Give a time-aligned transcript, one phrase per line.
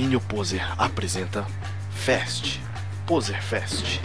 [0.00, 1.46] Domínio Poser apresenta
[1.92, 2.58] Fest.
[3.06, 4.00] Poser Fest.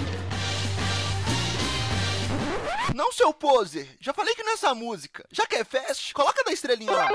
[2.93, 3.95] Não, seu poser!
[4.01, 5.25] Já falei que nessa música.
[5.31, 6.11] Já quer fest?
[6.11, 7.09] Coloca da estrelinha lá.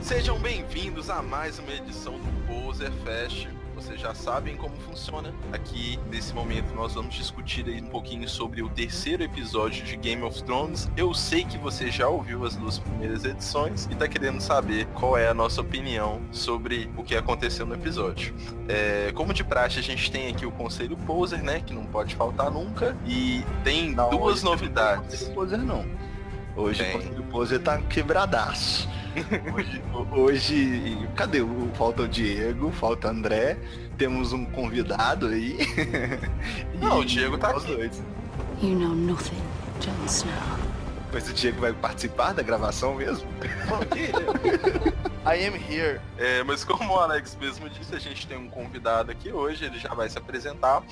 [0.00, 3.48] Sejam bem-vindos a mais uma edição do Poser Fest.
[3.84, 5.34] Vocês já sabem como funciona.
[5.52, 10.22] Aqui, nesse momento, nós vamos discutir aí um pouquinho sobre o terceiro episódio de Game
[10.22, 10.90] of Thrones.
[10.96, 15.18] Eu sei que você já ouviu as duas primeiras edições e tá querendo saber qual
[15.18, 18.34] é a nossa opinião sobre o que aconteceu no episódio.
[18.68, 21.60] É, como de praxe, a gente tem aqui o Conselho Poser, né?
[21.60, 22.96] Que não pode faltar nunca.
[23.06, 25.28] E tem Não, duas novidades.
[25.28, 25.84] Não Poser não.
[26.56, 26.88] Hoje Tem.
[26.88, 28.88] o Conselho Poser tá quebradaço.
[29.54, 29.82] Hoje,
[30.12, 31.40] hoje- cadê?
[31.40, 33.56] o- Falta o Diego, falta o André,
[33.98, 35.58] temos um convidado aí.
[36.80, 37.66] Não, o Diego tá aqui.
[37.74, 38.02] dois.
[38.62, 39.36] You know nothing,
[39.80, 40.32] Jon Snow.
[41.12, 43.26] Mas o Diego vai participar da gravação mesmo?
[45.26, 46.00] I am here.
[46.18, 49.78] É, mas como o Alex mesmo disse, a gente tem um convidado aqui hoje, ele
[49.78, 50.82] já vai se apresentar.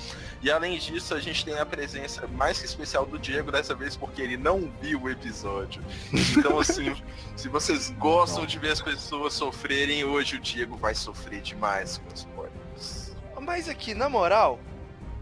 [0.41, 3.95] E além disso, a gente tem a presença mais que especial do Diego dessa vez
[3.95, 5.83] porque ele não viu o episódio.
[6.11, 6.95] Então assim,
[7.37, 12.11] se vocês gostam de ver as pessoas sofrerem, hoje o Diego vai sofrer demais com
[12.13, 13.15] spoilers.
[13.39, 14.59] Mas aqui, na moral,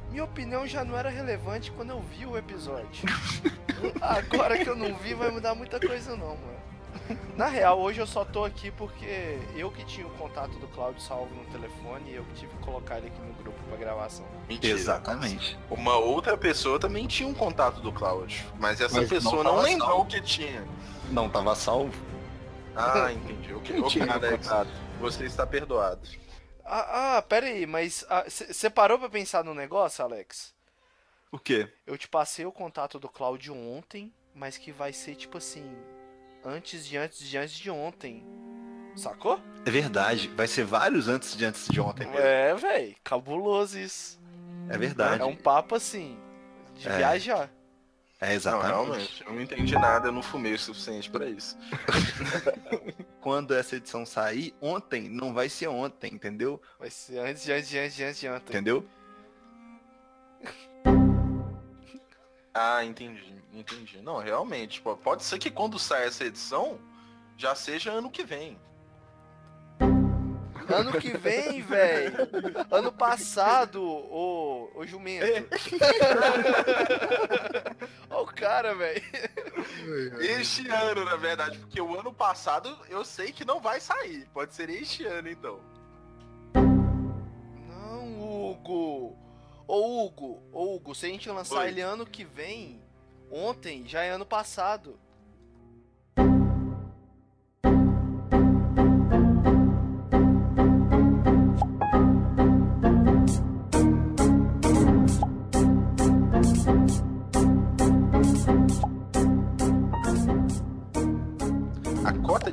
[0.10, 3.04] minha opinião já não era relevante quando eu vi o episódio.
[4.00, 6.61] Agora que eu não vi, vai mudar muita coisa não, mano.
[7.36, 11.02] Na real, hoje eu só tô aqui porque eu que tinha o contato do Claudio
[11.02, 14.26] salvo no telefone e eu que tive que colocar ele aqui no grupo pra gravação.
[14.48, 14.74] Mentira.
[14.74, 15.58] Exatamente.
[15.70, 19.62] Uma outra pessoa também tinha um contato do Cláudio, mas essa Mas pessoa não não,
[19.62, 20.06] lembrou salvo.
[20.10, 20.66] que tinha.
[21.10, 21.94] Não tava salvo?
[22.76, 23.54] Ah, entendi.
[23.54, 24.70] Ok, tinha Alex, contato?
[25.00, 26.08] você está perdoado.
[26.64, 30.54] Ah, ah pera aí, mas você parou pra pensar no negócio, Alex?
[31.32, 31.72] O quê?
[31.86, 35.66] Eu te passei o contato do Cláudio ontem, mas que vai ser tipo assim,
[36.44, 38.26] antes de antes de antes de ontem.
[38.96, 39.40] Sacou?
[39.66, 42.20] É verdade, vai ser vários antes de antes de ontem mesmo.
[42.20, 44.20] É, véi, cabuloso isso.
[44.70, 45.22] É verdade.
[45.22, 46.18] É um papo assim,
[46.76, 46.98] de É.
[46.98, 47.50] viajar.
[48.20, 48.68] É Não, exatamente.
[48.68, 51.58] realmente, eu não entendi nada, eu não fumei o suficiente pra isso.
[53.20, 56.62] Quando essa edição sair, ontem não vai ser ontem, entendeu?
[56.80, 58.50] Vai ser antes de antes de antes de antes de ontem.
[58.50, 58.86] Entendeu?
[62.54, 64.02] Ah, entendi, entendi.
[64.02, 66.80] Não, realmente, pô, pode ser que quando sair essa edição,
[67.38, 68.60] já seja ano que vem.
[70.70, 72.16] Ano que vem, velho.
[72.70, 75.26] Ano passado, ô, ô jumento.
[78.10, 79.02] Ó o cara, velho.
[80.20, 84.28] Este ano, na verdade, porque o ano passado eu sei que não vai sair.
[84.34, 85.60] Pode ser este ano, então.
[86.54, 89.18] Não, Hugo.
[89.74, 90.44] Ô, Hugo.
[90.52, 91.70] Ô, Hugo, se a gente lançar Oi.
[91.70, 92.82] ele ano que vem,
[93.32, 95.00] ontem, já é ano passado.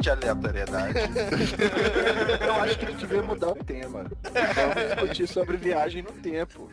[0.01, 0.95] De aleatoriedade.
[2.45, 4.05] Eu acho que a gente devia mudar o tema.
[4.23, 6.71] Vamos discutir sobre viagem no tempo.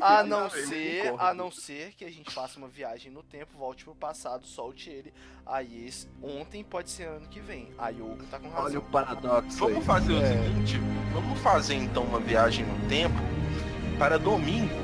[0.00, 3.84] A não ser, a não ser que a gente faça uma viagem no tempo, volte
[3.84, 5.12] pro passado, solte ele.
[5.46, 7.68] Aí esse, ontem pode ser ano que vem.
[7.78, 8.64] Aí o Hugo tá com razão.
[8.66, 9.72] Olha o paradoxo aí.
[9.72, 10.28] Vamos fazer o É.
[10.28, 10.78] seguinte,
[11.12, 13.18] vamos fazer então uma viagem no tempo
[13.98, 14.74] para domingo,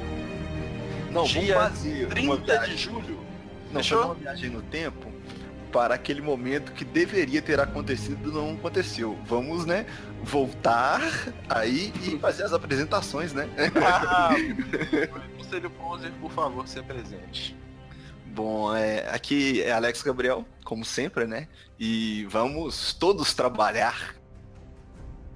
[1.11, 2.77] Não, Dia vamos fazer uma 30 viagem.
[2.77, 3.21] de julho.
[3.73, 4.05] Não, Fechou?
[4.05, 5.16] uma viagem no tempo
[5.73, 9.19] para aquele momento que deveria ter acontecido não aconteceu.
[9.25, 9.87] Vamos, né,
[10.23, 11.01] voltar
[11.49, 13.49] aí e fazer as apresentações, né?
[13.85, 14.31] Ah,
[15.37, 17.57] Conselho Poser, por favor, se apresente.
[18.27, 21.49] Bom, é, aqui é Alex Gabriel, como sempre, né?
[21.79, 24.15] E vamos todos trabalhar.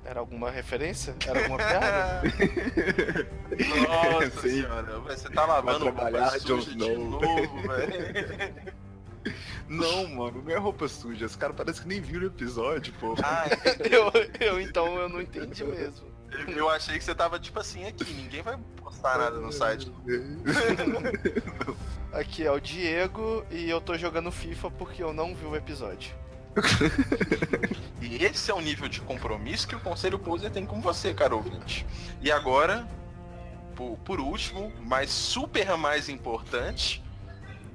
[0.05, 1.15] Era alguma referência?
[1.27, 2.23] Era alguma piada?
[3.87, 4.49] Nossa Sim.
[4.63, 7.21] senhora, você tá lavando Vai trabalhar, Jon suja de novo,
[7.69, 8.75] velho.
[9.69, 11.27] Não, mano, não é roupa suja.
[11.27, 13.15] Os caras parecem que nem viram o episódio, pô.
[13.23, 13.47] Ah,
[13.91, 16.07] eu, eu então eu não entendi mesmo.
[16.47, 19.93] eu- eu achei que você tava tipo assim aqui, ninguém vai postar nada no site.
[22.13, 26.13] Aqui é o Diego e eu tô jogando FIFA porque eu não vi o episódio.
[28.01, 31.37] E esse é o nível de compromisso que o Conselho Poser tem com você, caro
[31.37, 31.87] ouvinte.
[32.21, 32.87] E agora,
[33.77, 37.03] por, por último, mas super mais importante,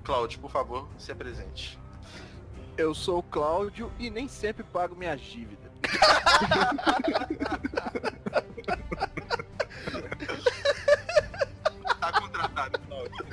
[0.06, 1.80] Cláudio, por favor, se apresente.
[2.78, 5.72] Eu sou o Cláudio e nem sempre pago minhas dívidas.
[12.00, 13.26] tá contratado, Cláudio.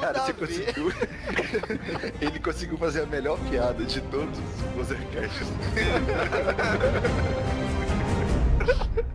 [0.00, 0.92] Cara, você conseguiu.
[2.20, 5.48] Ele conseguiu fazer a melhor piada de todos os podcasts.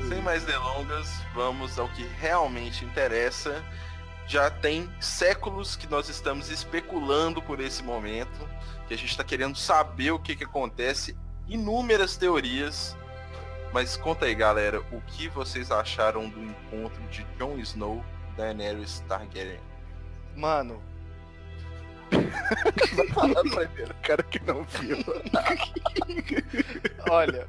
[0.08, 3.62] Sem mais delongas, vamos ao que realmente interessa.
[4.26, 8.48] Já tem séculos que nós estamos especulando por esse momento,
[8.86, 11.16] que a gente está querendo saber o que, que acontece,
[11.48, 12.96] inúmeras teorias.
[13.72, 19.00] Mas conta aí, galera, o que vocês acharam do encontro de Jon Snow e Daenerys
[19.08, 19.60] Targaryen?
[20.36, 20.82] Mano,
[22.94, 24.98] Vai falar primeiro, cara que não viu.
[27.10, 27.46] olha.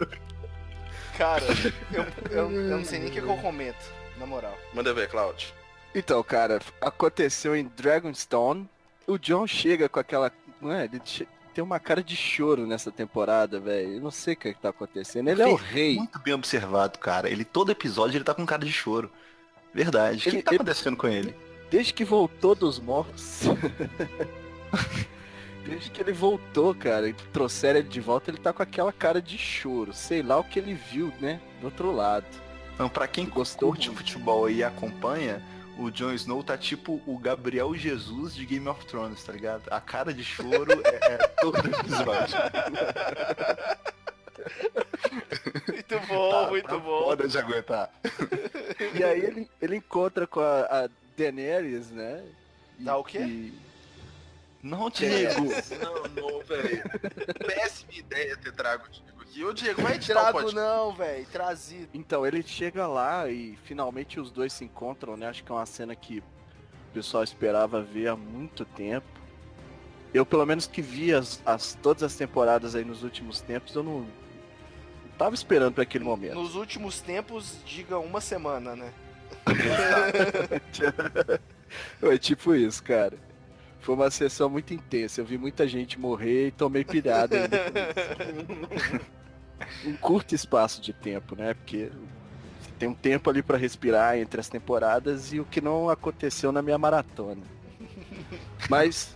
[1.17, 1.43] Cara,
[1.91, 3.83] eu, eu, eu não sei nem o que, que eu comento,
[4.17, 4.57] na moral.
[4.73, 5.53] Manda ver, Cloud.
[5.95, 8.69] Então, cara, aconteceu em Dragonstone.
[9.07, 10.31] O John chega com aquela.
[10.61, 10.85] Não é?
[10.85, 13.93] Ele che- tem uma cara de choro nessa temporada, velho.
[13.95, 15.27] Eu não sei o que, é que tá acontecendo.
[15.29, 15.95] Ele é o rei.
[15.95, 17.29] Muito bem observado, cara.
[17.29, 19.11] Ele, todo episódio, ele tá com cara de choro.
[19.73, 20.19] Verdade.
[20.19, 21.35] O que, que tá ele- acontecendo com ele?
[21.71, 23.41] Desde que voltou dos mortos.
[25.67, 29.21] Desde que ele voltou, cara, e trouxeram ele de volta, ele tá com aquela cara
[29.21, 29.93] de choro.
[29.93, 31.39] Sei lá o que ele viu, né?
[31.59, 32.25] Do outro lado.
[32.73, 33.93] Então, pra quem Gostou muito.
[33.93, 35.41] futebol e acompanha,
[35.79, 39.63] o Jon Snow tá tipo o Gabriel Jesus de Game of Thrones, tá ligado?
[39.71, 42.37] A cara de choro é, é todo episódio.
[45.67, 47.03] Muito bom, Tá- muito tá bom.
[47.03, 47.89] Foda de aguentar.
[48.93, 52.23] E aí ele, ele encontra com a, a Daenerys, né?
[52.79, 53.19] E- Tá o quê?
[53.19, 53.53] e-
[54.63, 55.41] Não, Diego.
[55.81, 56.83] Não, não, velho.
[57.45, 59.43] Péssima ideia ter trago o Diego aqui.
[59.45, 61.25] Ô, Diego, vai editar o Trago não, velho.
[61.27, 61.87] Trazido.
[61.93, 65.27] Então, ele chega lá e finalmente os dois se encontram, né?
[65.27, 69.05] Acho que é uma cena que o pessoal esperava ver há muito tempo.
[70.13, 73.83] Eu, pelo menos que vi as, as- todas as temporadas aí nos últimos tempos, eu
[73.83, 74.07] não, não
[75.17, 76.33] tava esperando pra aquele momento.
[76.35, 78.91] Nos últimos tempos, diga uma semana, né?
[81.99, 83.17] Foi tipo isso, cara.
[83.87, 85.21] Foi uma sessão muito intensa.
[85.21, 87.49] Eu vi muita gente morrer e tomei ainda.
[89.87, 91.53] um curto espaço de tempo, né?
[91.53, 91.89] Porque
[92.77, 96.61] tem um tempo ali pra respirar entre as temporadas e o que não aconteceu na
[96.61, 97.43] minha maratona.
[98.69, 99.15] Mas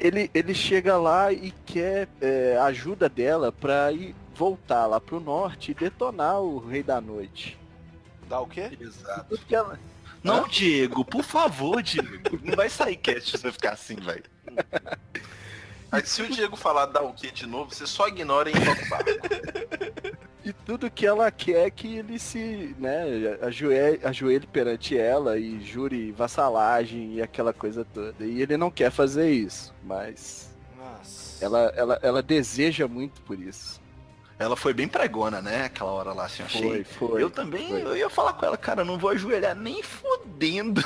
[0.00, 5.70] ele, ele chega lá e quer é, ajuda dela pra ir voltar lá pro norte
[5.70, 7.56] e detonar o Rei da Noite.
[8.28, 8.76] Dá o quê?
[8.80, 9.26] Exato.
[9.28, 9.78] Tudo que ela,
[10.24, 12.40] Não, Diego, por favor, Diego.
[12.42, 14.24] Não vai sair cast se você ficar assim, velho.
[15.92, 20.24] Aí se o Diego falar dar o que de novo, você só ignora e toca.
[20.44, 25.58] E tudo que ela quer é que ele se, né, ajoelhe, ajoelhe perante ela e
[25.64, 28.26] jure vassalagem e aquela coisa toda.
[28.26, 31.42] E ele não quer fazer isso, mas Nossa.
[31.42, 33.80] ela, ela, ela deseja muito por isso.
[34.38, 35.64] Ela foi bem pregona, né?
[35.66, 36.62] Aquela hora lá, assim, eu achei.
[36.62, 37.22] Foi, foi.
[37.22, 37.82] eu também, foi.
[37.82, 40.82] eu ia falar com ela, cara, não vou ajoelhar nem fodendo.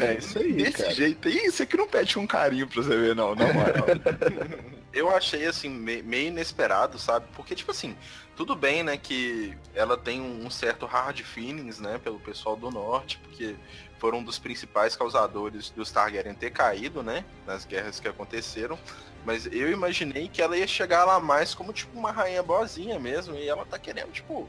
[0.00, 0.90] É isso aí, Desse cara.
[0.94, 3.86] jeito aí, você que não pede um carinho pra você ver, não, na moral.
[4.92, 7.24] Eu achei assim, me- meio inesperado, sabe?
[7.34, 7.96] Porque, tipo assim,
[8.36, 13.18] tudo bem, né, que ela tem um certo hard feelings, né, pelo pessoal do norte,
[13.22, 13.54] porque
[14.02, 18.76] foram um dos principais causadores dos Targaryen ter caído, né, nas guerras que aconteceram.
[19.24, 23.36] Mas eu imaginei que ela ia chegar lá mais como, tipo, uma rainha boazinha mesmo,
[23.36, 24.48] e ela tá querendo, tipo,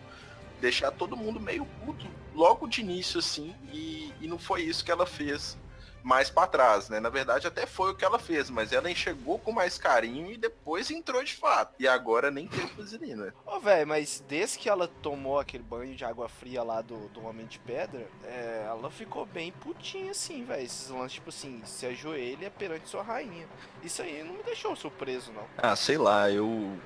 [0.59, 4.89] deixar todo mundo meio puto logo de início, assim, e, e não foi isso que
[4.89, 5.55] ela fez
[6.03, 6.99] mais pra trás, né?
[6.99, 10.37] Na verdade, até foi o que ela fez, mas ela enxergou com mais carinho e
[10.37, 11.75] depois entrou de fato.
[11.79, 13.33] E agora nem teve vaselina.
[13.45, 17.25] Ô, velho, mas desde que ela tomou aquele banho de água fria lá do, do
[17.25, 20.63] Homem de Pedra, é, ela ficou bem putinha assim, velho.
[20.63, 23.47] Esses lances, tipo assim, se ajoelha perante sua rainha.
[23.81, 25.47] Isso aí não me deixou surpreso, não.
[25.57, 26.77] ah, sei lá, eu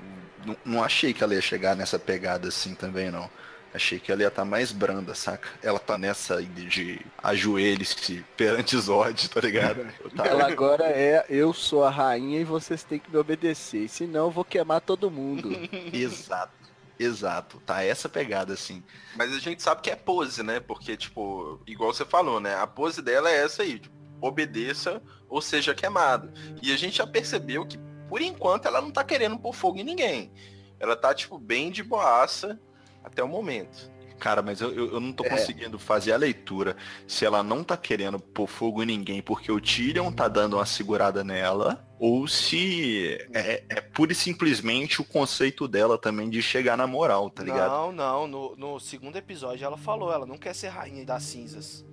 [0.44, 3.28] não, não achei que ela ia chegar nessa pegada assim também, não.
[3.74, 5.48] Achei que ela ia estar mais branda, saca?
[5.62, 9.86] Ela tá nessa de, de ajoelhe-se perante Zod, tá ligado?
[10.16, 14.26] Tava- Ela agora é eu sou a rainha e vocês têm que me obedecer, senão
[14.26, 15.50] eu vou queimar todo mundo.
[15.92, 16.52] Exato,
[16.98, 17.60] exato.
[17.66, 18.82] Tá essa pegada assim.
[19.16, 20.60] Mas a gente sabe que é pose, né?
[20.60, 22.54] Porque, tipo, igual você falou, né?
[22.56, 26.32] A pose dela é essa aí, tipo, obedeça ou seja queimado.
[26.62, 29.84] E a gente já percebeu que, por enquanto, ela não tá querendo pôr fogo em
[29.84, 30.32] ninguém.
[30.80, 32.58] Ela tá, tipo, bem de boaça
[33.02, 33.90] até o momento.
[34.18, 35.28] Cara, mas eu, eu, não tô É.
[35.28, 36.76] conseguindo fazer a leitura
[37.06, 40.66] se ela não tá querendo pôr fogo em ninguém porque o Tyrion tá dando uma
[40.66, 46.76] segurada nela, ou se é, é pura e simplesmente o conceito dela também de chegar
[46.76, 47.70] na moral, tá ligado?
[47.70, 48.26] Não, não.
[48.26, 51.84] No, no segundo episódio ela falou, ela não quer ser rainha das cinzas.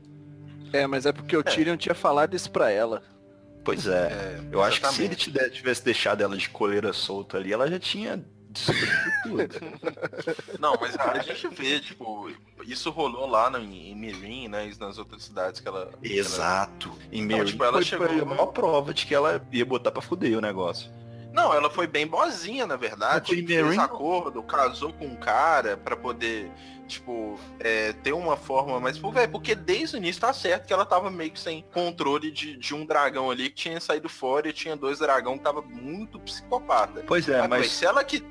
[0.74, 3.04] É, mas é porque o Tyrion tinha falado isso pra ela.
[3.64, 4.08] Pois é.
[4.12, 5.52] É, Eu acho que se ele exatamente.
[5.56, 8.26] tivesse deixado ela de coleira solta ali, ela já tinha.
[10.60, 12.30] Não, mas a gente vê, tipo,
[12.66, 14.72] isso rolou lá no, em Mirim, né?
[14.80, 15.88] Nas outras cidades que ela.
[16.02, 16.92] que ela- Exato.
[17.12, 19.66] E Não, Mary tipo, ela foi, chegou- foi a maior prova de que ela ia
[19.66, 20.92] botar pra fuder o negócio.
[21.34, 23.28] Não, ela foi bem boazinha, na verdade.
[23.28, 26.50] Foi Tipo, Mary, fez acordo, casou com um cara pra poder,
[26.88, 28.98] tipo, é, ter uma forma mais.
[28.98, 32.32] Pô, velho, porque desde o início tá certo que ela tava meio que sem controle
[32.32, 35.62] de, de um dragão ali que tinha saído fora e tinha dois dragão que tava
[35.62, 37.04] muito psicopata.
[37.06, 38.24] Pois é, Mas, mas se ela que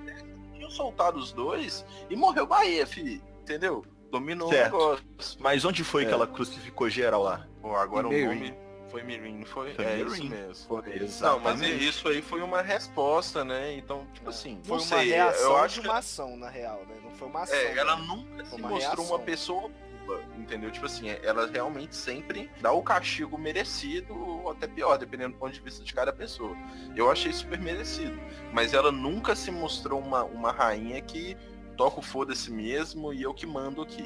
[0.75, 3.23] soltado os dois e morreu Bahia, filho.
[3.43, 3.85] Entendeu?
[4.11, 4.75] Dominou Certo.
[4.75, 5.39] o negócio.
[5.41, 6.07] Mas onde foi É.
[6.07, 7.47] que ela crucificou geral lá?
[7.61, 8.55] Pô, agora o nome
[8.91, 9.75] foi Mirim, não foi?
[9.75, 10.13] Foi é Mirim.
[10.13, 10.67] isso mesmo.
[10.69, 11.89] Foi, Não, mas Exatamente.
[11.89, 13.73] isso aí foi uma resposta, né?
[13.77, 16.49] Então, tipo assim, Foi não uma sei, reação eu acho de que uma ação, na
[16.49, 16.95] real, né?
[17.03, 17.57] Não foi uma ação.
[17.57, 18.05] é, ela né?
[18.07, 19.17] nunca se Foi uma mostrou reação.
[19.17, 19.71] uma pessoa
[20.05, 20.71] boa, entendeu?
[20.71, 25.53] Tipo assim, ela realmente sempre dá o castigo merecido ou até pior, dependendo do ponto
[25.53, 26.57] de vista de cada pessoa.
[26.95, 28.19] Eu achei super merecido,
[28.53, 31.37] mas ela nunca se mostrou uma, uma rainha que
[31.77, 34.05] toca o foda-se mesmo e eu que mando aqui.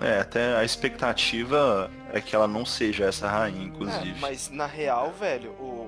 [0.00, 4.18] É, até a expectativa é que ela não seja essa rainha, É, inclusive.
[4.20, 5.81] mas na real, velho, o-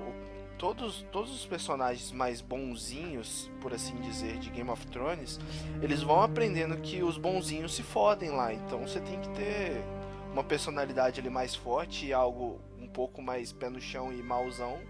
[0.65, 5.39] todos, todos os personagens mais bonzinhos, por assim dizer, de Game of Thrones,
[5.79, 8.51] eles vão aprendendo que os bonzinhos se fodem lá.
[8.51, 9.83] Então você tem que ter
[10.31, 14.81] uma personalidade ali mais forte e algo um pouco mais pé no chão e mauzão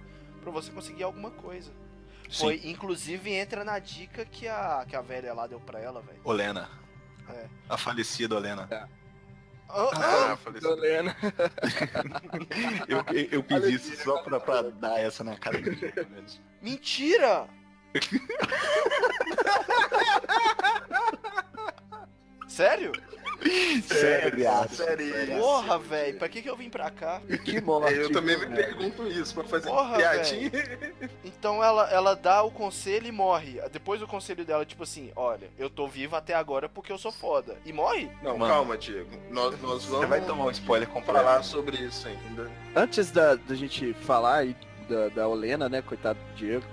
[0.42, 1.72] pra você conseguir alguma coisa.
[2.30, 2.44] Sim.
[2.44, 6.22] Foi, inclusive, entra na dica que a, que a velha lá deu pra ela, velho.
[6.24, 6.70] Olena.
[7.30, 7.48] É.
[7.68, 8.66] A falecida Olena.
[8.72, 8.88] Ah,
[9.70, 11.16] ah, Ah, eu falei assim, Helena.
[12.88, 15.76] Eu, eu, eu fiz isso só pra, pra dar essa na cara dele.
[15.76, 16.04] velho.
[16.62, 17.48] mentira!
[22.48, 22.92] Sério?
[23.84, 25.38] Sério, sério.
[25.40, 27.22] Porra, velho, pra que, que eu vim pra cá?
[27.44, 27.94] Que morte.
[27.94, 28.56] Eu também me velho.
[28.56, 30.52] pergunto isso, pra fazer Porra, piadinha.
[31.24, 33.60] Então ela, ela dá o conselho e morre.
[33.72, 37.12] Depois do conselho dela, tipo assim, olha, eu tô viva até agora porque eu sou
[37.12, 37.58] foda.
[37.66, 38.10] E morre?
[38.24, 38.54] Não, Mano.
[38.54, 39.10] calma, Diego.
[39.30, 41.20] Nós, nós vamos Você vai tomar um spoiler completo.
[41.20, 42.50] falar sobre isso ainda.
[42.76, 44.56] Antes da, da gente falar aí
[44.90, 46.66] da, da Olena, né, coitado do Diego,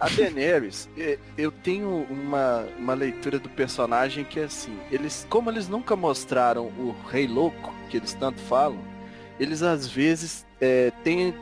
[0.00, 5.50] a Daenerys, eh, eu tenho uma, uma leitura do personagem que é assim, eles, como
[5.50, 8.78] eles nunca mostraram o Rei Louco, que eles tanto falam,
[9.38, 11.34] eles às vezes é, têm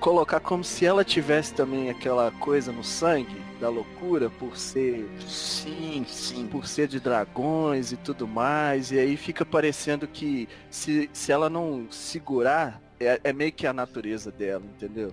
[0.00, 6.04] colocar como se ela tivesse também aquela coisa no sangue da loucura por ser Sim,
[6.06, 6.46] sim.
[6.46, 11.48] por ser de dragões e tudo mais, e aí fica parecendo que se, se ela
[11.48, 15.12] não segurar, é, é meio que a natureza dela, entendeu?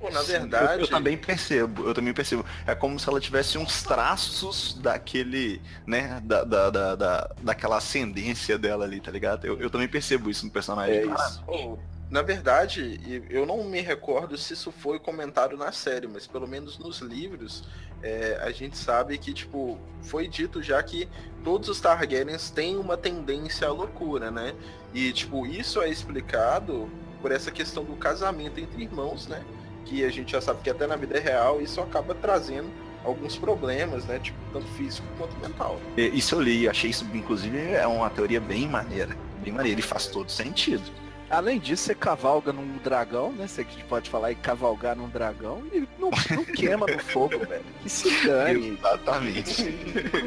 [0.00, 0.74] Pô, na verdade.
[0.74, 2.44] Eu, eu também percebo, eu também percebo.
[2.66, 8.56] É como se ela tivesse uns traços daquele, né, da, da, da, da- daquela ascendência
[8.58, 9.46] dela ali, tá ligado?
[9.46, 10.96] Eu, eu também percebo isso no personagem.
[10.98, 11.42] É isso.
[11.44, 11.78] Pô,
[12.10, 16.78] na verdade, eu não me recordo se isso foi comentado na série, mas pelo menos
[16.78, 17.64] nos livros,
[18.02, 21.08] é, a gente sabe que, tipo, foi dito já que
[21.44, 24.54] todos os Targaryens têm uma tendência à loucura, né?
[24.94, 26.88] E, tipo, isso é explicado
[27.20, 29.42] por essa questão do casamento entre irmãos, né?
[29.84, 32.68] Que a gente já sabe que até na vida real isso acaba trazendo
[33.04, 34.18] alguns problemas, né?
[34.18, 35.80] Tipo, tanto físico quanto mental.
[35.96, 39.16] Isso eu li, achei isso, inclusive, é uma teoria bem maneira.
[39.42, 40.82] Bem maneira, e faz todo sentido.
[41.30, 43.46] Além disso, você cavalga num dragão, né?
[43.46, 47.64] Você que pode falar e cavalgar num dragão e não, não queima no fogo, velho.
[47.82, 48.78] Que se dane.
[48.78, 49.64] Exatamente.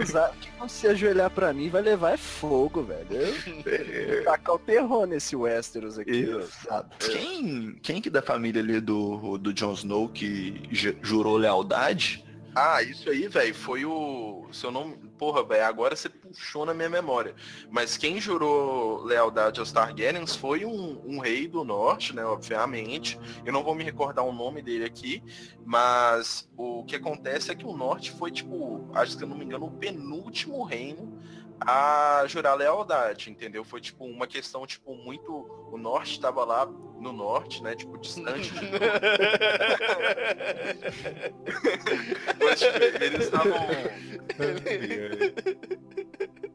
[0.02, 3.08] Usar- que não se ajoelhar pra mim vai levar é fogo, velho.
[3.12, 6.12] Eu tacar o terror nesse Westeros aqui.
[6.30, 7.10] Exato.
[7.10, 12.24] Quem, quem que da família ali do, do Jon Snow que ju- jurou lealdade?
[12.56, 14.46] Ah, isso aí, velho, foi o.
[14.52, 14.96] Seu nome.
[15.22, 17.36] Porra, velho, agora você puxou na minha memória.
[17.70, 22.26] Mas quem jurou lealdade aos Targaryens foi um, um rei do norte, né?
[22.26, 23.20] Obviamente.
[23.46, 25.22] Eu não vou me recordar o nome dele aqui.
[25.64, 29.46] Mas o que acontece é que o norte foi, tipo, acho que eu não me
[29.46, 31.20] engano, o penúltimo reino
[31.66, 33.64] a jurar lealdade, entendeu?
[33.64, 35.32] Foi tipo uma questão, tipo, muito.
[35.72, 37.76] O norte estava lá no norte, né?
[37.76, 38.60] Tipo, distante de
[42.44, 43.58] Mas, tipo, eles estavam.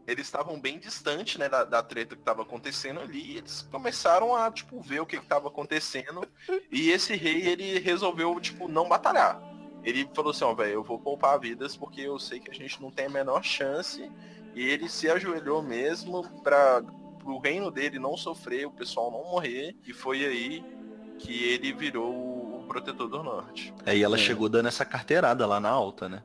[0.06, 3.32] Eles estavam bem distantes, né, da, da treta que estava acontecendo ali.
[3.32, 6.26] E eles começaram a, tipo, ver o que estava acontecendo.
[6.70, 9.40] E esse rei, ele resolveu, tipo, não batalhar.
[9.82, 12.82] Ele falou assim, ó, velho, eu vou poupar vidas porque eu sei que a gente
[12.82, 14.10] não tem a menor chance.
[14.56, 16.82] E ele se ajoelhou mesmo para
[17.24, 19.76] o reino dele não sofrer, o pessoal não morrer.
[19.86, 20.64] E foi aí
[21.18, 23.72] que ele virou o protetor do norte.
[23.84, 24.18] Aí ela É.
[24.18, 26.22] chegou dando essa carteirada lá na alta, né?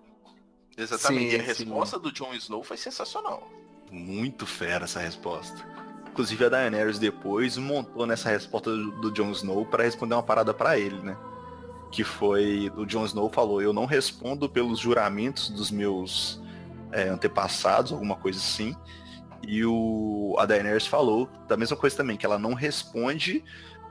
[0.77, 1.31] Exatamente.
[1.31, 1.63] Sim, e a sim.
[1.63, 3.47] resposta do Jon Snow foi sensacional.
[3.91, 5.67] Muito fera essa resposta.
[6.09, 10.53] Inclusive a Daenerys depois montou nessa resposta do, do Jon Snow para responder uma parada
[10.53, 11.17] para ele, né?
[11.91, 16.41] Que foi o Jon Snow falou: "Eu não respondo pelos juramentos dos meus
[16.91, 18.75] é, antepassados, alguma coisa assim.
[19.47, 23.43] E o a Daenerys falou da mesma coisa também, que ela não responde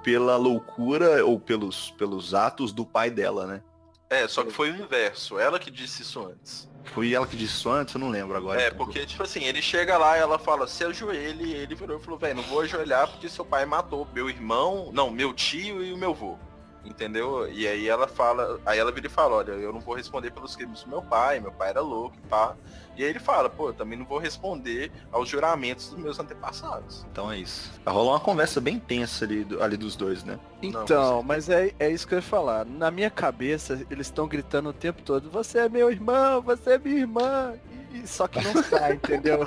[0.03, 3.63] pela loucura ou pelos, pelos atos do pai dela, né?
[4.09, 5.39] É, só que foi o inverso.
[5.39, 6.69] Ela que disse isso antes.
[6.87, 8.61] Foi ela que disse isso antes, eu não lembro agora.
[8.61, 11.99] É, porque, tipo assim, ele chega lá e ela fala, se ajoelhe, e ele virou
[11.99, 15.83] e falou, velho, não vou ajoelhar porque seu pai matou meu irmão, não, meu tio
[15.85, 16.39] e o meu avô.
[16.85, 17.47] Entendeu?
[17.53, 20.57] E aí ela fala, aí ela vira e fala, olha, eu não vou responder pelos
[20.57, 22.55] crimes do meu pai, meu pai era louco e pá.
[22.97, 27.07] E aí ele fala, pô, eu também não vou responder aos juramentos dos meus antepassados.
[27.13, 27.71] Então é isso.
[27.87, 30.39] Rola uma conversa bem tensa ali, ali dos dois, né?
[30.63, 32.65] Não, Então, mas é, é isso que eu ia falar.
[32.65, 36.79] Na minha cabeça, eles estão gritando o tempo todo, você é meu irmão, você é
[36.79, 37.55] minha irmã.
[37.93, 39.47] E, só que não sai, entendeu?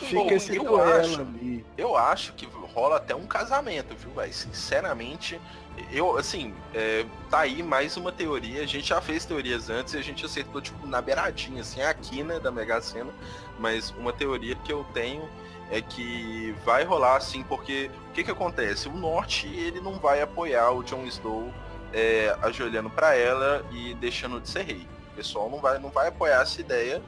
[0.00, 1.64] Fica esse eu acho- ali.
[1.76, 4.32] Eu acho que rola até um casamento, viu, velho?
[4.32, 5.40] Sinceramente,
[5.90, 8.62] eu, assim, é, tá aí mais uma teoria.
[8.62, 12.22] A gente já fez teorias antes e a gente acertou, tipo, na beiradinha, assim, aqui,
[12.22, 13.12] né, da Mega Sena.
[13.58, 15.28] Mas uma teoria que eu tenho
[15.70, 18.88] é que vai rolar, assim, porque o que que acontece?
[18.88, 21.52] O Norte, ele não vai apoiar o Jon Snow
[21.92, 24.86] é, ajoelhando pra ela e deixando de ser rei.
[25.12, 27.02] O pessoal não vai, não vai apoiar essa ideia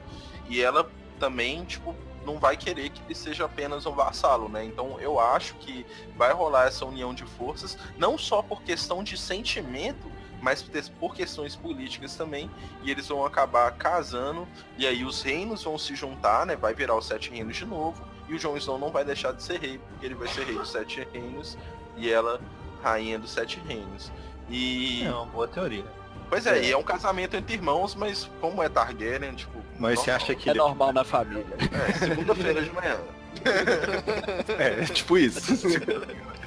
[0.49, 1.93] e ela também, tipo,
[2.27, 4.65] não vai querer que ele seja apenas um vassalo, né?
[4.65, 5.85] Então eu acho que
[6.17, 10.61] vai rolar essa união de forças, não só por questão de sentimento, mas
[10.99, 12.51] por questões políticas também,
[12.83, 14.45] e eles vão acabar casando,
[14.77, 16.55] e aí os reinos vão se juntar, né?
[16.55, 19.41] Vai virar os sete reinos de novo, e o Jon Snow não vai deixar de
[19.41, 21.57] ser rei, porque ele vai ser rei dos sete reinos,
[21.95, 22.41] e ela
[22.83, 24.11] rainha dos sete reinos.
[24.49, 25.03] E.
[25.03, 25.85] É uma boa teoria.
[26.29, 29.61] Pois é, e é um casamento entre irmãos, mas como é Targaryen, tipo.
[29.79, 30.15] Mas você normal.
[30.25, 30.59] acha que É ele...
[30.59, 31.45] normal na família.
[31.87, 32.97] É, segunda-feira de manhã.
[34.57, 35.39] É, tipo isso.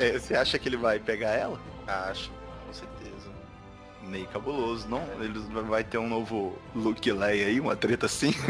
[0.00, 1.58] É, você acha que ele vai pegar ela?
[1.86, 2.30] Acho,
[2.66, 3.28] com certeza.
[4.02, 5.02] Meio cabuloso, não?
[5.20, 8.34] Ele vai ter um novo Luke Leia aí, uma treta assim?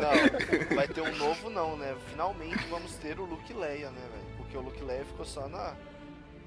[0.00, 1.94] Não, vai ter um novo não, né?
[2.10, 4.24] Finalmente vamos ter o Luke Leia, né, velho?
[4.38, 5.74] Porque o Luke Leia ficou só na.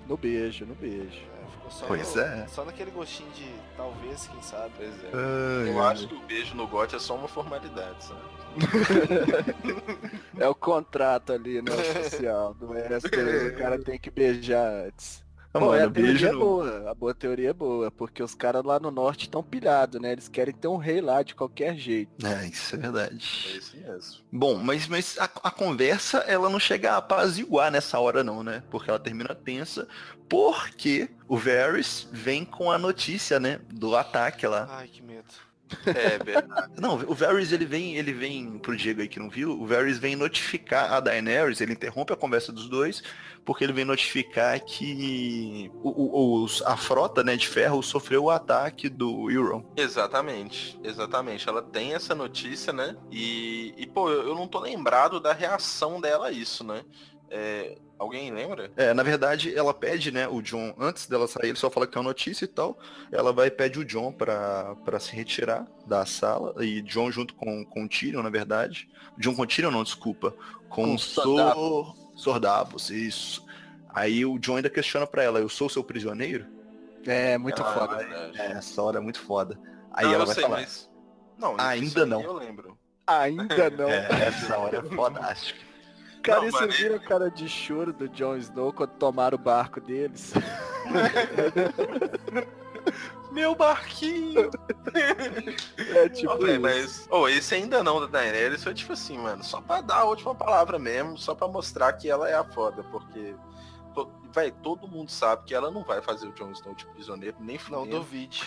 [0.10, 1.22] No beijo, no beijo.
[1.22, 2.48] é, ficou só Pois no- é.
[2.48, 4.72] Só naquele gostinho de talvez, quem sabe.
[4.76, 5.12] Pois é.
[5.14, 5.94] Ai, Eu ai.
[5.94, 8.22] acho que o beijo no gote é só uma formalidade, sabe?
[10.40, 13.54] É o contrato ali, né, oficial do Westeros.
[13.54, 15.24] O cara tem que beijar antes.
[15.58, 18.36] Pô, mano, a teoria beijo é no- boa, a boa teoria é boa, porque os
[18.36, 20.12] caras lá no norte estão pilhados, né?
[20.12, 22.12] Eles querem ter um rei lá de qualquer jeito.
[22.26, 23.58] É, isso é É verdade.
[23.58, 24.18] isso mesmo.
[24.32, 28.64] Bom, mas, mas a, a conversa, ela não chega a apaziguar nessa hora não, né?
[28.70, 29.88] Porque ela termina tensa,
[30.30, 33.60] porque o Varys vem com a notícia, né?
[33.74, 34.68] Do ataque lá.
[34.70, 35.26] Ai, que medo.
[35.86, 36.74] É verdade.
[36.82, 40.00] Não, o Varys ele vem, ele vem pro Diego aí que não viu, o Varys
[40.00, 43.04] vem notificar a Daenerys, ele interrompe a conversa dos dois,
[43.46, 48.90] porque ele vem notificar que o, o- a frota né, de ferro sofreu o ataque
[48.90, 49.64] do Euron.
[49.76, 51.48] Exatamente, exatamente.
[51.50, 52.96] Ela tem essa notícia, né?
[53.12, 56.84] E, e pô, eu não tô lembrado da reação dela a isso, né?
[57.32, 58.72] É, alguém lembra?
[58.76, 61.94] É, na verdade, ela pede, né, o John, antes dela sair, ele só fala que
[61.94, 62.78] tem uma notícia e tal.
[63.12, 66.56] Ela vai e pede o John pra, pra se retirar da sala.
[66.66, 68.90] E John junto com, com o Tyrion, na verdade.
[69.18, 70.34] John com o Tyrion, não, desculpa.
[70.70, 71.96] Com, Com o Sor...
[72.20, 73.46] Sordavos, isso.
[73.94, 76.46] Aí o John ainda questiona pra ela, eu sou seu prisioneiro?
[77.06, 78.04] É, muito Ah, foda.
[78.36, 79.58] É, essa hora é muito foda.
[79.94, 80.58] Aí Não, ela eu vai sei, falar.
[80.58, 80.90] mas-
[81.38, 82.22] Não, Ainda não.
[82.22, 82.78] Eu lembro.
[83.08, 83.90] Ainda não.
[83.90, 85.60] É, essa hora é fodástica.
[86.22, 89.38] Cara, Não, e você mano, viu a cara de choro do Jon Snow quando tomaram
[89.38, 90.34] o barco deles?
[93.32, 94.50] Meu barquinho!
[95.96, 96.62] É tipo Ó, véi, isso.
[96.62, 100.04] mas, oh, esse ainda não da Daenerys foi tipo assim, mano, só pra dar a
[100.04, 103.36] última palavra mesmo, só pra mostrar que ela é a foda, porque,
[103.94, 107.38] to, véi, todo mundo sabe que ela não vai fazer o Jon Snow de prisioneiro,
[107.40, 108.44] nem Não duvide.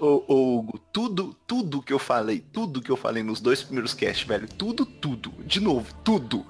[0.00, 3.92] Ô, ô, Hugo, tudo, tudo que eu falei, tudo que eu falei nos dois primeiros
[3.94, 6.46] casts, velho, tudo, tudo, de novo, tudo,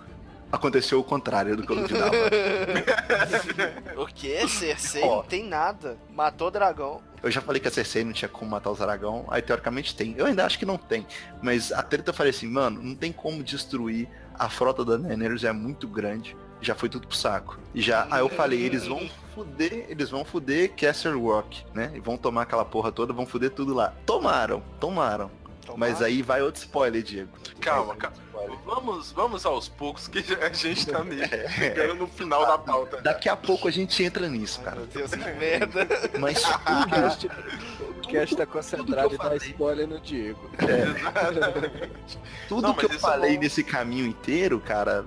[0.51, 2.11] aconteceu o contrário do que eu duvidava.
[3.97, 4.47] O que?
[4.49, 5.17] Cersei Ó.
[5.17, 5.99] não tem nada.
[6.15, 7.01] Matou dragão.
[7.23, 10.15] eu já falei que a Cersei não tinha como matar os Aragão, aí teoricamente tem.
[10.17, 11.07] Eu ainda acho que não tem,
[11.43, 14.09] mas a treta eu falei assim, mano, não tem como destruir,
[14.39, 17.59] a frota da Daenerys é muito grande, já foi tudo pro saco.
[17.75, 21.93] E já, aí eu falei, eles vão fuder, eles vão fuder Castle Rock, né?
[21.95, 23.93] E vão tomar aquela porra toda, vão fuder tudo lá.
[24.07, 25.31] Tomaram, tomaram.
[25.77, 26.07] Mas Tomara.
[26.07, 27.31] aí vai outro spoiler, Diego.
[27.61, 28.17] Calma, calma.
[28.41, 28.59] Spoiler.
[28.67, 31.49] Vamos, vamos aos poucos que a gente tá meio É.
[31.49, 33.01] chegando no final da pauta.
[33.01, 34.77] Daqui a pouco a gente entra nisso, Ai, cara.
[34.77, 35.87] meu Deus, que merda.
[36.19, 39.39] Mas O tudo, cast, o cast tá concentrado em dar falei.
[39.39, 40.51] spoiler no Diego.
[40.59, 42.19] Exatamente.
[42.49, 45.05] tudo Não, que eu é falei nesse caminho inteiro, cara,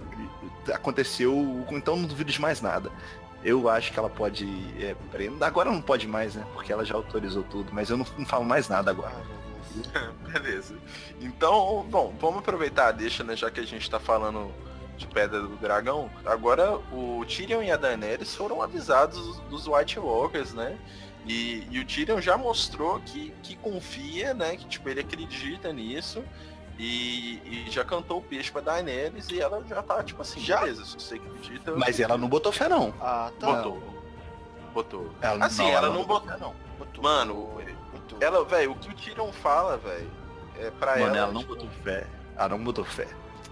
[0.74, 1.66] aconteceu.
[1.72, 2.92] Então não duvido de mais nada.
[3.44, 4.46] Eu acho que ela pode.
[4.80, 4.96] É,
[5.42, 6.46] agora não pode mais, né?
[6.54, 9.12] Porque ela já autorizou tudo, mas eu não, não falo mais nada agora.
[9.14, 9.43] Deus.
[10.32, 10.76] Beleza.
[11.20, 13.36] Então, bom, vamos aproveitar a deixa, né?
[13.36, 14.52] Já que a gente tá falando
[14.98, 16.10] de Pedra do Dragão.
[16.26, 20.78] Agora o Tyrion e a Daenerys foram avisados dos White Walkers, né?
[21.26, 24.56] E, e o Tyrion já mostrou que, que confia, né?
[24.58, 26.24] Que tipo, ele acredita nisso.
[26.78, 30.62] E, e já cantou o peixe pra Daenerys e ela já tá, tipo assim, Já?
[30.62, 31.70] beleza, se você acredita.
[31.72, 32.92] eu Mas ela não botou fé, não.
[33.00, 33.62] Ah, tá.
[33.62, 33.84] Botou.
[34.74, 35.12] Botou.
[35.22, 36.32] Ela, Assim, ela não botou botou.
[36.34, 36.56] fé, não.
[36.80, 37.04] Botou.
[37.04, 37.62] Mano,
[38.14, 38.28] Botou.
[38.28, 40.10] Ela, velho, o que o Tyrion fala, velho,
[40.60, 41.18] é pra Mano, ela.
[41.18, 42.08] ela não tipo, botou fé.
[42.38, 43.08] Ela não botou fé.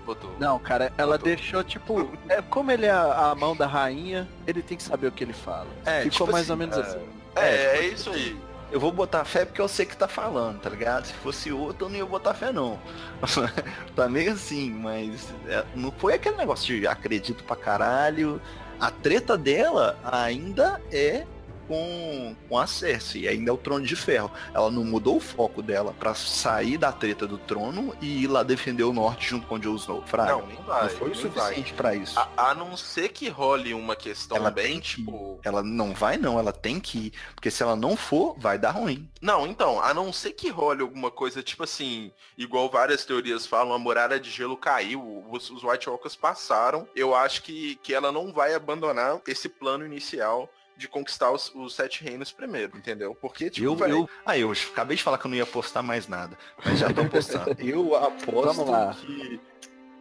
[0.06, 0.32] botou.
[0.39, 1.26] Não, cara, ela Botou.
[1.36, 5.08] deixou, tipo, é, como ele é a, a mão da rainha, ele tem que saber
[5.08, 5.67] o que ele fala.
[5.86, 7.00] É, Ficou tipo mais assim, ou menos é, assim.
[7.36, 8.39] É, é, tipo, isso aí.
[8.71, 11.06] Eu vou botar fé porque eu sei que tá falando, tá ligado?
[11.06, 12.80] Se fosse outro, eu não ia botar fé, não.
[13.95, 18.41] tá meio assim, mas é, não foi aquele negócio de acredito pra caralho.
[18.80, 21.26] A treta dela ainda é
[21.72, 24.30] com, com a Cersei, ainda é o trono de ferro.
[24.54, 28.44] Ela não mudou o foco dela pra sair da treta do trono e ir lá
[28.44, 30.04] defender o norte junto com o Jon Snow.
[30.06, 30.34] Fraga.
[30.34, 30.84] Não, não vai.
[30.84, 32.20] não foi o suficiente pra isso.
[32.20, 35.40] A, a não ser que role uma questão Ela bem, tipo.
[35.44, 37.14] Ela não vai não, ela tem que ir.
[37.34, 39.10] Porque se ela não for, vai dar ruim.
[39.22, 43.74] Não, então, a não ser que role alguma coisa, tipo assim, igual várias teorias falam,
[43.74, 46.86] a muralha de gelo caiu, os, os White Walkers passaram.
[46.94, 50.50] Eu acho que, que ela não vai abandonar esse plano inicial
[50.82, 53.15] de conquistar os, os sete reinos primeiro, entendeu?
[53.15, 56.08] Porque, tipo, Eu, eu, ah, eu acabei de falar que eu não ia postar mais
[56.08, 57.56] nada, mas já tô postando.
[57.62, 58.94] eu aposto Vamos lá.
[58.94, 59.39] que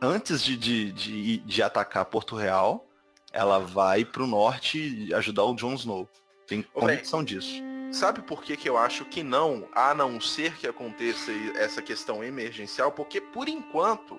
[0.00, 2.86] antes de, de, de, de atacar Porto Real,
[3.32, 6.08] ela vai pro norte ajudar o Jon Snow.
[6.46, 7.62] Tem convicção disso.
[7.92, 12.22] Sabe por que, que eu acho que não, a não ser que aconteça essa questão
[12.22, 12.92] emergencial?
[12.92, 14.18] Porque por enquanto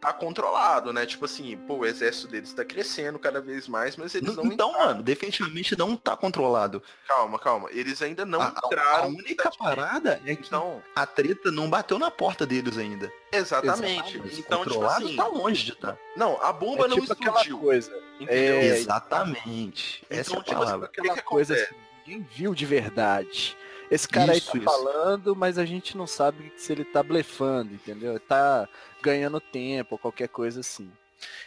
[0.00, 1.04] tá controlado, né?
[1.04, 4.68] Tipo assim, pô, o exército deles tá crescendo cada vez mais, mas eles não então,
[4.70, 4.86] entraram.
[4.88, 6.82] mano, definitivamente não tá controlado.
[7.06, 7.68] Calma, calma.
[7.72, 9.04] Eles ainda não a, a- entraram.
[9.04, 13.12] a única parada é que Então, a treta não bateu na porta deles ainda.
[13.32, 14.18] exatamente.
[14.18, 15.98] Mas Então, tipo controlado assim, tá longe de estar.
[16.16, 17.58] não, a bomba É não tipo explodiu.
[17.58, 17.90] coisa.
[18.20, 18.56] Entendeu?
[18.56, 20.04] É, Exatamente.
[20.08, 20.88] Essa é Então, a tipo assim, palavra.
[20.88, 21.74] que Aquela que coisa acontece?
[21.74, 23.56] assim, ninguém viu de verdade.
[23.90, 24.66] Esse cara Isso, aí isso.
[24.66, 28.20] tá falando, mas a gente não sabe se ele tá blefando, entendeu?
[28.20, 28.68] Tá
[29.02, 30.90] ganhando tempo, ou qualquer coisa assim.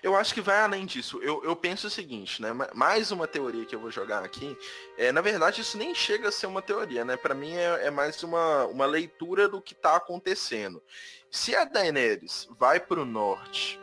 [0.03, 1.19] Eu acho que vai além disso.
[1.23, 2.51] Eu, eu penso o seguinte, né?
[2.51, 4.57] Ma- Mais uma teoria que eu vou jogar aqui.
[4.97, 7.15] É, na verdade, isso nem chega a ser uma teoria, né?
[7.15, 10.83] Pra mim é, é mais uma, uma leitura do que tá acontecendo.
[11.29, 13.79] Se a Daenerys vai pro norte,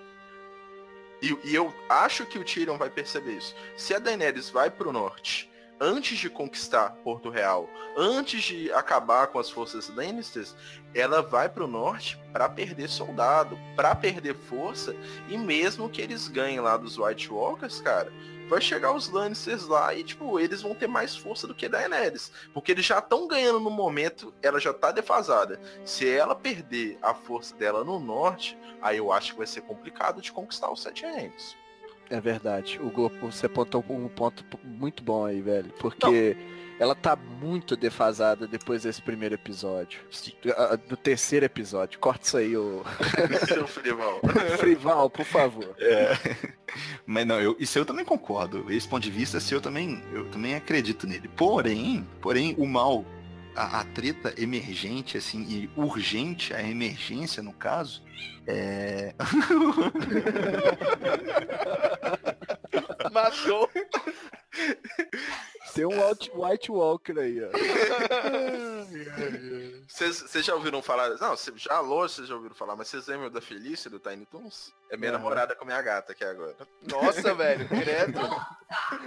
[1.23, 3.55] e, e eu acho que o Tyrion vai perceber isso.
[3.77, 9.39] Se a Daenerys vai pro norte antes de conquistar Porto Real, antes de acabar com
[9.39, 10.55] as forças Lannisters,
[10.95, 14.95] ela vai pro norte pra perder soldado, pra perder força
[15.29, 18.13] e mesmo que eles ganhem lá dos White Walkers, cara,
[18.49, 22.33] vai chegar os Lannisters lá e, tipo, eles vão ter mais força do que Daenerys.
[22.55, 25.61] Porque eles já estão ganhando no momento, ela já tá defasada.
[25.85, 30.23] Se ela perder a força dela no norte, aí eu acho que vai ser complicado
[30.23, 31.57] de conquistar os Sete Reinos.
[32.11, 32.81] É verdade.
[32.81, 32.91] O
[33.21, 35.71] você apontou um ponto muito bom aí, velho.
[35.79, 36.37] Porque
[36.79, 40.01] ela tá muito defasada depois desse primeiro episódio.
[40.89, 41.99] Do terceiro episódio.
[41.99, 42.83] Corta isso aí, ô
[43.47, 44.21] Seu Frival.
[44.59, 45.75] Frival, por favor.
[45.79, 46.17] É.
[47.05, 48.71] Mas não, eu, isso eu também concordo.
[48.73, 51.29] Esse ponto de vista, assim, eu também, eu também acredito nele.
[51.29, 53.05] Porém, porém, o mal,
[53.59, 58.03] a, a treta emergente, assim, e urgente, a emergência, no caso,
[58.47, 59.13] é.
[63.13, 63.69] Matou.
[65.75, 67.49] Tem um White, White Walker aí, ó.
[69.87, 71.11] Vocês já ouviram falar?
[71.19, 74.27] Não, cê, já longe vocês já ouviram falar, mas vocês lembram da Felícia do Tiny
[74.27, 74.73] Toons?
[74.91, 75.19] É minha Aham.
[75.19, 76.57] namorada com minha gata aqui agora.
[76.91, 78.19] Nossa, velho, credo.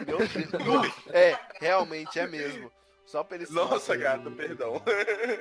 [0.06, 0.94] Meu Deus.
[1.10, 2.72] É, realmente é mesmo.
[3.12, 4.82] Só pra eles Nossa, gata, perdão.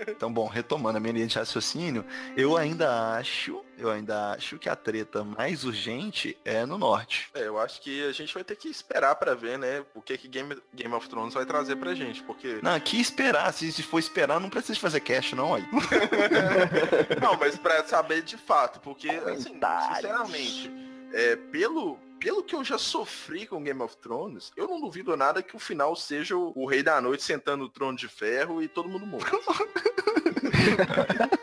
[0.08, 2.04] Então, bom, retomando a minha linha de raciocínio,
[2.36, 7.30] eu ainda acho, eu ainda acho que a treta mais urgente é no norte.
[7.32, 10.18] É, eu acho que a gente vai ter que esperar pra ver, né, o que
[10.18, 12.58] que Game, Game of Thrones vai trazer pra gente, porque...
[12.60, 15.64] Não, aqui esperar, se, se for esperar, não precisa fazer cash, não, aí.
[17.20, 19.58] Não, mas pra saber de fato, porque, assim,
[19.94, 20.70] sinceramente,
[21.12, 25.42] é, pelo, pelo que eu já sofri com Game of Thrones, eu não duvido nada
[25.42, 28.68] que o final seja o, o Rei da Noite sentando no trono de ferro e
[28.68, 29.30] todo mundo morto.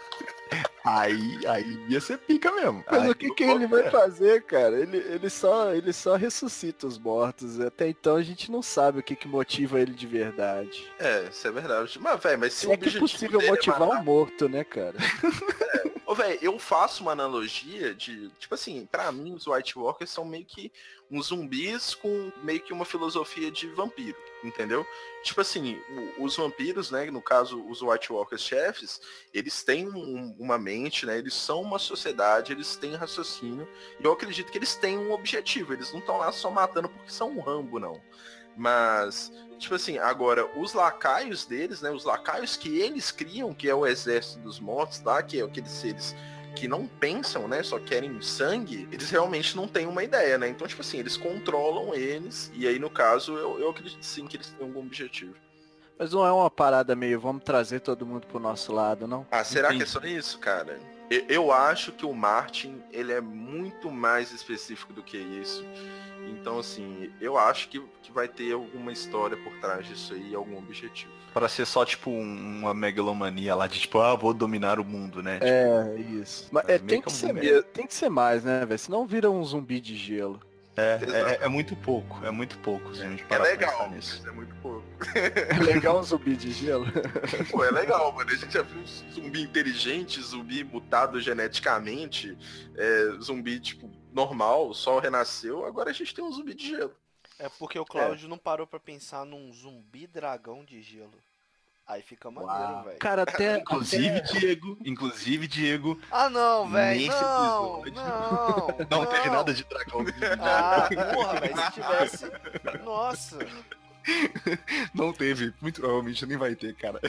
[0.89, 2.81] Aí, aí ia ser pica mesmo.
[2.89, 4.79] Mas Aí- o que, que ele vai fazer, cara?
[4.79, 7.59] Ele, ele, só, ele só ressuscita os mortos.
[7.59, 10.89] Até então a gente não sabe o que, que motiva ele de verdade.
[10.97, 11.99] É, isso é verdade.
[11.99, 14.63] Mas, velho, mas se Se o é é possível é motivar matar- um morto, né,
[14.63, 14.95] cara?
[16.07, 20.23] Ô, velho, eu faço uma analogia de, tipo assim, pra mim os White Walkers são
[20.23, 20.71] meio que
[21.11, 24.17] uns zumbis com meio que uma filosofia de vampiro.
[24.41, 24.85] Entendeu?
[25.23, 25.77] Tipo assim,
[26.17, 27.11] os vampiros, né?
[27.11, 29.01] No caso, os White Walkers chefes,
[29.33, 31.17] eles têm um- uma mente, né?
[31.17, 33.67] Eles são uma sociedade, eles têm raciocínio.
[33.99, 35.73] E eu acredito que eles têm um objetivo.
[35.73, 38.01] Eles não estão lá só matando porque são um Rambo, não.
[38.57, 41.91] Mas, tipo assim, agora, os lacaios deles, né?
[41.91, 45.21] Os lacaios que eles criam, que é o exército dos mortos, tá?
[45.21, 46.15] Que é aqueles seres
[46.55, 47.61] que não pensam, né?
[47.61, 50.49] Só querem sangue, eles realmente não têm uma ideia, né?
[50.49, 54.37] Então, tipo assim, eles controlam eles, e aí, no caso, eu, eu acredito sim que
[54.37, 55.35] eles têm algum objetivo.
[55.99, 59.25] Mas não é uma parada meio, vamos trazer todo mundo pro nosso lado, não?
[59.31, 59.91] Ah, será que é Entendi.
[59.91, 60.79] só isso, cara?
[61.09, 65.65] Eu, eu acho que o Martin, ele é muito mais específico do que isso.
[66.31, 70.57] Então, assim, eu acho que, que vai ter alguma história por trás disso aí, algum
[70.57, 71.11] objetivo.
[71.33, 75.21] Pra ser só, tipo, um- uma megalomania lá de, tipo, ah, vou dominar o mundo,
[75.21, 75.39] né?
[75.41, 76.47] É, isso.
[76.51, 78.79] Mas É é, tem, que ser, me- tem que ser mais, né, velho?
[78.79, 80.39] Senão vira um zumbi de gelo.
[80.77, 80.99] É,
[81.41, 84.27] é, é muito pouco, é muito pouco, se a gente É parar pra legal, nisso.
[84.27, 84.85] é muito pouco.
[85.15, 86.85] É legal um zumbi de gelo?
[87.51, 88.29] Pô, é legal, mano.
[88.29, 92.37] A gente já viu zumbi inteligente, zumbi mutado geneticamente,
[92.75, 95.65] é, zumbi, tipo, normal, só renasceu.
[95.65, 96.93] Agora a gente tem um zumbi de gelo.
[97.39, 101.13] É porque o Cláudio não parou pra pensar num zumbi dragão de gelo.
[101.87, 102.99] Aí fica maneiro, velho.
[102.99, 103.59] Cara, até.
[103.61, 107.07] Inclusive, Diego, inclusive, Diego, Ah não, velho.
[107.07, 107.93] Não, episódio.
[107.95, 108.67] não.
[108.99, 110.05] não, teve nada de dragão.
[110.41, 111.57] Ah, porra, velho.
[111.57, 112.31] Se tivesse.
[112.83, 113.37] Nossa.
[114.93, 116.99] Não teve, muito provavelmente nem vai ter, cara.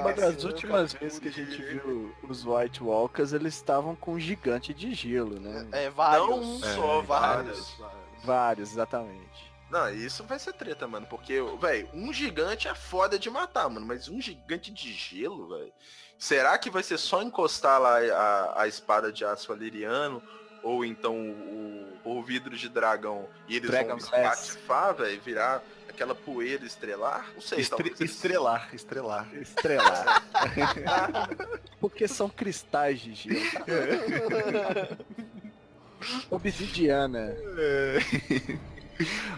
[0.00, 4.20] Uma das últimas vezes que a gente viu os White Walkers, eles estavam com um
[4.20, 5.66] gigante de gelo, né?
[5.72, 6.28] É, vários.
[6.28, 7.76] Não um só, vários.
[8.22, 9.49] Vários, exatamente.
[9.70, 11.06] Não, isso vai ser treta, mano.
[11.06, 13.86] Porque, velho, um gigante é foda de matar, mano.
[13.86, 15.72] Mas um gigante de gelo, velho.
[16.18, 20.22] Será que vai ser só encostar lá a, a espada de aço valeriano?
[20.62, 25.18] Ou então o, o vidro de dragão e eles Dragon vão espatifar, velho?
[25.22, 27.30] Virar aquela poeira estrelar?
[27.34, 29.26] Não sei, Estre- talvez eles- estrelar, estrelar.
[29.34, 30.22] Estrelar.
[31.80, 33.40] Porque são cristais de gelo.
[36.30, 37.34] Obsidiana.
[37.58, 37.98] É.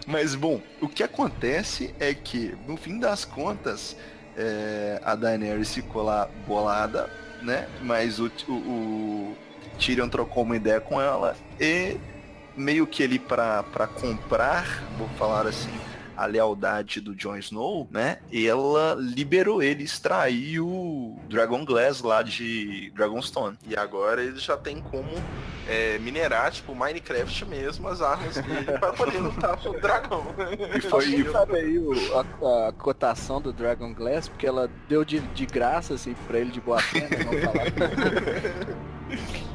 [0.07, 3.95] Mas bom, o que acontece é que, no fim das contas,
[4.37, 7.09] é, a Daenerys ficou lá bolada,
[7.41, 7.67] né?
[7.81, 9.37] Mas o, o, o
[9.77, 11.97] Tyrion trocou uma ideia com ela e
[12.55, 13.63] meio que ele pra
[13.99, 15.73] comprar, vou falar assim,
[16.15, 18.17] a lealdade do Jon Snow, né?
[18.31, 23.57] Ela liberou ele, extraiu o Dragon Glass lá de Dragonstone.
[23.67, 25.09] E agora eles já tem como
[25.67, 30.25] é, minerar, tipo, Minecraft mesmo, as armas dele pra poder lutar com o dragão.
[30.75, 35.03] E foi, Alguém sabe aí o- a, a cotação do Dragon Glass, porque ela deu
[35.03, 37.17] de, de graça assim pra ele de boa fé, né?
[37.25, 38.83] Vamos falar.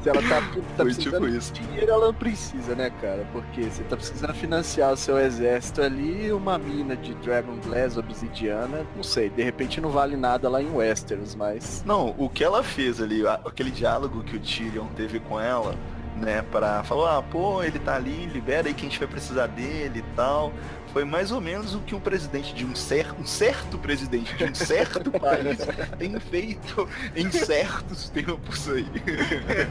[0.01, 0.41] Se ela tá, tá
[0.77, 3.27] foi precisando tipo de dinheiro, ela não precisa, né, cara?
[3.33, 8.85] Porque você tá precisando financiar o seu exército ali, uma mina de Dragon Glass obsidiana,
[8.95, 11.83] não sei, de repente não vale nada lá em Westeros, mas.
[11.85, 15.75] Não, o que ela fez ali, aquele diálogo que o Tyrion teve com ela,
[16.15, 19.47] né, pra falar, ah, pô, ele tá ali, libera aí que a gente vai precisar
[19.47, 20.53] dele e tal.
[20.91, 24.43] Foi mais ou menos o que o presidente de um certo, um certo presidente de
[24.43, 25.57] um certo país
[25.97, 28.85] tem feito em certos tempos aí.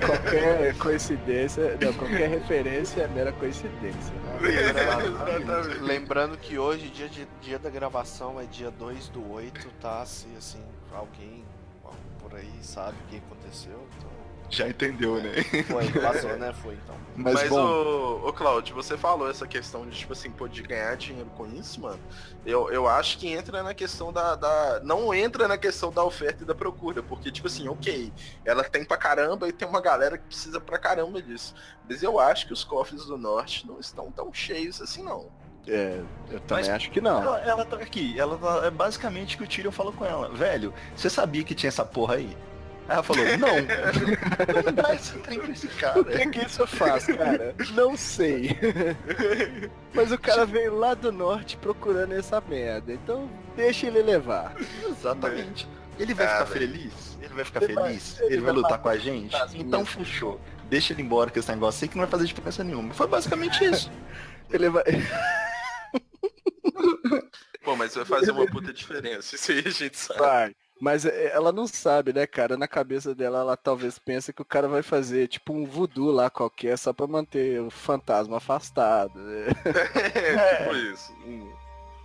[0.05, 4.15] Qualquer coincidência, não, qualquer referência é mera coincidência.
[4.43, 5.81] Exatamente.
[5.81, 10.05] Lembrando que hoje, dia, de, dia da gravação, é dia 2 do 8, tá?
[10.07, 11.45] Se assim, alguém
[12.21, 14.28] por aí sabe o que aconteceu, então.
[14.51, 15.43] Já entendeu, né?
[15.67, 16.53] Foi, passou, né?
[16.55, 16.97] Foi então.
[17.17, 20.63] Mas, Mas, bom, ô, ô Claudio, você falou essa questão de, tipo assim, pô, de
[20.63, 21.99] ganhar dinheiro com isso, mano.
[22.47, 24.81] Eu, eu acho que entra na questão da, da.
[24.83, 27.03] Não entra na questão da oferta e da procura.
[27.03, 28.13] Porque, tipo assim, ok,
[28.45, 31.55] ela tem pra caramba e tem uma galera que precisa pra caramba disso.
[31.89, 35.27] Mas eu acho que os cofres do norte não estão tão cheios assim, não.
[35.67, 37.23] É, eu também Mas- acho que não.
[37.23, 40.31] ela, ela tá aqui, ela tá, é basicamente o que o Tyrion falou com ela.
[40.31, 42.35] Velho, você sabia que tinha essa porra aí?
[42.89, 43.55] Ela falou, não.
[44.65, 46.01] não dá esse trem pra esse cara.
[46.01, 47.55] O que, que isso faz, cara?
[47.75, 48.57] Não sei.
[49.93, 52.93] Mas o cara veio lá do norte procurando essa merda.
[52.93, 54.55] Então deixa ele levar.
[54.89, 55.69] Exatamente.
[55.99, 57.19] Ele vai Ah, ficar feliz?
[57.21, 58.21] Ele vai ficar Ele vai- feliz?
[58.21, 59.37] ele Ele, vai vai lutar com a gente?
[59.55, 60.41] Então fechou.
[60.71, 62.95] Deixa ele embora com esse negócio aí que não vai fazer diferença nenhuma.
[62.95, 63.91] Foi basicamente isso.
[64.51, 64.85] Ele vai.
[67.63, 69.35] Pô, mas vai fazer uma puta diferença.
[69.35, 70.21] Isso aí a gente sabe.
[70.21, 70.55] vai.
[70.81, 72.57] Mas é, ela não sabe, né, cara?
[72.57, 76.31] Na cabeça dela, ela talvez pensa que o cara vai fazer tipo um voodoo lá
[76.31, 79.19] qualquer só pra manter o fantasma afastado.
[79.19, 79.47] né?
[80.15, 81.13] É, tipo isso.
[81.27, 81.58] Hum.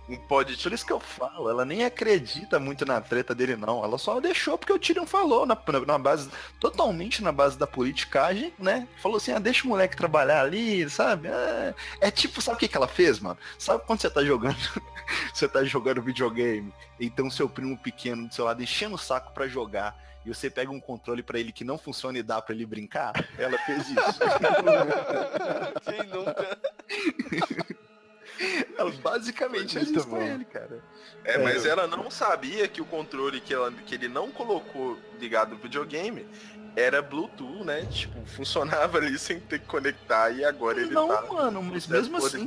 [0.08, 3.82] Um pod Por isso que eu falo, ela nem acredita muito na treta dele, não.
[3.82, 8.52] Ela só deixou porque o Tyrion falou, na, na, base, totalmente na base da politicagem,
[8.58, 8.86] né?
[9.00, 11.28] Falou assim, ah, deixa o moleque trabalhar ali, sabe?
[11.28, 13.38] É, é tipo, sabe o que, que ela fez, mano?
[13.58, 14.56] Sabe quando você tá jogando,
[15.32, 19.48] você tá jogando videogame, então seu primo pequeno do seu lado enchendo o saco pra
[19.48, 22.64] jogar, e você pega um controle pra ele que não funciona e dá pra ele
[22.64, 23.12] brincar?
[23.36, 24.20] Ela fez isso.
[25.84, 26.58] Quem nunca?
[28.76, 30.20] ela basicamente bom.
[30.20, 30.80] ele, cara.
[31.24, 35.50] É, mas ela não sabia que o controle que, ela, que ele não colocou ligado
[35.50, 36.26] no videogame
[36.76, 37.86] era Bluetooth, né?
[37.90, 41.22] Tipo, funcionava ali sem ter que conectar e agora ele não, tá.
[41.32, 42.46] mano, mas mesmo assim,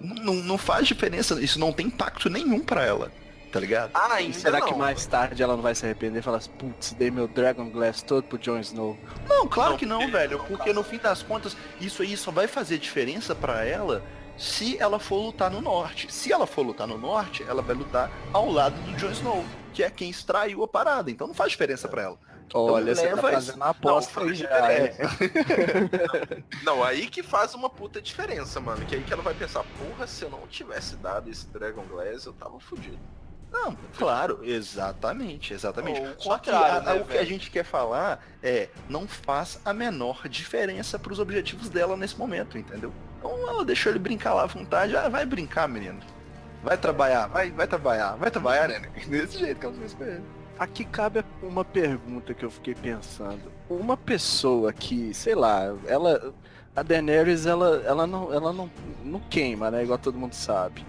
[0.00, 3.10] não, não faz diferença, isso não tem impacto nenhum pra ela,
[3.52, 3.90] tá ligado?
[3.92, 4.68] Ah, E ainda será não.
[4.68, 7.68] que mais tarde ela não vai se arrepender e falar assim, putz, dei meu Dragon
[7.68, 8.96] Glass todo pro Jon Snow?
[9.28, 12.46] Não, claro Não, que não, velho, porque no fim das contas, isso aí só vai
[12.46, 14.02] fazer diferença pra ela
[14.38, 16.10] se ela for lutar no norte.
[16.12, 19.82] Se ela for lutar no norte, ela vai lutar ao lado do Jon Snow, que
[19.82, 22.18] é quem extraiu a parada, então não faz diferença pra ela.
[22.54, 24.72] Olha, você tá fazendo uma aposta Não, aí já.
[24.72, 24.94] é.
[26.64, 28.86] Não, aí que faz uma puta diferença, mano.
[28.86, 32.24] Que aí que ela vai pensar, porra, se eu não tivesse dado esse Dragon Glass,
[32.24, 32.98] eu tava fudido.
[33.52, 36.00] Não, claro, exatamente, exatamente.
[36.00, 39.72] Ou Só que a- né, o que a gente quer falar é, não faz a
[39.74, 42.92] menor diferença pros objetivos dela nesse momento, entendeu?
[43.18, 45.98] Então ela deixou ele brincar lá à vontade, ah, vai brincar, menino.
[46.62, 48.80] Vai trabalhar, vai, vai trabalhar, vai trabalhar, né?
[49.08, 50.22] Desse jeito que ela fez com ele.
[50.58, 53.40] Aqui cabe uma pergunta que eu fiquei pensando.
[53.70, 56.34] Uma pessoa que, sei lá, ela.
[56.74, 58.70] A Daenerys, ela, ela, não, ela não,
[59.04, 59.82] não queima, né?
[59.82, 60.84] Igual todo mundo sabe.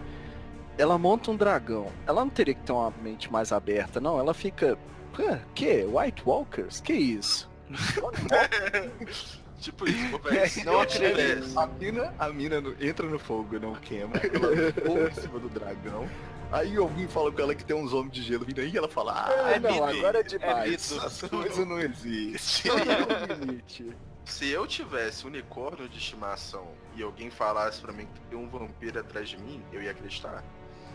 [0.77, 1.87] Ela monta um dragão.
[2.05, 4.19] Ela não teria que ter uma mente mais aberta, não?
[4.19, 4.77] Ela fica.
[5.19, 5.83] "Hã, que?
[5.85, 6.79] White Walkers?
[6.79, 7.49] Que isso?
[9.59, 10.49] Tipo isso, pô, velho.
[10.49, 11.59] se Não acredito.
[11.59, 15.49] A mina, a mina no- entra no fogo, não queima, ela voa em cima do
[15.49, 16.09] dragão.
[16.51, 18.87] Aí alguém fala com ela que tem uns homens de gelo vindo aí e ela
[18.89, 19.83] fala, ah, É não, mito.
[19.83, 20.91] agora é É demais.
[20.91, 22.67] essa coisa não existe.
[23.39, 23.93] Limite.
[24.25, 28.99] Se eu tivesse unicórnio de estimação e alguém falasse pra mim que tem um vampiro
[28.99, 30.43] atrás de mim, eu ia acreditar.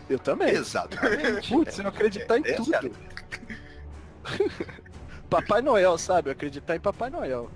[0.09, 0.49] Eu também.
[0.49, 1.49] Exatamente.
[1.49, 2.95] Putz, eu acreditar em Essa é tudo.
[5.29, 6.29] Papai Noel, sabe?
[6.29, 7.49] Acreditar em Papai Noel.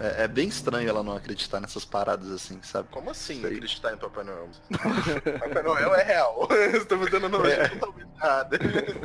[0.00, 2.88] É, é bem estranho ela não acreditar nessas paradas assim, sabe?
[2.90, 3.54] Como assim aí.
[3.54, 4.48] acreditar em Papai Noel?
[5.40, 6.48] Papai Noel é real.
[6.72, 8.58] Você tá fazendo analogia totalmente errada.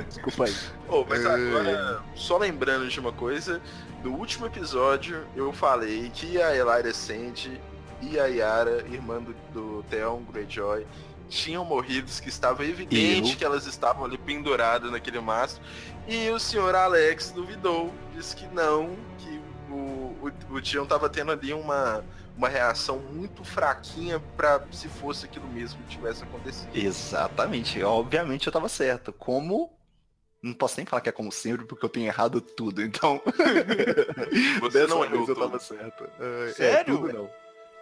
[0.08, 0.56] Desculpa aí.
[0.88, 1.28] Ô, mas É.
[1.28, 3.62] agora, só lembrando de uma coisa,
[4.04, 7.60] no último episódio eu falei que a Elyra Sand
[8.02, 10.88] e a Yara, irmã do, do Theon Greyjoy,
[11.28, 13.38] tinham morrido, que estava evidente Eu?
[13.38, 15.62] que elas estavam ali penduradas naquele mastro.
[16.08, 21.32] E o senhor Alex duvidou, disse que não, que o, o, o Theon tava tendo
[21.32, 22.04] ali uma,
[22.36, 26.70] uma reação muito fraquinha pra se fosse aquilo mesmo que tivesse acontecido.
[26.74, 27.82] Exatamente.
[27.84, 29.12] Obviamente eu tava certo.
[29.14, 29.76] Como.
[30.42, 33.22] Não posso nem falar que é como sempre, porque eu tenho errado tudo, então.
[34.62, 36.10] Você não errou eu tava certo.
[36.18, 36.94] É, Sério?
[36.94, 37.30] É, tudo não.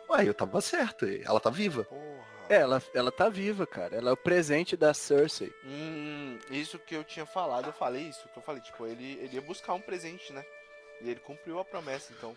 [0.10, 1.06] Ué, eu tava certo.
[1.06, 1.84] Ela tá viva.
[1.84, 2.18] Porra.
[2.50, 3.96] É, ela, ela tá viva, cara.
[3.96, 5.54] Ela é o presente da Cersei.
[5.66, 9.36] Hum, isso que eu tinha falado, eu falei isso, que eu falei, tipo, ele, ele
[9.36, 10.46] ia buscar um presente, né?
[11.02, 12.36] E ele cumpriu a promessa, então.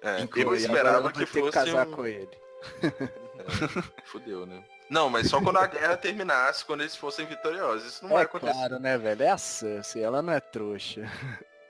[0.00, 1.92] É, Inclui- eu esperava que vai fosse casar um...
[1.92, 2.30] com ele.
[4.04, 4.64] Fudeu, né?
[4.90, 7.94] Não, mas só quando a guerra terminasse, quando eles fossem vitoriosos.
[7.94, 9.22] Isso não vai É acontecer, claro, né, velho?
[9.22, 11.02] É a Cersei, ela não é trouxa.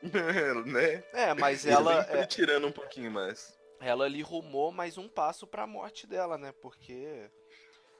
[0.66, 1.04] né?
[1.12, 3.54] É, mas Ele ela, é, tirando um pouquinho mais.
[3.80, 6.52] ela ali rumou mais um passo pra morte dela, né?
[6.60, 7.30] Porque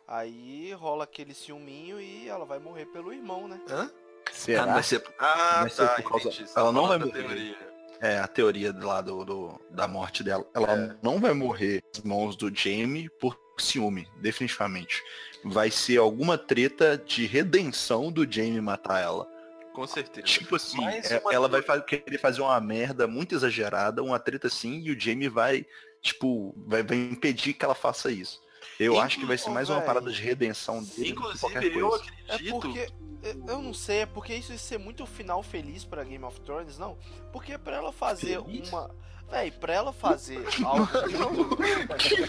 [0.09, 3.61] aí rola aquele ciúminho e ela vai morrer pelo irmão, né?
[3.69, 3.91] Hã?
[4.33, 4.67] Será?
[4.67, 7.13] vai ser, Ah, Vai ser tá, por causa- ela não vai morrer.
[7.13, 7.72] teoria.
[8.03, 10.45] É, a teoria lá do, do- da morte dela.
[10.55, 10.97] Ela É.
[11.03, 15.01] não vai morrer nas mãos do Jamie por ciúme, definitivamente.
[15.45, 19.27] Vai ser alguma treta de redenção do Jamie matar ela.
[19.73, 20.27] Com certeza.
[20.27, 21.81] Tipo assim, é- ela vai treta.
[21.81, 25.65] fa- querer fazer uma merda muito exagerada, uma treta assim, e o Jamie vai,
[26.03, 28.43] tipo, vai, vai impedir que ela faça isso.
[28.79, 32.01] Eu acho que vai ser mais uma parada de redenção dele Inclusive, eu
[32.35, 32.89] É porque.
[33.23, 36.41] Eu eu não sei, é porque isso ia ser muito final feliz pra Game of
[36.41, 36.99] Thrones, não?
[37.33, 38.69] Porque pra ela fazer Feliz?
[38.69, 38.91] uma.
[39.31, 40.89] Véi, pra ela fazer algo.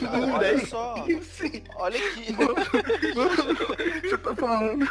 [0.01, 0.95] Não, olha só.
[1.77, 2.27] Olha aqui.
[4.04, 4.85] Você tá falando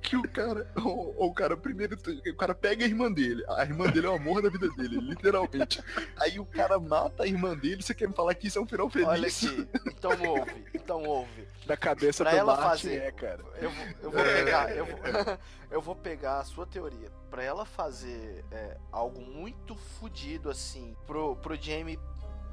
[0.00, 1.96] que o cara, o, o cara primeiro,
[2.26, 4.98] o cara pega a irmã dele, a irmã dele é o amor da vida dele,
[5.00, 5.82] literalmente.
[6.20, 8.66] Aí o cara mata a irmã dele, você quer me falar que isso é um
[8.66, 9.08] final feliz?
[9.08, 9.68] Olha aqui.
[9.86, 10.64] Então ouve.
[10.74, 11.48] Então ouve.
[11.66, 13.40] Da cabeça Pra do ela Martin fazer- é, cara.
[13.60, 13.70] Eu
[14.02, 14.57] eu vou pegar.
[14.64, 14.98] Eu vou,
[15.70, 17.10] eu vou pegar a sua teoria.
[17.30, 21.98] Pra ela fazer é, algo muito fodido assim, pro, pro Jamie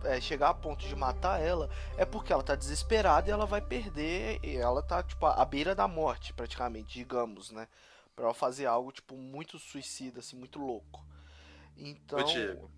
[0.04, 3.62] é, chegar a ponto de matar ela, é porque ela tá desesperada e ela vai
[3.62, 4.40] perder.
[4.44, 7.68] E ela tá, tipo, à beira da morte, praticamente, digamos, né?
[8.16, 11.06] Pra ela fazer algo, tipo, muito suicida, assim, muito louco.
[11.78, 12.20] Então.
[12.20, 12.72] Ô, Diego.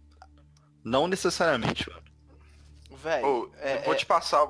[0.84, 1.90] Não necessariamente.
[2.90, 3.28] Velho.
[3.28, 4.48] Ô, é, eu vou é- te passar.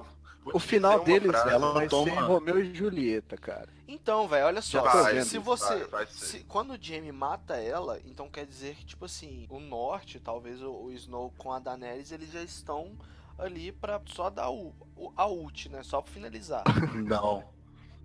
[0.56, 1.50] O final deles frase.
[1.50, 3.68] ela vai toma- ser Romeu e Julieta, cara.
[3.88, 4.82] Então, velho, olha só.
[4.82, 5.76] Tô se- você.
[5.86, 9.60] Vai, vai se- quando o Jaime mata ela, então quer dizer que, tipo assim, o
[9.60, 12.92] norte, talvez o, o Snow com a Daenerys, eles já estão
[13.38, 15.84] ali pra só dar o, o- a ult, né?
[15.84, 16.64] Só pra finalizar.
[16.96, 17.44] Não.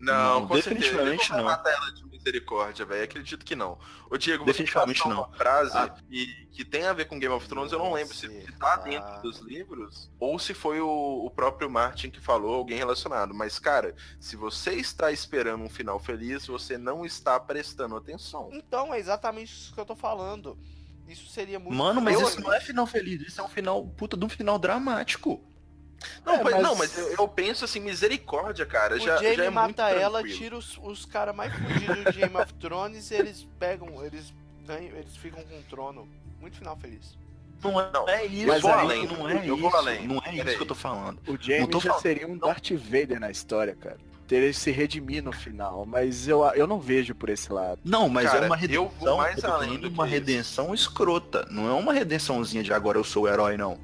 [0.03, 1.49] Não, Não, definitivamente não.
[1.49, 3.05] ela de misericórdia, velho.
[3.05, 3.79] Acredito que não.
[4.11, 5.19] Ô, Diego, Definitivamente não.
[5.23, 5.95] uma frase Ah.
[6.11, 8.79] e, que tem a ver com Game of Thrones, eu não lembro se, se tá
[8.79, 10.89] tá- dentro dos livros ou se foi o,
[11.25, 13.33] o próprio Martin que falou, alguém relacionado.
[13.33, 18.51] Mas, cara, se você está esperando um final feliz, você não está prestando atenção.
[18.53, 20.59] Então, é exatamente isso que eu tô falando.
[21.09, 21.77] Isso seria muito.
[21.77, 24.59] Mano, mas isso não é final feliz, isso é um final, puta, de um final
[24.59, 25.45] dramático.
[26.25, 28.97] Não, É, mas, não, mas eu, eu penso assim, misericórdia, cara.
[28.97, 30.39] O já, Jaime já é muito mata ela, tranquilo.
[30.39, 34.33] tira os, os caras mais fudidos de Game of Thrones e eles pegam, eles
[34.67, 36.09] ganham, eles ficam com o trono.
[36.41, 37.17] Muito final feliz.
[37.63, 40.09] Não é, Não, é isso, eu vou aí, além, não é eu isso, vou além.
[40.09, 41.21] não é isso que eu tô falando.
[41.29, 41.39] O
[41.69, 43.99] tô já falando- seria um Darth Vader na história, cara.
[44.27, 47.79] Ter ele se redimir no final, mas eu, eu não vejo por esse lado.
[47.85, 50.13] Não, mas Cara, é uma eu redenção, vou mais além do uma isso.
[50.15, 53.79] redenção escrota, não é uma redençãozinha de agora eu sou o herói, não.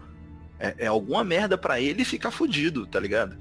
[0.58, 3.36] É, é alguma merda pra ele ficar fudido, tá ligado?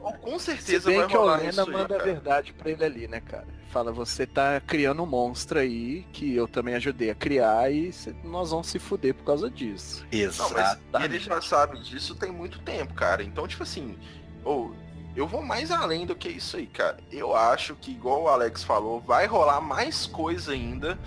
[0.00, 2.04] Ou com Se certeza bem vai que a rolar Olena isso aí, manda a cara.
[2.04, 3.46] verdade pra ele ali, né, cara?
[3.70, 7.92] Fala, você tá criando um monstro aí que eu também ajudei a criar e
[8.24, 10.04] nós vamos se fuder por causa disso.
[10.10, 10.80] Mas Exato.
[11.04, 13.22] ele já sabe disso tem muito tempo, cara.
[13.22, 13.96] Então, tipo assim,
[14.42, 14.74] ou
[15.14, 16.98] eu vou mais além do que isso aí, cara.
[17.12, 20.98] Eu acho que, igual o Alex falou, vai rolar mais coisa ainda.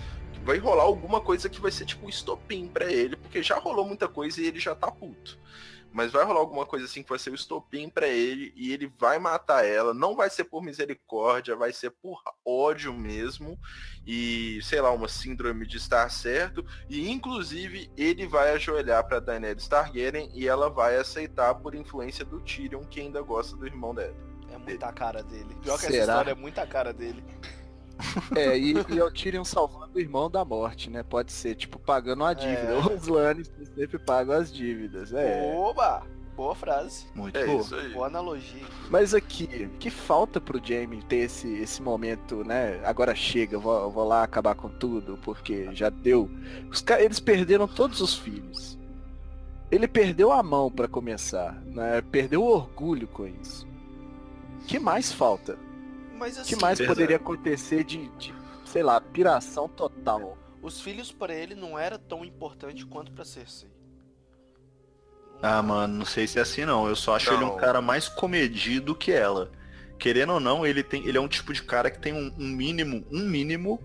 [0.44, 3.86] Vai rolar alguma coisa que vai ser tipo um estopim pra ele, porque já rolou
[3.86, 5.38] muita coisa e ele já tá puto.
[5.90, 8.92] Mas vai rolar alguma coisa assim que vai ser o estopim pra ele e ele
[8.98, 9.94] vai matar ela.
[9.94, 13.56] Não vai ser por misericórdia, vai ser por ódio mesmo.
[14.04, 16.66] E, sei lá, uma síndrome de estar certo.
[16.90, 22.40] E inclusive ele vai ajoelhar pra Daenerys Targaryen e ela vai aceitar por influência do
[22.40, 24.16] Tyrion, que ainda gosta do irmão dela.
[24.52, 25.56] É muita cara dele.
[25.62, 26.02] Pior que essa Será?
[26.02, 27.24] história é muita cara dele.
[28.36, 31.02] É, e, e é o Tyrion salvando o irmão da morte, né?
[31.02, 32.74] Pode ser, tipo, pagando a dívida.
[32.90, 32.94] É.
[32.94, 35.54] Os Lannisters sempre pagam as dívidas, é.
[35.56, 36.02] Oba!
[36.36, 37.06] Boa frase.
[37.14, 37.60] Muito É bom.
[37.60, 37.92] isso aí.
[37.92, 38.66] Boa analogia.
[38.90, 42.80] Mas aqui, que falta pro Jaime ter esse, esse momento, né?
[42.84, 46.28] Agora chega, eu vou, eu vou lá acabar com tudo, porque já deu.
[46.68, 48.76] Os eles perderam todos os filhos.
[49.70, 52.02] Ele perdeu a mão pra começar, né?
[52.10, 53.64] Perdeu o orgulho com isso.
[54.66, 55.56] que mais falta?
[56.14, 56.96] Mas O assim, que mais verdade.
[56.96, 58.34] poderia acontecer de, de,
[58.64, 60.38] sei lá, piração total?
[60.62, 63.68] os filhos pra ele não era tão importante quanto pra Cersei.
[65.42, 66.88] Ah, mano, não sei se é assim não.
[66.88, 67.56] Eu só acho ele um Não.
[67.56, 69.52] cara mais comedido que ela.
[69.98, 72.48] Querendo ou não, ele tem, ele é um tipo de cara que tem um, um
[72.48, 73.78] mínimo, um mínimo,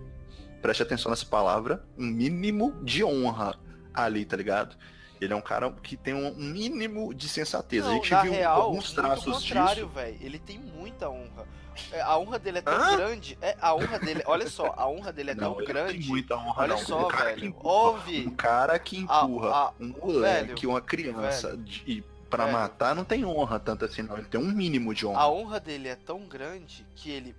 [0.61, 3.59] preste atenção nessa palavra, um mínimo de honra
[3.93, 4.77] ali, tá ligado?
[5.19, 7.83] Ele é um cara que tem um mínimo de sensatez.
[7.83, 9.87] Não, a gente na viu real, alguns muito traços contrário, disso.
[9.95, 10.17] velho.
[10.21, 11.45] Ele tem muita honra.
[11.91, 12.95] É, A honra dele é tão Hã?
[12.97, 13.37] grande.
[13.41, 15.97] É, a honra dele, olha só, a honra dele é Não, tão grande.
[15.99, 16.77] tem muita honra, Olha não.
[16.77, 17.45] só, um cara que velho.
[17.49, 18.27] empurra, Ouve.
[18.27, 22.57] um cara que A- empurra a- um moleque, velho, uma criança, de, e pra Velho.
[22.57, 24.17] matar não tem honra tanto assim, não.
[24.17, 25.21] Ele tem um mínimo de honra.
[25.21, 27.35] A honra dele é tão grande que ele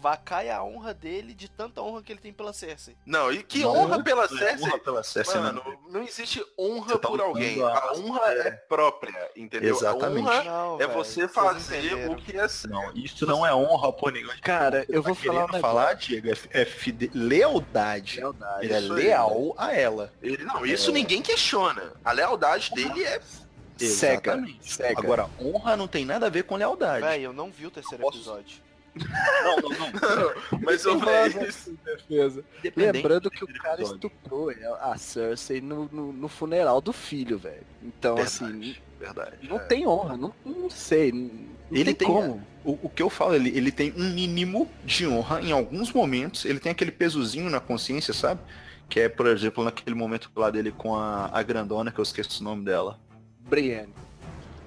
[0.00, 2.96] vacai a honra dele de tanta honra que ele tem pela Cersei.
[3.04, 4.66] Não, e que Não, honra pela é Cersei.
[4.66, 5.92] honra pela Cersei, Mano, não.
[6.00, 7.62] não existe honra tá por alguém.
[7.62, 9.74] a- A honra é própria, entendeu?
[9.76, 10.26] Exatamente.
[10.26, 12.72] A honra Não, é velho, você fazer o que é certo.
[12.72, 14.40] Não, isso não é honra, pô, negócio.
[14.42, 18.16] Cara, eu vou Tá falar um falar, Diego, é, é fide- lealdade.
[18.20, 18.64] Lealdade.
[18.64, 20.12] Ele é Isso aí, leal a ela.
[20.22, 21.92] Ele, não, isso ninguém questiona.
[22.04, 23.20] A lealdade dele é.
[23.78, 24.74] Cega, Exatamente.
[24.74, 25.00] cega.
[25.00, 27.00] Agora, honra não tem nada a ver com lealdade.
[27.00, 28.58] Velho, eu não vi o terceiro Posso- episódio.
[28.94, 30.60] Não, não, não.
[30.62, 31.78] Mas eu Mas, isso.
[31.84, 32.44] defesa.
[32.76, 37.62] Lembrando do que o cara estuprou a Cersei no, no, no funeral do filho, velho.
[37.82, 39.48] Então, assim, Verdade, verdade.
[39.48, 41.12] não tem honra, não, não sei.
[41.12, 41.30] Não
[41.70, 42.42] Ele tem tem- como.
[42.64, 46.44] O, o que eu falo, ele, ele tem um mínimo de honra em alguns momentos.
[46.44, 48.40] Ele tem aquele pesozinho na consciência, sabe?
[48.88, 52.40] Que é, por exemplo, naquele momento lá dele com a, a grandona, que eu esqueço
[52.40, 52.98] o nome dela.
[53.48, 53.94] Brienne.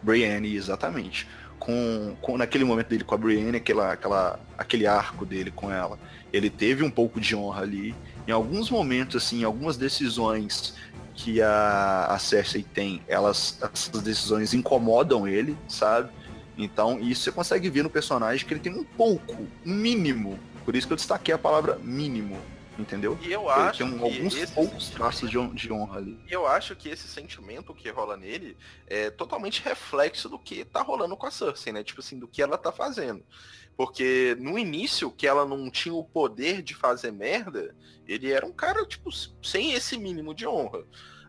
[0.01, 1.27] Brienne, exatamente.
[1.65, 5.97] Com, com naquele momento dele com a Brienne, aquela, aquela, aquele arco dele com ela,
[6.33, 7.95] ele teve um pouco de honra ali.
[8.27, 10.75] Em alguns momentos, assim, algumas decisões
[11.15, 16.09] que a, a Cersei tem, elas, essas decisões incomodam ele, sabe?
[16.57, 20.37] Então, isso você consegue ver no personagem que ele tem um pouco, um mínimo.
[20.65, 22.37] Por isso que eu destaquei a palavra mínimo
[22.77, 23.17] entendeu?
[23.21, 25.97] E eu Ele acho tem um- que alguns esse poucos sentimento- traços de, de honra
[25.97, 26.19] ali.
[26.29, 28.57] E eu acho que esse sentimento que rola nele
[28.87, 31.83] é totalmente reflexo do que tá rolando com a Cersei, né?
[31.83, 33.23] Tipo assim, do que ela tá fazendo.
[33.75, 37.75] Porque no início, que ela não tinha o poder de fazer merda,
[38.07, 39.09] ele era um cara, tipo,
[39.41, 40.83] sem esse mínimo de honra.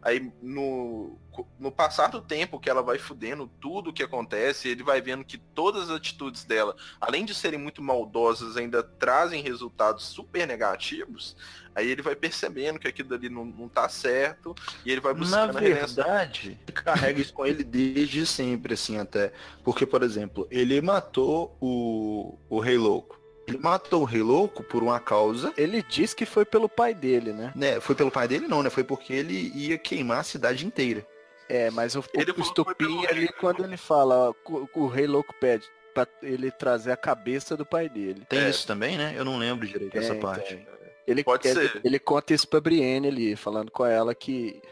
[0.05, 1.18] Aí no,
[1.59, 5.24] no passar do tempo que ela vai fudendo tudo o que acontece, ele vai vendo
[5.24, 11.34] que todas as atitudes dela, além de serem muito maldosas, ainda trazem resultados super negativos.
[11.74, 15.18] Aí ele vai percebendo que aquilo ali não, não tá certo e ele vai Na
[15.18, 16.05] buscando a redenção.
[16.05, 19.32] verdade, ele carrega isso com ele desde sempre, assim, até.
[19.64, 23.23] Porque, por exemplo, ele matou o, o Rei Louco.
[23.47, 25.53] Ele matou o Rei Louco por uma causa.
[25.57, 27.53] Ele diz que foi pelo pai dele, né?
[27.55, 28.70] Né, foi pelo pai dele não, né?
[28.70, 31.07] Foi porque ele ia queimar a cidade inteira.
[31.49, 33.28] É, mas o, o estupim ali rei.
[33.38, 37.66] quando ele fala, ó, o, o rei louco pede pra ele trazer a cabeça do
[37.66, 38.24] pai dele.
[38.28, 38.49] Tem É.
[38.49, 39.12] isso também, né?
[39.16, 40.55] Eu não lembro direito Tem, dessa parte.
[40.55, 40.66] tem.
[41.07, 41.80] Ele, Pode ele, ser.
[41.84, 44.62] ele conta isso pra Brienne ali, falando com ela que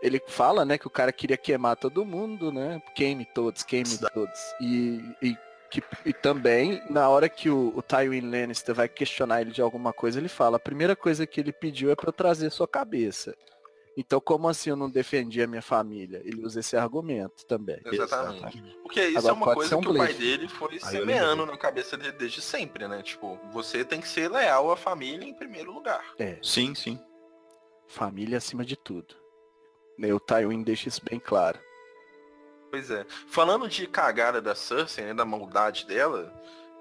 [0.00, 2.80] ele fala, né, que o cara queria queimar todo mundo, né?
[2.94, 4.14] Queime todos, queime Cidade.
[4.14, 4.38] todos.
[4.60, 5.36] E, e,
[5.70, 9.92] que, e também, na hora que o, o Tywin Lannister vai questionar ele de alguma
[9.92, 13.34] coisa, ele fala, a primeira coisa que ele pediu é pra eu trazer sua cabeça.
[13.96, 16.22] Então, como assim eu não defendi a minha família?
[16.24, 17.80] Ele usa esse argumento também.
[17.84, 18.62] Exatamente.
[18.82, 20.20] Porque isso Agora é uma coisa um que o pai blefe.
[20.20, 23.02] dele foi semeando na cabeça dele desde sempre, né?
[23.02, 26.04] Tipo, você tem que ser leal à família em primeiro lugar.
[26.18, 26.98] É, Sim, sim.
[27.88, 29.14] família acima de tudo.
[30.14, 31.58] O Tywin deixa isso bem claro.
[32.70, 33.04] Pois é.
[33.28, 36.32] Falando de cagada da Cersei, né, da maldade dela,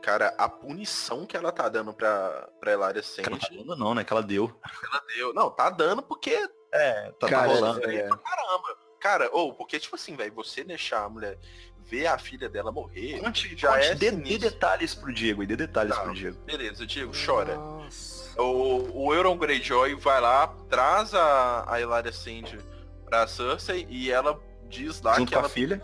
[0.02, 3.76] cara, a punição que ela tá dando pra, pra Elaria Que ela tá Sand, dando
[3.76, 4.04] não, né?
[4.04, 4.54] Que ela deu.
[4.92, 5.34] ela deu.
[5.34, 6.32] Não, tá dando porque
[6.72, 7.90] É, tá, Cara, tá rolando.
[7.90, 8.78] é, caramba.
[9.00, 11.40] Cara, ou porque, tipo assim, velho, você deixar a mulher
[11.86, 15.48] ver a filha dela morrer, Conte, já conte, é dê, dê detalhes pro Diego e
[15.48, 16.04] dê detalhes Tá.
[16.04, 16.38] pro Diego.
[16.42, 17.56] Beleza, Diego, chora.
[17.56, 18.40] Nossa.
[18.40, 22.60] O, o Euron Greyjoy vai lá, traz a, a Elaria Sand
[23.06, 25.82] pra Cersei e ela diz lá Junto que com ela a filha.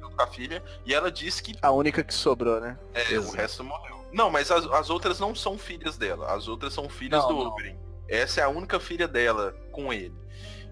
[0.00, 2.78] junto com a filha e ela diz que A única que sobrou, né?
[2.94, 3.36] é, o Exato.
[3.36, 3.96] resto morreu.
[4.12, 6.32] Não, mas as, as outras não são filhas dela.
[6.32, 7.50] As outras são filhas Não, do não.
[7.50, 7.76] Oberyn.
[8.08, 10.14] Essa é a única filha dela com ele.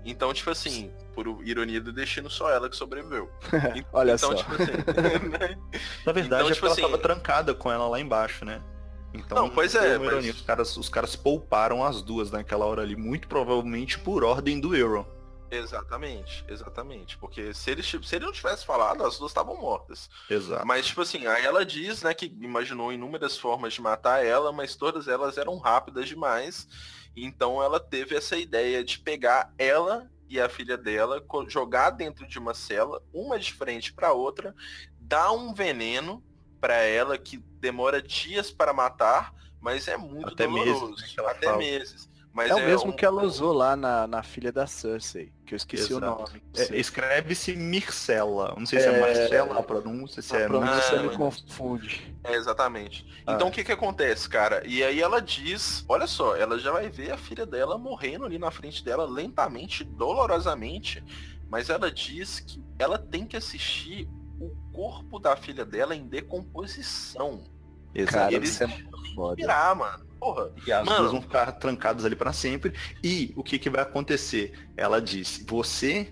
[0.04, 3.28] Então, tipo assim, por ironia do destino, só ela que sobreviveu.
[3.92, 4.34] Olha então, só.
[4.36, 4.72] tipo assim.
[4.72, 5.58] né?
[6.06, 8.62] Na verdade, Então, é tipo assim- ela tava trancada com ela lá embaixo, né?
[9.12, 10.32] Então, Não, pois é, mas- ironia.
[10.32, 14.74] Os, caras, os caras pouparam as duas naquela hora ali, muito provavelmente por ordem do
[14.76, 15.06] Euron.
[15.51, 17.16] Exatamente, exatamente.
[17.18, 20.09] Porque se ele, se ele não tivesse falado, as duas estavam mortas.
[20.28, 20.66] Exato.
[20.66, 24.74] Mas, tipo assim, aí ela diz, né, que imaginou inúmeras formas de matar ela, mas
[24.76, 26.66] todas elas eram rápidas demais.
[27.16, 32.38] Então ela teve essa ideia de pegar ela e a filha dela, jogar dentro de
[32.38, 34.55] uma cela, uma de frente para outra,
[34.99, 36.24] dar um veneno
[36.61, 41.03] para ela que demora dias para matar, mas é muito Até meses, doloroso.
[41.03, 41.59] né, que ela Até fala.
[41.59, 42.11] meses.
[42.35, 45.55] Mas É o mesmo um- que ela usou lá na, na filha da Cersei, que
[45.55, 46.24] eu esqueci o Exato.
[46.24, 46.43] nome.
[46.57, 48.53] É, Escreve-se Mircela.
[48.59, 52.12] Não sei se é, É, Marcela a pronúncia, se A é pronúncia me confunde.
[52.24, 53.07] É, exatamente.
[53.24, 53.35] Ah.
[53.35, 54.66] Então o que que acontece, cara?
[54.66, 58.37] E aí ela diz, olha só, ela já vai ver a filha dela morrendo ali
[58.37, 61.05] na frente dela lentamente, dolorosamente,
[61.49, 64.09] mas ela diz que ela tem que assistir
[64.41, 67.45] o corpo da filha dela em decomposição.
[67.95, 68.12] Exato.
[68.16, 68.68] Cara, eles- isso é
[69.14, 69.37] foda.
[69.37, 70.05] Virar, mano.
[70.24, 70.50] Porra.
[70.66, 71.00] E as Mano.
[71.00, 72.72] duas vão ficar trancadas ali para sempre.
[73.02, 74.54] E o que, que vai acontecer?
[74.74, 76.08] Ela disse, você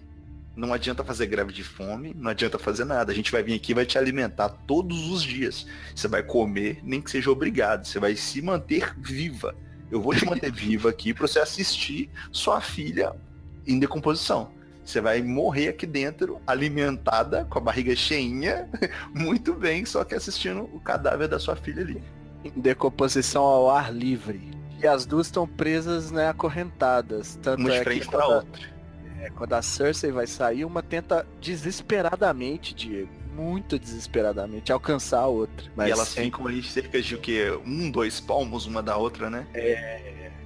[0.54, 3.10] não adianta fazer greve de fome, não adianta fazer nada.
[3.10, 5.66] A gente vai vir aqui e vai te alimentar todos os dias.
[5.94, 7.86] Você vai comer, nem que seja obrigado.
[7.86, 9.54] Você vai se manter viva.
[9.90, 13.16] Eu vou te manter viva aqui para você assistir sua filha
[13.66, 14.50] em decomposição.
[14.84, 18.68] Você vai morrer aqui dentro, alimentada, com a barriga cheinha,
[19.14, 22.21] muito bem, só que assistindo o cadáver da sua filha ali.
[22.44, 24.50] Em decomposição ao ar livre.
[24.78, 27.38] E as duas estão presas, né, acorrentadas.
[27.42, 28.62] Tanto Uma de é frente que para quando, a- outra.
[29.20, 35.70] é, quando a Cersei vai sair, uma tenta desesperadamente, Diego, muito desesperadamente, alcançar a outra.
[35.76, 37.46] Mas e elas ficam ali cerca de o quê?
[37.64, 39.46] Um, dois palmos uma da outra, né?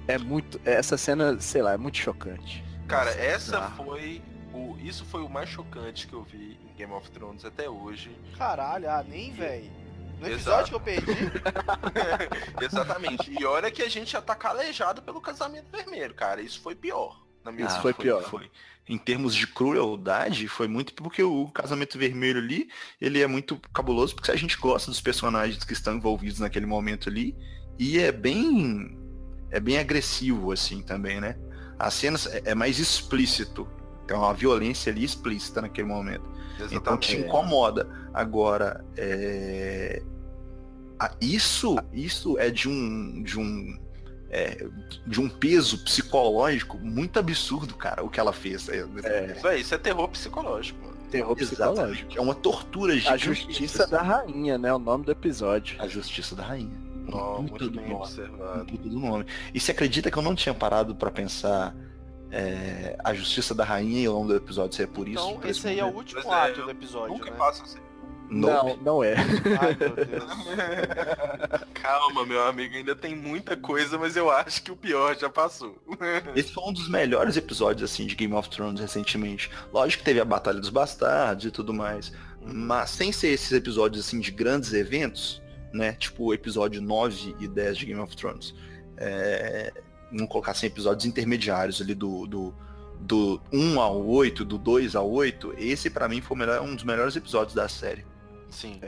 [0.07, 0.59] é muito.
[0.63, 2.63] Essa cena, sei lá, é muito chocante.
[2.87, 3.85] Cara, Nossa, essa bizarro.
[3.85, 4.21] foi.
[4.53, 8.09] O, isso foi o mais chocante que eu vi em Game of Thrones até hoje.
[8.37, 9.69] Caralho, ah, nem, velho.
[10.19, 10.33] No Exato.
[10.33, 11.31] episódio que eu perdi,
[12.61, 13.31] Exatamente.
[13.31, 16.41] E olha que a gente já tá calejado pelo casamento vermelho, cara.
[16.41, 17.21] Isso foi pior.
[17.43, 18.23] Na minha Isso foi pior.
[18.23, 18.49] Foi.
[18.89, 24.15] Em termos de crueldade, foi muito porque o casamento vermelho ali, ele é muito cabuloso,
[24.15, 27.35] porque a gente gosta dos personagens que estão envolvidos naquele momento ali.
[27.77, 28.97] E é bem.
[29.51, 31.37] É bem agressivo, assim, também, né?
[31.79, 33.67] As cenas é, é mais explícito.
[34.07, 36.25] Tem uma violência ali explícita naquele momento.
[36.71, 37.17] Então te Exatamente.
[37.17, 37.89] incomoda.
[38.13, 40.01] Agora, é...
[41.21, 43.77] isso, isso é de um, de um
[44.29, 44.67] é,
[45.05, 48.67] de um peso psicológico muito absurdo, cara, o que ela fez.
[48.69, 48.85] É,
[49.35, 50.97] Isso, é, isso é terror psicológico, mano.
[51.09, 51.81] Terror psicológico.
[51.81, 52.17] exatamente.
[52.17, 53.25] É uma tortura A gigante.
[53.25, 54.73] Justiça da Rainha, né?
[54.73, 55.81] O nome do episódio.
[55.81, 56.87] A Justiça da Rainha.
[57.07, 58.01] Um muito do bem nome.
[58.01, 58.65] Observado.
[58.65, 59.25] puta do nome.
[59.53, 61.73] E você acredita que eu não tinha parado pra pensar
[62.31, 65.29] é, a Justiça da Rainha e o nome do episódio ser por isso?
[65.29, 67.37] Então esse aí é o último Mas é, ato do episódio, Nunca né?
[67.37, 67.79] passa assim.
[68.29, 68.77] Nope.
[68.77, 69.15] Não, não é.
[69.59, 70.23] Ai, meu Deus.
[71.73, 75.77] Calma, meu amigo, ainda tem muita coisa, mas eu acho que o pior já passou.
[76.35, 79.49] Esse foi um dos melhores episódios assim de Game of Thrones recentemente.
[79.71, 82.11] Lógico que teve a Batalha dos Bastardos e tudo mais,
[82.41, 85.93] mas sem ser esses episódios assim de grandes eventos, né?
[85.93, 88.53] Tipo o episódio 9 e 10 de Game of Thrones.
[88.97, 89.71] É...
[90.11, 92.53] Vamos colocar assim episódios intermediários ali do, do,
[92.99, 95.53] do 1 ao 8, do 2 ao 8.
[95.57, 98.05] Esse pra mim foi melhor, um dos melhores episódios da série.
[98.49, 98.79] Sim.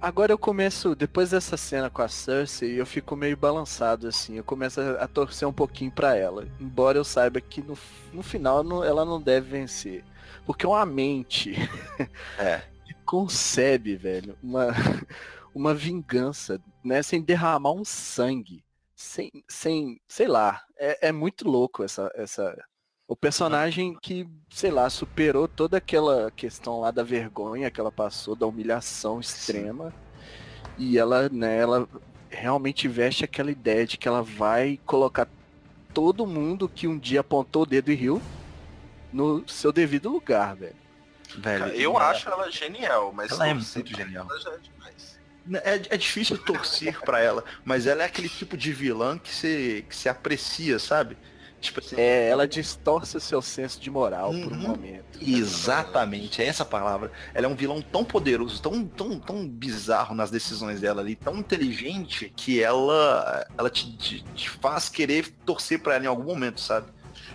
[0.00, 4.36] Agora eu começo, depois dessa cena com a Cersei, eu fico meio balançado assim.
[4.36, 6.46] Eu começo a, a torcer um pouquinho pra ela.
[6.60, 7.76] Embora eu saiba que no,
[8.12, 10.04] no final não- ela não deve vencer.
[10.46, 11.54] Porque uma mente
[12.38, 12.62] É.
[12.86, 14.68] que concebe, velho, uma,
[15.54, 17.02] uma vingança, né?
[17.02, 18.62] Sem derramar um sangue.
[18.98, 20.60] Sem, sem sei lá.
[20.76, 22.52] É, é muito louco essa, essa.
[23.06, 28.34] O personagem que, sei lá, superou toda aquela questão lá da vergonha que ela passou,
[28.34, 29.94] da humilhação extrema.
[30.76, 31.88] E ela, né, ela
[32.28, 35.28] realmente veste aquela ideia de que ela vai colocar
[35.94, 38.20] todo mundo que um dia apontou o dedo e riu
[39.12, 40.76] no seu devido lugar, velho.
[41.36, 44.26] Velho, Cara, eu ela- acho ela genial, mas Ela é muito genial.
[44.28, 44.58] ela já
[45.56, 45.86] é demais.
[45.90, 49.84] É, é difícil torcer pra ela, mas ela é aquele tipo de vilã que você
[49.88, 51.16] que você aprecia, sabe?
[51.60, 54.68] Tipo assim, É, ela distorce o seu senso de moral por um Uhum.
[54.68, 55.18] momento.
[55.20, 57.10] Exatamente, é essa a palavra.
[57.34, 61.36] Ela é um vilão tão poderoso, tão, tão, tão bizarro nas decisões dela ali, tão
[61.36, 66.60] inteligente que ela, ela te, te- te faz querer torcer pra ela em algum momento,
[66.60, 66.86] sabe?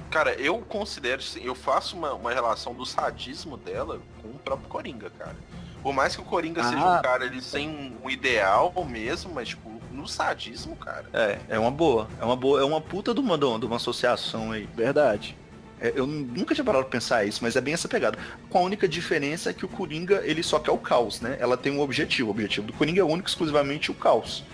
[0.10, 4.70] Cara, eu considero, assim, eu faço uma, uma relação do sadismo dela com o próprio
[4.70, 5.36] Coringa, cara.
[5.84, 6.70] Por mais que o Coringa Ah.
[6.70, 11.06] seja um cara ele sem um, ideal mesmo, mas tipo, no sadismo, cara.
[11.14, 12.08] É, é uma boa.
[12.20, 14.68] É uma boa, é uma puta de uma, de uma associação aí.
[14.74, 15.38] Verdade.
[15.82, 18.18] É, eu nunca tinha parado pra pensar isso, mas é bem essa pegada.
[18.50, 21.36] Com a única diferença é que o Coringa, ele só quer o caos, né?
[21.40, 22.30] Ela tem um objetivo.
[22.30, 24.46] O objetivo do Coringa é único e exclusivamente o caos.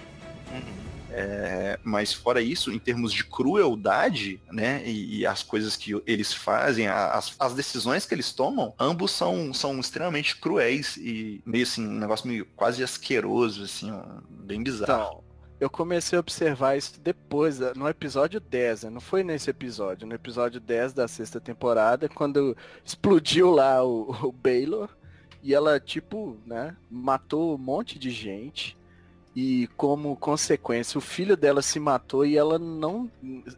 [1.12, 6.34] É, mas fora isso, em termos de crueldade, né, e, e as coisas que eles
[6.34, 11.86] fazem, as, as decisões que eles tomam, ambos são, são extremamente cruéis e meio assim,
[11.88, 13.92] um negócio meio quase asqueroso, assim,
[14.30, 14.84] bem bizarro.
[14.84, 15.24] Então,
[15.60, 18.90] eu comecei a observar isso depois, da- no episódio 10, né?
[18.90, 22.56] não foi nesse episódio, no episódio 10 da sexta temporada, quando
[22.86, 24.90] explodiu lá o, o Baylor
[25.44, 28.78] e ela, tipo, né, matou um monte de gente.
[29.36, 33.10] E como consequência, o filho dela se matou e ela não,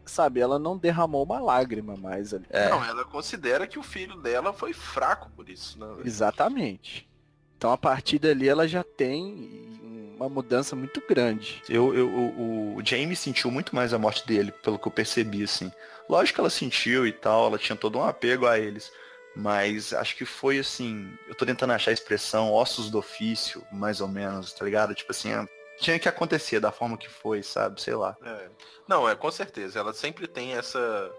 [0.04, 2.44] sabe, ela não derramou uma lágrima mais ali.
[2.50, 2.68] É.
[2.68, 5.86] Não, ela considera que o filho dela foi fraco por isso, né?
[6.04, 7.08] Exatamente.
[7.56, 11.62] Então a partir dali ela já tem uma mudança muito grande.
[11.68, 15.42] Eu, eu, o, o Jamie sentiu muito mais a morte dele, pelo que eu percebi,
[15.42, 15.72] assim.
[16.08, 18.92] Lógico que ela sentiu e tal, ela tinha todo um apego a eles.
[19.34, 24.00] Mas acho que foi assim, eu tô tentando achar a expressão ossos do ofício, mais
[24.00, 24.94] ou menos, tá ligado?
[24.94, 25.48] Tipo assim, é,
[25.78, 27.80] tinha que acontecer da forma que foi, sabe?
[27.80, 28.16] Sei lá.
[28.24, 28.48] É.
[28.86, 29.78] Não, é com certeza.
[29.78, 31.10] Ela sempre tem essa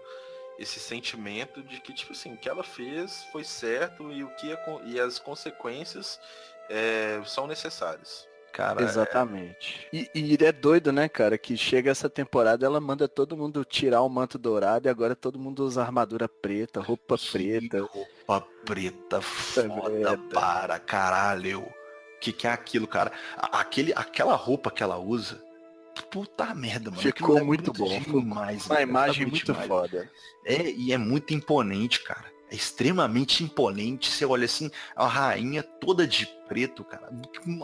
[0.56, 4.52] esse sentimento de que tipo assim, o que ela fez foi certo e o que
[4.52, 6.20] acon- e as consequências
[6.70, 8.28] é, são necessárias.
[8.52, 9.88] Cara, Exatamente.
[9.92, 14.00] E, e é doido, né, cara, que chega essa temporada, ela manda todo mundo tirar
[14.02, 17.80] o manto dourado e agora todo mundo usa armadura preta, roupa que preta.
[17.80, 20.18] roupa preta foda merda.
[20.32, 21.66] para caralho.
[22.24, 23.12] Que que é aquilo, cara?
[23.36, 25.38] Aquele, aquela roupa que ela usa,
[26.10, 27.02] puta merda, mano.
[27.02, 28.00] Ficou é muito bom.
[28.00, 28.64] demais.
[28.64, 28.88] Uma velho.
[28.88, 29.68] imagem Tá muito demais.
[29.68, 30.10] foda.
[30.46, 32.24] É, e é muito imponente, cara.
[32.50, 34.10] É extremamente imponente.
[34.10, 37.10] Você olha assim, a rainha toda de preto, cara.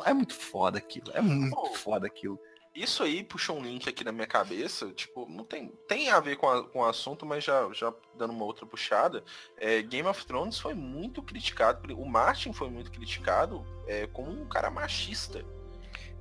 [0.04, 1.06] É muito foda aquilo.
[1.14, 1.74] É muito Oh.
[1.74, 2.38] foda aquilo.
[2.74, 6.36] Isso aí puxou um link aqui na minha cabeça, tipo, não tem, tem a ver
[6.36, 9.24] com, a- com o assunto, mas já, já dando uma outra puxada,
[9.58, 14.46] é, Game of Thrones foi muito criticado, o Martin foi muito criticado é, como um
[14.48, 15.44] cara machista.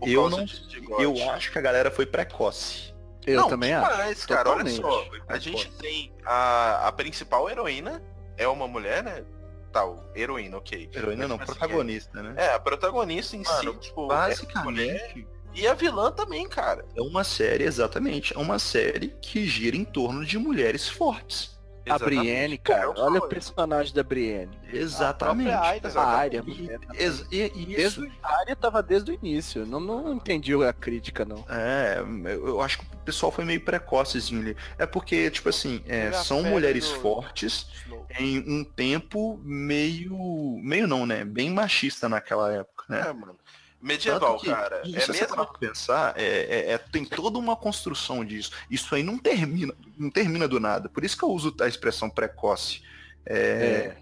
[0.02, 0.92] Eu não- de- de.
[1.04, 2.94] Eu acho que a galera foi precoce.
[3.28, 3.92] Eu não, também acho.
[3.92, 8.02] demais, cara, olha só, a gente tem a, a principal heroína,
[8.38, 9.24] é uma mulher, né?
[9.72, 10.90] Tal, heroína, ok.
[10.92, 12.34] Heroína Mas, não, tipo assim, protagonista, né?
[12.38, 16.86] É, a protagonista em Mano, si, tipo, é mulher, Basicamente, e a vilã também, cara.
[16.96, 21.58] é uma série, exatamente, é uma série que gira em torno de mulheres fortes.
[21.88, 22.20] A Exatamente.
[22.20, 24.52] Brienne, cara, Eu olha o personagem da Brienne.
[24.72, 25.50] Exatamente.
[25.50, 26.00] A própria Aida.
[26.00, 26.44] A área.
[26.46, 26.70] E,
[27.02, 29.66] ex- e- e Desde, isso, a área tava desde o início.
[29.66, 31.44] Não, não entendi a crítica, não.
[31.50, 34.58] é, eu eu acho que o pessoal foi meio precocezinho ali.
[34.78, 38.06] É porque, tipo assim, é, a são mulheres do- fortes Snow.
[38.20, 40.60] em um tempo meio.
[40.62, 41.26] meio não, né?
[41.26, 43.08] Bem machista naquela época, né?
[43.10, 43.36] É, mano.
[43.82, 44.82] Medieval, que, cara.
[44.84, 45.28] É mesmo.
[45.28, 48.52] pra pensar, é, é- é- tem toda uma construção disso.
[48.70, 50.90] Isso aí não termina, não termina do nada.
[50.90, 52.82] Por isso que eu uso a expressão precoce.
[53.26, 53.96] É,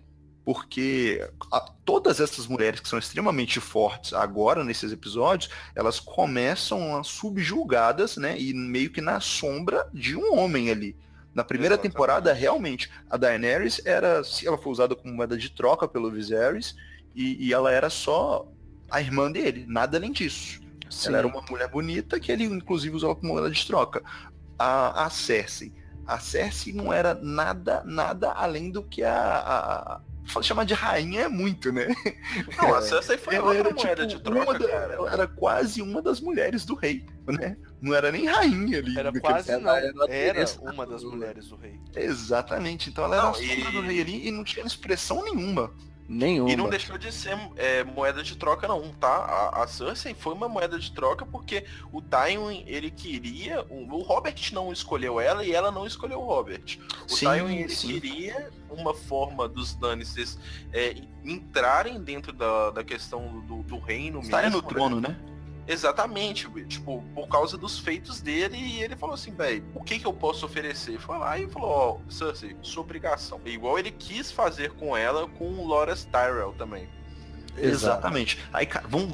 [0.44, 7.04] Porque a- todas essas mulheres que são extremamente fortes agora nesses episódios, elas começam a
[7.04, 8.40] subjugadas, né?
[8.40, 10.96] E meio que na sombra de um homem ali.
[11.34, 11.92] Na primeira Exatamente.
[11.92, 16.76] temporada, realmente, a Daenerys era, se ela foi usada como moeda de troca pelo Viserys,
[17.14, 18.48] e, e ela era só
[18.90, 20.60] a irmã dele, nada além disso.
[20.90, 21.10] Sim.
[21.10, 24.02] Ela era uma mulher bonita que ele inclusive usava como moeda de troca.
[24.58, 25.74] A, a Cersei.
[26.06, 29.14] A Cersei não era nada, nada além do que a.
[29.14, 30.02] a,
[30.40, 31.88] a chamar de rainha é muito, né?
[32.58, 34.94] Não, a Cersei foi Ela era, moeda tipo, de troca, uma da- cara.
[34.94, 37.58] ela era quase uma das mulheres do rei, né?
[37.82, 38.98] Não era nem rainha ali.
[38.98, 39.72] Era quase Ela não.
[39.76, 41.78] era a Era Teresa uma das mulheres do rei.
[41.96, 42.90] Exatamente.
[42.90, 45.72] Então ela era Não, a sombra e- do rei ali e não tinha expressão nenhuma.
[46.08, 46.50] Nenhuma.
[46.50, 49.10] E não deixou de ser é, moeda de troca não, tá?
[49.10, 53.66] A, a Cersei foi uma moeda de troca porque o Tywin, ele queria...
[53.70, 56.80] O, Robert não escolheu ela e ela não escolheu o Robert.
[57.06, 57.88] O Sim, Tywin, ele sim.
[57.88, 60.38] queria uma forma dos Lannisters
[60.72, 60.96] é,
[61.26, 64.70] entrarem dentro da, da questão do, do reino Está mesmo, no né?
[64.70, 65.18] trono, né?
[65.68, 70.06] Exatamente, tipo, por causa dos feitos dele, e ele falou assim, velho, o que que
[70.08, 70.98] eu posso oferecer?
[70.98, 73.42] Foi lá e falou, ó, Cersei, sua obrigação.
[73.46, 76.88] Igual ele quis fazer com ela, com o Loras Tyrell também.
[77.58, 78.40] Exatamente.
[78.54, 79.12] Aí, cara, vamos.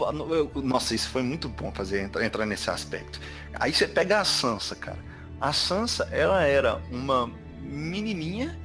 [0.63, 3.19] Nossa, isso foi muito bom fazer entrar, entrar nesse aspecto.
[3.53, 4.99] Aí você pega a Sansa, cara.
[5.39, 7.31] A Sansa, ela era uma
[7.61, 8.59] menininha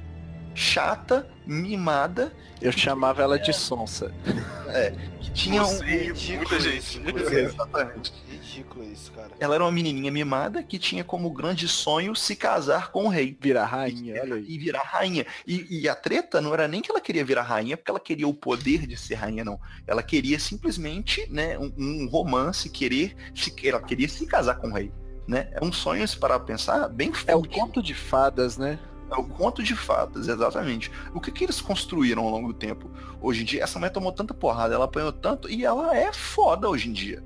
[0.53, 2.31] chata, mimada,
[2.61, 4.11] Eu chamava ela de sonsa.
[5.21, 5.83] que tinha um.
[5.83, 7.01] E muita gente.
[7.33, 8.13] Exatamente.
[8.29, 9.29] Ridículo isso, cara.
[9.39, 13.37] Ela era uma menininha mimada que tinha como grande sonho se casar com o rei.
[13.39, 14.45] Virar rainha, olha aí.
[14.47, 15.25] E virar rainha.
[15.47, 18.27] E, e a treta não era nem que ela queria virar rainha, porque ela queria
[18.27, 19.59] o poder de ser rainha, não.
[19.87, 24.73] Ela queria simplesmente, né, um, um romance, querer, se, ela queria se casar com o
[24.73, 24.91] rei.
[25.27, 25.47] Né?
[25.53, 27.53] É um sonho, se parar pra pensar, bem É o forte.
[27.59, 28.79] conto de fadas, né?
[29.11, 30.91] É o conto de fadas, exatamente.
[31.13, 32.89] O que, que eles construíram ao longo do tempo?
[33.21, 36.69] Hoje em dia, essa mulher tomou tanta porrada, ela apanhou tanto, e ela é foda
[36.69, 37.23] hoje em dia.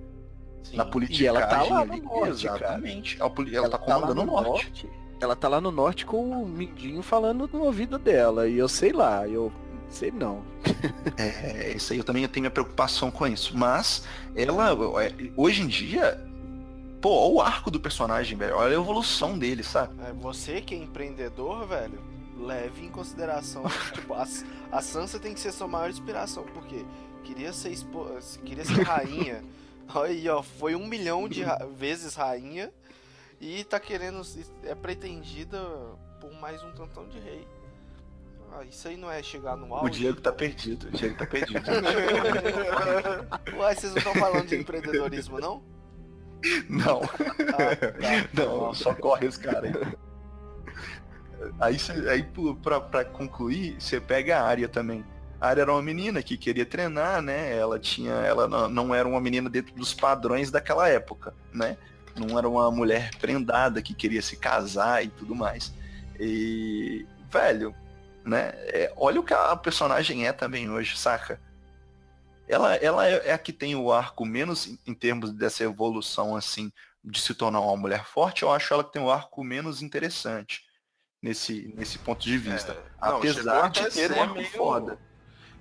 [0.63, 0.77] Sim.
[0.77, 1.23] Na política.
[1.23, 2.29] E ela tá lá no norte.
[2.29, 3.21] Exatamente.
[3.21, 4.89] A poli- Ela, tá lá comandando o norte.
[5.19, 8.47] Ela tá lá no norte com o Mindinho falando no ouvido dela.
[8.47, 9.51] E eu sei lá, eu
[9.89, 10.41] sei não.
[11.17, 13.57] É, isso aí eu também tenho minha preocupação com isso.
[13.57, 14.05] Mas
[14.35, 14.71] ela,
[15.03, 16.19] é, hoje em dia,
[17.03, 18.55] pô, olha o arco do personagem, velho.
[18.55, 19.93] Olha a evolução dele, sabe?
[20.07, 21.99] É, você que é empreendedor, velho,
[22.37, 23.63] leve em consideração.
[23.93, 24.25] tipo, a,
[24.71, 26.85] a Sansa tem que ser sua maior inspiração, porque
[27.25, 28.07] queria ser espo...
[28.45, 29.43] queria ser rainha.
[29.93, 32.71] Olha aí, ó, foi um milhão de ra- vezes rainha
[33.41, 34.21] e tá querendo.
[34.63, 35.59] é pretendida
[36.21, 37.45] por mais um tantão de rei.
[38.53, 39.99] Ah, isso aí não é chegar no O auge.
[39.99, 40.87] Diego tá perdido.
[40.87, 41.59] O Diego tá perdido.
[43.57, 45.72] Uai, vocês não estão falando de empreendedorismo, não?
[46.69, 48.43] Não, Ah, tá.
[48.45, 49.93] não, só corre os caras aí.
[51.59, 52.23] Aí, cê- aí
[52.61, 55.03] pra, pra concluir, você pega a área também.
[55.39, 57.55] A área era uma menina que queria treinar, né?
[57.55, 58.13] Ela tinha.
[58.13, 61.77] Ela não- não era uma menina dentro dos padrões daquela época, né?
[62.15, 65.73] Não era uma mulher prendada que queria se casar e tudo mais.
[66.19, 67.05] E.
[67.31, 67.73] Velho,
[68.23, 68.51] né?
[68.55, 71.41] é, olha o que a personagem é também hoje, saca?
[72.47, 76.71] Ela, ela é, é a que tem o arco menos em, termos dessa evolução assim
[77.03, 80.61] de se tornar uma mulher forte, eu acho ela que tem o arco menos interessante
[81.21, 82.71] nesse, nesse ponto de vista.
[82.73, 84.99] É, não, Apesar de ter ser um arco meio- foda.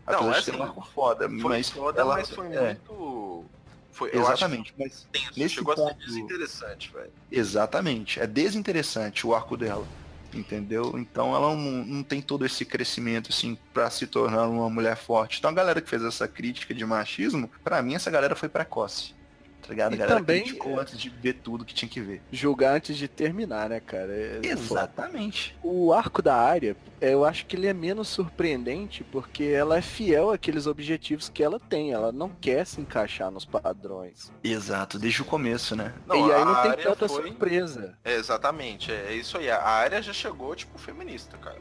[0.06, 2.46] Não, Apesar é de ter um assim, arco foda, Foi mas foda, ela mas foi
[2.54, 3.44] é, muito...
[3.92, 7.12] Foi, exatamente, mas tenso, nesse chegou a ser ponto- desinteressante, velho.
[7.30, 9.86] exatamente, é desinteressante o arco dela.
[10.34, 10.94] Entendeu?
[10.96, 15.38] Então ela não, não tem todo esse crescimento assim para se tornar uma mulher forte.
[15.38, 19.14] Então a galera que fez essa crítica de machismo, pra mim essa galera foi precoce.
[19.62, 19.94] Tá ligado?
[19.94, 22.20] E galera também, criticou é, antes de ver tudo que tinha que ver.
[22.32, 24.12] Julgar antes de terminar, né, cara?
[24.12, 25.56] É- Exatamente.
[25.62, 30.30] O arco da área, eu acho que ele é menos surpreendente porque ela é fiel
[30.32, 31.92] àqueles objetivos que ela tem.
[31.92, 34.32] Ela não quer se encaixar nos padrões.
[34.42, 35.92] Exato, desde o começo, né?
[36.06, 37.96] Não, e aí a não tem área tanta foi- surpresa.
[38.04, 39.48] É, exatamente, é isso aí.
[39.50, 41.58] A área já chegou, tipo, feminista, cara.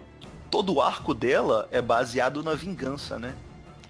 [0.49, 3.36] Todo o arco dela é baseado na vingança, né?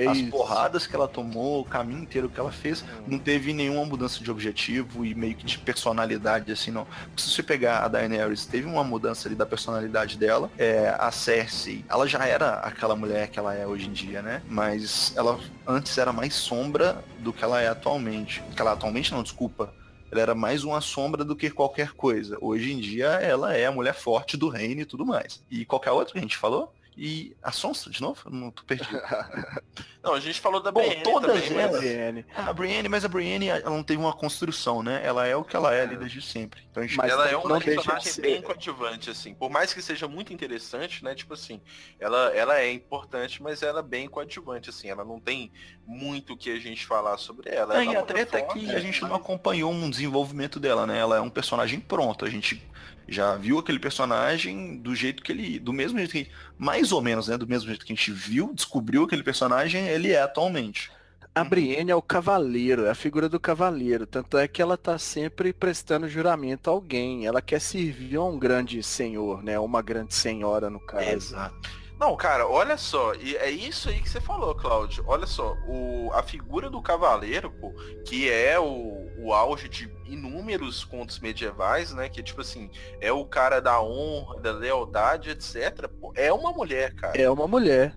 [0.01, 0.31] É As isso.
[0.31, 4.31] porradas que ela tomou, o caminho inteiro que ela fez, não teve nenhuma mudança de
[4.31, 6.87] objetivo e meio que de personalidade, assim, não.
[7.15, 10.49] Se você pegar a Daenerys, teve uma mudança ali da personalidade dela.
[10.57, 14.41] É, a Cersei, ela já era aquela mulher que ela é hoje em dia, né?
[14.49, 18.41] Mas ela antes era mais sombra do que ela é atualmente.
[18.55, 19.71] Que ela atualmente não, desculpa.
[20.11, 22.37] Ela era mais uma sombra do que qualquer coisa.
[22.41, 25.41] Hoje em dia ela é a mulher forte do reino e tudo mais.
[25.49, 26.73] E qualquer outro que a gente falou?
[26.97, 28.21] E a Sonsa, de novo?
[28.25, 28.99] Eu Não tô perdido.
[30.03, 31.79] Não, a gente falou da Bom, Brienne todas também, elas- mas...
[31.79, 32.25] Brienne.
[32.35, 34.99] A Brienne, mas a Brienne ela não teve uma construção, né?
[35.03, 36.63] Ela é o que ela é ali desde sempre.
[36.69, 39.33] Então a gente Mas ela não- é uma não de personagem bem coadjuvante, assim.
[39.33, 41.13] Por mais que seja muito interessante, né?
[41.15, 41.61] Tipo assim,
[41.99, 44.89] ela, ela é importante, mas ela é bem coadjuvante, assim.
[44.89, 45.51] Ela não tem
[45.85, 47.75] muito o que a gente falar sobre ela.
[47.75, 50.59] É, Ela e é a uma treta é que a gente não acompanhou um desenvolvimento
[50.59, 50.97] dela, né?
[50.97, 52.25] Ela é um personagem pronto.
[52.25, 52.61] A gente
[53.07, 55.59] já viu aquele personagem do jeito que ele.
[55.59, 56.29] Do mesmo jeito que.
[56.57, 57.37] Mais ou menos, né?
[57.37, 60.91] Do mesmo jeito que a gente viu, descobriu aquele personagem, ele é atualmente.
[61.33, 64.05] A Brienne é o cavaleiro, é a figura do cavaleiro.
[64.05, 67.25] Tanto é que ela tá sempre prestando juramento a alguém.
[67.25, 69.57] Ela quer servir a um grande senhor, né?
[69.57, 71.09] Uma grande senhora, no caso.
[71.09, 71.80] Exato.
[72.01, 75.03] Não, cara, olha só, e é isso aí que você falou, Cláudio.
[75.05, 77.71] Olha só, o, a figura do cavaleiro, pô,
[78.03, 82.09] que é o, o auge de inúmeros contos medievais, né?
[82.09, 85.87] Que tipo assim, é o cara da honra, da lealdade, etc.
[85.99, 87.21] Pô, é uma mulher, cara.
[87.21, 87.95] É uma mulher.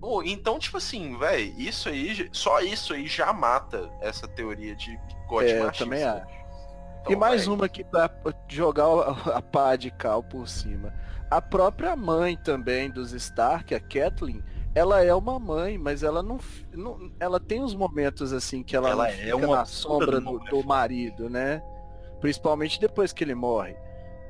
[0.00, 4.96] Pô, então, tipo assim, velho, isso aí, só isso aí já mata essa teoria de
[5.08, 5.84] bigode É, eu machista.
[5.84, 6.42] também acho.
[7.02, 8.10] Então, e mais véi, uma aqui pra
[8.48, 8.86] jogar
[9.34, 10.90] a pá de cal por cima.
[11.32, 14.42] A própria mãe também dos Stark, a Kathleen,
[14.74, 16.38] ela é uma mãe, mas ela não,
[16.74, 20.30] não- ela tem uns momentos assim que ela, Ela é fica uma na sombra do,
[20.32, 21.62] mulher do marido, né?
[22.20, 23.74] Principalmente depois que ele morre.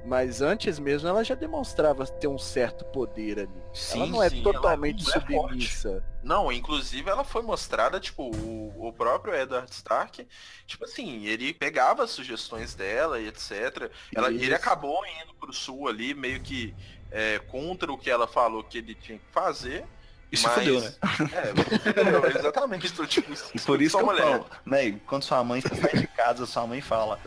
[0.05, 3.63] Mas antes mesmo ela já demonstrava ter um certo poder ali.
[3.93, 6.05] ela não é sim, ela é totalmente uma mulher submissa.
[6.23, 10.27] Não, inclusive ela foi mostrada, tipo, o, o próprio Edward Stark,
[10.67, 13.91] tipo assim, ele pegava as sugestões dela e etc.
[14.15, 14.45] Ela, Isso.
[14.45, 16.75] ele acabou indo pro sul ali, meio que
[17.11, 19.85] é, contra o que ela falou que ele tinha que fazer.
[20.33, 20.55] Isso mas...
[20.55, 20.95] fodeu, né?
[21.95, 22.93] É, não, exatamente.
[22.93, 24.23] Tô, tipo, E por isso que eu mulher.
[24.23, 24.99] falo, né?
[25.07, 27.21] Quando sua mãe sai de casa, sua mãe fala.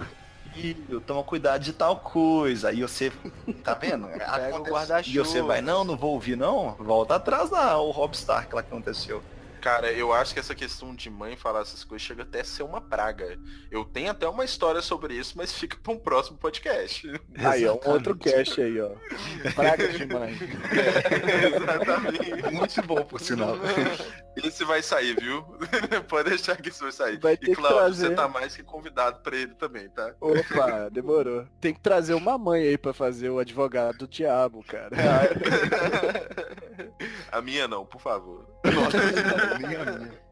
[0.55, 2.69] Filho, toma cuidado de tal coisa.
[2.69, 3.11] Aí você,
[3.63, 4.07] tá vendo?
[4.17, 5.25] Pega o E guarda-chuva.
[5.25, 6.75] você vai, não, não vou ouvir não.
[6.79, 9.21] Volta atrás lá, o Rob Stark lá que aconteceu.
[9.61, 12.61] Cara, eu acho que essa questão de mãe falar essas coisas chega até a ser
[12.61, 13.35] uma praga.
[13.71, 17.11] Eu tenho até uma história sobre isso, mas fica para um próximo podcast.
[17.43, 18.91] Aí, ó, um outro cast aí, ó.
[19.55, 20.37] Praga de mãe.
[21.55, 22.51] Exatamente.
[22.53, 23.57] Muito bom, por sinal.
[24.43, 25.43] Esse vai sair, viu?
[26.07, 27.19] Pode deixar que isso vai sair.
[27.19, 28.07] Vai ter e que Cláudio, trazer.
[28.09, 30.13] você tá mais que convidado pra ele também, tá?
[30.19, 31.45] Opa, demorou.
[31.61, 34.95] Tem que trazer uma mãe aí pra fazer o advogado do diabo, cara.
[37.31, 38.45] A minha não, por favor.
[38.63, 38.79] Nem a
[39.19, 39.55] minha.
[39.55, 39.59] A
[39.99, 40.24] minha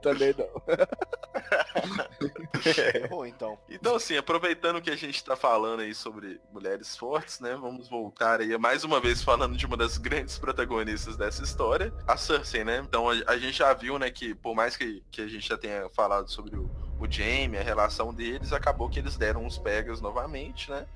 [0.00, 0.48] também não.
[3.02, 3.58] Errou, então.
[3.68, 7.56] Então, assim, aproveitando que a gente tá falando aí sobre mulheres fortes, né?
[7.56, 12.16] Vamos voltar aí mais uma vez falando de uma das grandes protagonistas dessa história, a
[12.16, 12.84] Cersei, né?
[12.86, 15.58] Então a, a gente já viu, né, que por mais que, que a gente já
[15.58, 20.00] tenha falado sobre o, o Jaime, a relação deles, acabou que eles deram uns pegas
[20.00, 20.86] novamente, né?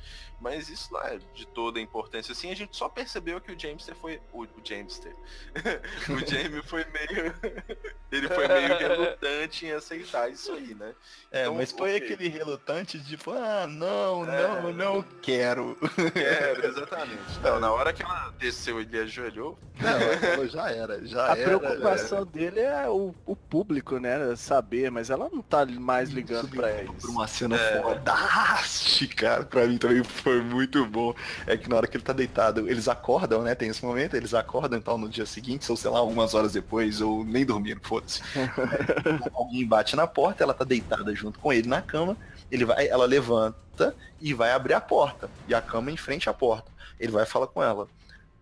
[0.40, 3.96] Mas isso não é de toda importância assim, a gente só percebeu que o Jamester
[3.96, 4.20] foi.
[4.32, 5.12] O, o Jamester.
[6.08, 7.34] o Jaime foi meio.
[8.12, 10.94] ele foi meio relutante em aceitar isso aí, né?
[11.32, 14.42] É, Então, mas foi aquele relutante de tipo, ah, não, É.
[14.62, 15.76] não, não quero.
[16.14, 17.18] É, exatamente.
[17.40, 21.58] Então, na hora que ela desceu e ele ajoelhou, Não, já era, já A era.
[21.58, 24.36] preocupação dele é o, o público, né?
[24.36, 27.10] Saber, mas ela não tá mais ligando pra Por isso.
[27.10, 27.80] uma cena É.
[27.82, 31.14] fodástica, cara, pra mim também foi muito bom.
[31.46, 33.54] É que na hora que ele tá deitado, eles acordam, né?
[33.54, 37.00] Tem esse momento, eles acordam então no dia seguinte, ou sei lá, algumas horas depois,
[37.00, 38.20] ou nem dormiram, foda-se.
[39.32, 42.16] Alguém bate na porta, ela tá deitada junto com ele na cama,
[42.50, 45.30] ele vai, ela levanta e vai abrir a porta.
[45.48, 46.70] E a cama em frente à porta.
[47.00, 47.88] Ele vai falar com ela.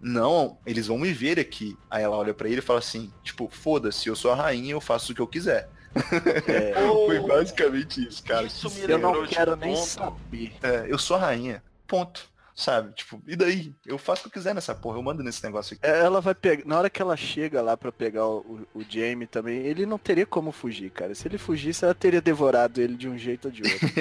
[0.01, 1.77] Não, eles vão me ver aqui.
[1.91, 4.81] Aí ela olha pra ele e fala assim, tipo, foda-se, eu sou a rainha, eu
[4.81, 5.69] faço o que eu quiser.
[6.47, 6.75] É,
[7.07, 8.47] Foi basicamente isso, cara.
[8.47, 9.87] isso me eu não quero nem ponto.
[9.87, 10.53] saber.
[10.63, 11.63] É, eu sou a rainha.
[11.87, 12.29] Ponto.
[12.57, 12.91] Sabe?
[12.95, 13.75] Tipo, e daí?
[13.85, 15.87] Eu faço o que eu quiser nessa porra, eu mando nesse negócio aqui.
[15.87, 16.65] É, Ela vai pegar.
[16.65, 20.25] Na hora que ela chega lá pra pegar o, o, Jamie também, ele não teria
[20.25, 21.15] como fugir, cara.
[21.15, 23.87] Se ele fugisse, ela teria devorado ele de um jeito ou de outro.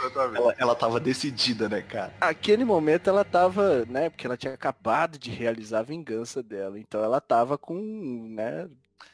[0.00, 0.38] Exatamente.
[0.38, 2.14] Ela, ela tava decidida, né, cara?
[2.18, 4.08] Aquele momento ela tava, né?
[4.08, 6.78] Porque ela tinha acabado de realizar a vingança dela.
[6.78, 7.76] Então ela tava com,
[8.30, 8.66] né?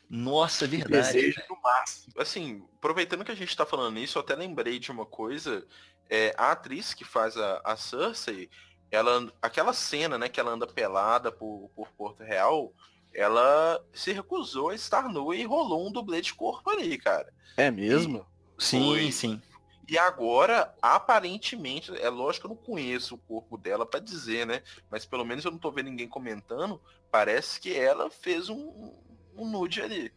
[0.09, 1.13] Nossa, verdade.
[1.13, 2.13] Desejo no máximo.
[2.19, 5.67] Assim, aproveitando que a gente tá falando isso, eu até lembrei de uma coisa.
[6.09, 8.51] É, a atriz que faz a, a Cersei,
[8.91, 12.73] ela, aquela cena, né, que ela anda pelada por, por Porto Real,
[13.15, 17.33] ela se recusou a estar nua e rolou um dublê de corpo ali, cara.
[17.57, 18.27] É mesmo?
[18.59, 19.13] Sim, Foi.
[19.13, 19.43] sim.
[19.89, 24.63] E agora, aparentemente, é lógico que eu não conheço o corpo dela pra dizer, né?
[24.89, 26.81] Mas pelo menos eu não tô vendo ninguém comentando.
[27.11, 28.95] Parece que ela fez um,
[29.43, 30.13] um nude ali.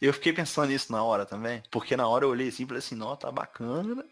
[0.00, 1.62] Eu fiquei pensando nisso na hora também.
[1.70, 4.04] Porque na hora eu olhei assim e falei assim, não, tá bacana.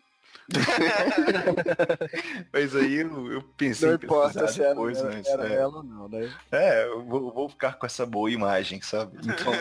[2.52, 5.54] Mas aí eu, eu pensei Não importa se era, depois, era, mas, era é.
[5.54, 6.32] ela ou não, né?
[6.52, 9.18] É, eu vou, vou ficar com essa boa imagem, sabe?
[9.18, 9.52] Então,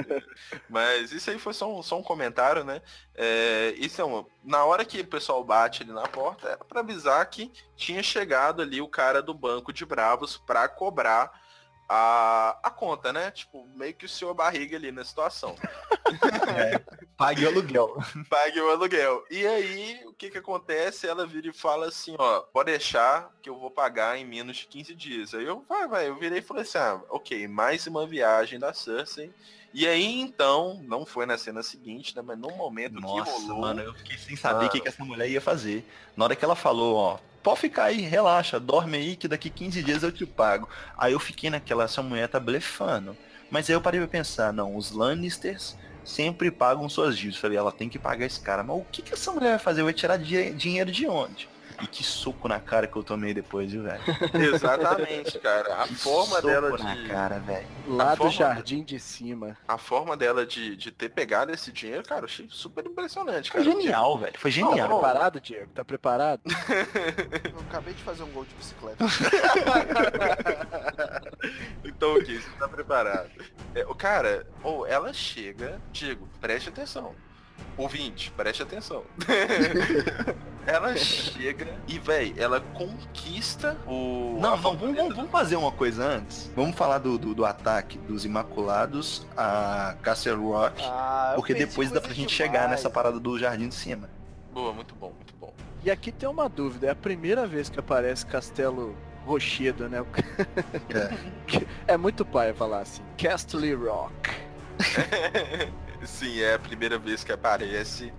[0.70, 2.80] Mas isso aí foi só um, só um comentário, né?
[3.14, 6.80] É, isso é uma, na hora que o pessoal bate ali na porta, era pra
[6.80, 11.42] avisar que tinha chegado ali o cara do banco de Bravos pra cobrar
[11.88, 13.30] a, a conta, né?
[13.30, 15.54] Tipo, meio que o seu barriga ali na situação.
[16.56, 16.78] é,
[17.16, 17.96] pague o aluguel.
[18.28, 19.24] Pague o aluguel.
[19.30, 21.06] E aí, o que que acontece?
[21.06, 24.66] Ela vira e fala assim, ó, pode deixar que eu vou pagar em menos de
[24.66, 25.34] 15 dias.
[25.34, 28.72] Aí eu, vai, vai, eu virei e falei assim, ah, ok, mais uma viagem da
[28.72, 29.32] Cersei.
[29.74, 32.22] E aí, então, não foi na cena seguinte, né?
[32.22, 33.60] Mas no momento que Nossa, rolou...
[33.60, 34.82] mano, eu fiquei sem saber o que, Mano.
[34.82, 35.86] que essa mulher ia fazer.
[36.14, 39.82] Na hora que ela falou, ó, pode ficar aí, relaxa, dorme aí que daqui 15
[39.82, 40.68] dias eu te pago.
[40.96, 43.16] Aí eu fiquei naquela, essa mulher tá blefando.
[43.50, 47.40] Mas aí eu parei pra pensar, não, os Lannisters sempre pagam suas dívidas.
[47.40, 48.62] Falei, ela tem que pagar esse cara.
[48.62, 49.82] Mas o que, que essa mulher vai fazer?
[49.82, 51.48] Vai tirar di- dinheiro de onde?
[51.82, 54.00] E que soco na cara que eu tomei depois, viu, velho?
[54.54, 55.82] Exatamente, cara.
[55.82, 57.08] A forma Soco dela na de...
[57.08, 57.66] cara, velho.
[57.88, 59.56] Lá A do jardim de cima.
[59.66, 63.64] A forma dela de, de ter pegado esse dinheiro, cara, eu achei super impressionante, Foi
[63.64, 63.72] cara.
[63.76, 64.38] genial, velho.
[64.38, 64.88] Foi Tá genial.
[64.88, 65.70] preparado, Diego?
[65.74, 66.40] Tá preparado?
[67.52, 69.04] Eu acabei de fazer um gol de bicicleta.
[71.84, 73.30] Então, ok, você tá preparado.
[73.74, 77.14] É, o cara, ou ela chega, Diego, preste atenção.
[77.76, 79.02] Ouvinte, preste atenção.
[80.66, 84.38] ela chega e, véi, ela conquista o.
[84.40, 86.50] Não, vamos, vamos- vamos fazer uma coisa antes.
[86.54, 90.82] Vamos falar do, do, do ataque dos Imaculados a Castle Rock.
[90.84, 92.32] Ah, porque depois dá pra gente demais.
[92.32, 94.08] chegar nessa parada do Jardim de Cima.
[94.52, 95.52] Boa, muito bom, muito bom.
[95.82, 98.94] E aqui tem uma dúvida, é a primeira vez que aparece Castelo
[99.26, 100.04] Rochedo, né?
[101.88, 104.30] É muito pai falar assim, Castle Rock.
[106.04, 108.12] Sim, é a primeira vez que aparece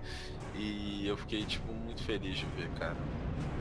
[0.54, 2.96] e eu fiquei, tipo, muito feliz de ver, cara.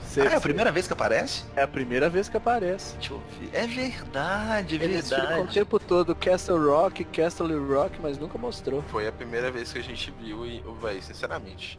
[0.01, 1.43] Cê- Ah, é a primeira vez que aparece?
[1.55, 2.95] é a primeira vez que aparece.
[2.97, 3.49] Deixa eu ver.
[3.53, 5.53] É verdade, é Eles ficam o verdade.
[5.53, 8.81] tempo todo Castle Rock, Castle Rock, mas nunca mostrou.
[8.83, 11.77] Foi a primeira vez que a gente viu e, oh, véi, sinceramente,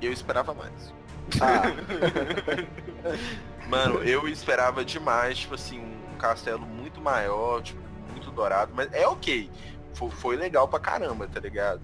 [0.00, 0.92] eu esperava mais.
[1.40, 1.62] Ah,
[3.68, 9.06] Mano, eu esperava demais, tipo assim, um castelo muito maior, tipo, muito dourado, mas é
[9.06, 9.50] ok.
[9.94, 11.80] Foi, foi legal pra caramba, tá ligado?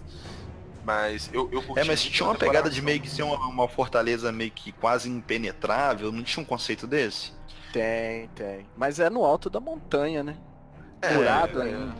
[0.84, 2.84] Mas eu, eu curti É, mas tinha uma pegada de decoração.
[2.84, 7.32] meio que ser uma, uma fortaleza meio que quase impenetrável, não tinha um conceito desse?
[7.72, 8.66] tem, tem.
[8.76, 10.36] Mas é no alto da montanha, né?
[11.02, 11.66] É, Curado é.
[11.66, 11.94] ainda.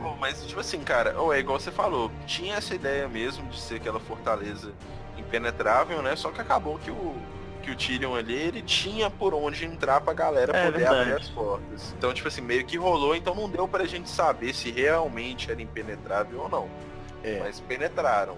[0.00, 3.58] Pô, Mas, tipo assim, cara, ou é igual você falou, tinha essa ideia mesmo de
[3.60, 4.72] ser aquela fortaleza
[5.16, 6.14] impenetrável, né?
[6.16, 7.16] Só que acabou que o,
[7.64, 11.00] que o Tyrion ali, ele tinha por onde entrar pra galera É, poder verdade.
[11.10, 11.94] abrir as portas.
[11.96, 15.60] Então, tipo assim, meio que rolou, então não deu pra gente saber se realmente era
[15.62, 16.68] impenetrável ou não.
[17.22, 17.38] É.
[17.40, 18.36] Mas penetraram.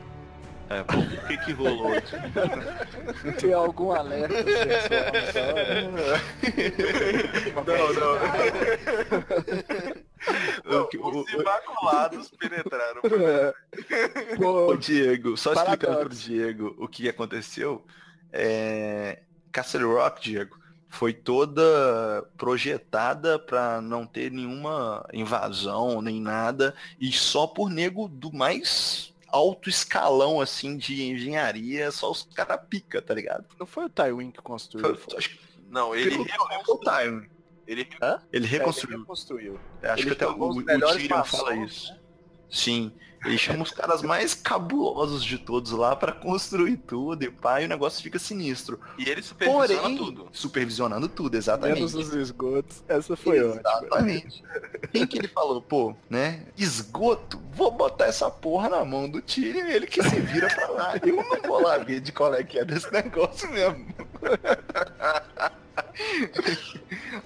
[0.68, 1.92] É, pô, o que que rolou?
[3.38, 5.86] Tem algum alerta sexual?
[10.64, 13.00] Não, O que- o- os imaculados penetraram.
[14.36, 15.74] Pô, Ô Diego, só Paradoxo.
[15.84, 17.84] explicando pro Diego o que aconteceu.
[18.38, 19.22] É...
[19.50, 20.58] Castle Rock, Diego,
[20.88, 21.62] foi toda
[22.36, 29.68] projetada pra não ter nenhuma invasão nem nada e só por nego do mais alto
[29.68, 33.44] escalão assim de engenharia, só os cara pica, tá ligado?
[33.58, 34.94] não foi o Tywin que construiu?
[34.96, 37.30] Foi, acho que Não, ele pelo lembro, foi o time.
[37.66, 38.22] Ele Hã?
[38.32, 38.94] Ele É, reconstruiu.
[38.94, 39.60] ele reconstruiu.
[39.82, 41.94] Acho Ele que até o, o Tyrion fala isso.
[42.48, 42.92] Sim,
[43.24, 47.64] ele chama os caras mais cabulosos de todos lá pra construir tudo e pá, e
[47.64, 48.78] o negócio fica sinistro.
[48.98, 50.28] E ele supervisiona Porém, tudo.
[50.32, 51.76] supervisionando tudo, exatamente.
[51.76, 52.82] Menos os esgotos.
[52.88, 53.60] Essa foi ótima.
[53.60, 54.42] Exatamente.
[54.92, 56.46] Quem que ele falou, pô, né?
[56.56, 60.68] Esgoto, vou botar essa porra na mão do Tyrion e ele que se vira pra
[60.68, 60.94] lá.
[61.02, 63.86] Eu não vou lá ver de qual é que é desse negócio mesmo.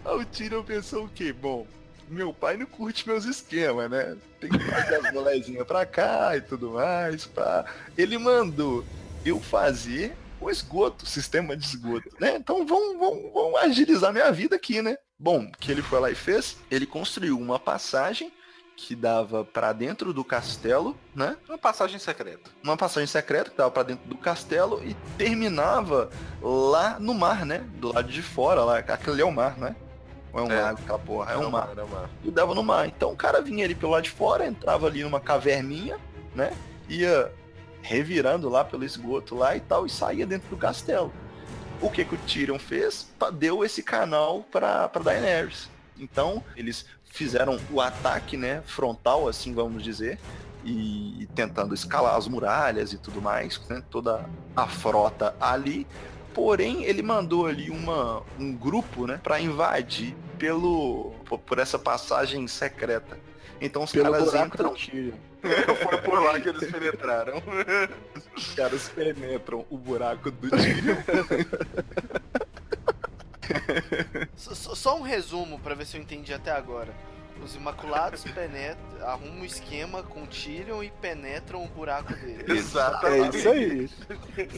[0.04, 1.32] O Tyrion pensou o quê?
[1.32, 1.66] Bom,
[2.10, 4.16] meu pai não curte meus esquemas, né?
[4.40, 7.24] Tem que fazer as molezinhas pra cá e tudo mais.
[7.24, 7.64] Pra...
[7.96, 8.84] Ele mandou
[9.24, 12.36] eu fazer o esgoto, o sistema de esgoto, né?
[12.36, 14.96] Então vamos, vamos, vamos agilizar minha vida aqui, né?
[15.18, 16.56] Bom, que ele foi lá e fez?
[16.70, 18.32] Ele construiu uma passagem
[18.74, 21.36] que dava pra dentro do castelo, né?
[21.46, 22.50] Uma passagem secreta.
[22.64, 27.58] Uma passagem secreta que dava pra dentro do castelo e terminava lá no mar, né?
[27.74, 29.76] Do lado de fora, lá, aquele é o mar, né?
[30.32, 30.62] Ou é um É.
[30.62, 31.32] lago aquela porra?
[31.32, 31.68] É um mar.
[31.70, 32.10] Era mar.
[32.24, 32.86] E dava no mar.
[32.86, 35.98] Então o cara vinha ali pelo lado de fora, entrava ali numa caverninha,
[36.34, 36.52] né?
[36.88, 37.32] Ia
[37.82, 41.12] revirando lá pelo esgoto lá e tal, e saía dentro do castelo.
[41.80, 43.08] O que que o Tyrion fez?
[43.34, 45.70] Deu esse canal pra, pra Daenerys.
[45.98, 50.18] Então, eles fizeram o ataque, né, frontal, assim vamos dizer,
[50.62, 54.24] e, e tentando escalar as muralhas e tudo mais, né, toda
[54.54, 55.86] a frota ali.
[56.34, 61.12] Porém, ele mandou ali uma, um grupo, né, para invadir pelo
[61.46, 63.18] por, essa passagem secreta.
[63.60, 65.12] Então os Pelo caras entram, Tyrion.
[65.42, 67.42] Foi por lá que eles penetraram.
[68.36, 70.96] os caras penetram o buraco do Tyrion.
[74.36, 76.94] Só- Só, só um resumo pra ver se eu entendi até agora.
[77.44, 78.78] Os Imaculados penetram,
[79.08, 82.44] arrumam um esquema com Tyrion e penetram o buraco dele.
[82.48, 83.38] É Exatamente.
[83.38, 83.88] isso aí.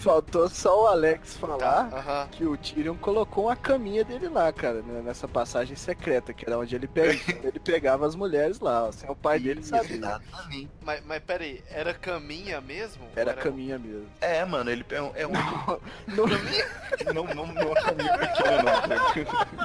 [0.00, 2.28] Faltou só o Alex Tá, falar aham.
[2.32, 6.58] que o Tyrion colocou uma caminha dele lá, cara, né, nessa passagem secreta, que era
[6.58, 8.88] onde ele, pe- ele pegava as mulheres lá.
[8.88, 9.96] Assim, o pai dele sabia.
[9.96, 10.70] Exatamente.
[10.82, 13.06] Mas, mas pera aí, era caminha mesmo?
[13.14, 14.08] Era Ou caminha mesmo.
[14.20, 15.12] É, mano, ele é um.
[15.14, 16.26] É um Não,
[17.14, 19.62] não, não, não é um caminho pequeno, não.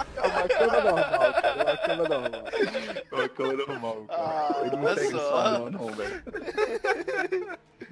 [0.16, 2.29] é uma cama normal, cara, é uma cama normal.
[3.12, 4.20] É cama normal, cara.
[4.22, 5.50] Ah, ele não pega só.
[5.58, 6.22] não, não, velho.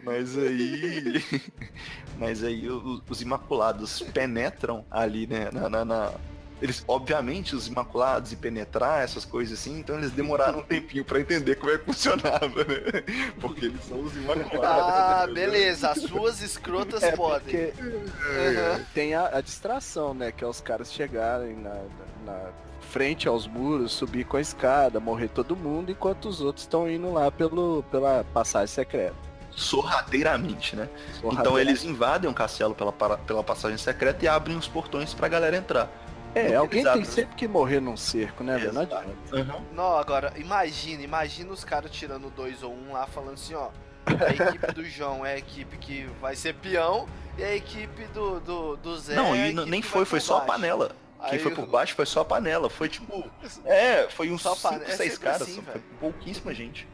[0.02, 1.24] Mas aí.
[2.18, 5.50] Mas aí os Imaculados penetram ali, né?
[5.52, 6.12] Na, na- na-
[6.60, 11.20] Eles, obviamente, os Imaculados e penetrar, essas coisas assim, então eles demoraram um tempinho pra
[11.20, 13.04] entender como é que funcionava, né?
[13.40, 14.64] Porque eles são os Imaculados.
[14.64, 15.44] Ah, entendeu?
[15.52, 17.68] beleza, as suas escrotas É podem.
[17.70, 18.84] porque Aham.
[18.92, 20.32] tem a, a distração, né?
[20.32, 22.50] Que é os caras chegarem na, na- na
[22.88, 27.12] frente aos muros, subir com a escada, morrer todo mundo, enquanto os outros estão indo
[27.12, 29.14] lá pelo, pela passagem secreta.
[29.50, 30.88] Sorrateiramente, né?
[31.18, 31.58] Então velho.
[31.58, 35.90] eles invadem o castelo pela, pela passagem secreta e abrem os portões pra galera entrar.
[36.34, 38.72] É, alguém tem sempre que morrer num cerco, né, velho?
[38.72, 39.62] Não adianta.
[39.72, 43.70] Não, agora, imagina, imagina os caras tirando dois ou um lá falando assim, ó.
[44.06, 48.40] A equipe do João é a equipe que vai ser peão e a equipe do,
[48.40, 49.14] do, do Zé.
[49.14, 50.92] Não, é a e nem foi, foi só a panela.
[51.20, 52.70] Quem Aí foi por baixo foi só a panela.
[52.70, 53.24] Foi tipo.
[53.64, 55.42] É, foi uns Só a 5, pane- é 6 sempre caras.
[55.42, 56.86] assim, foi pouquíssima gente.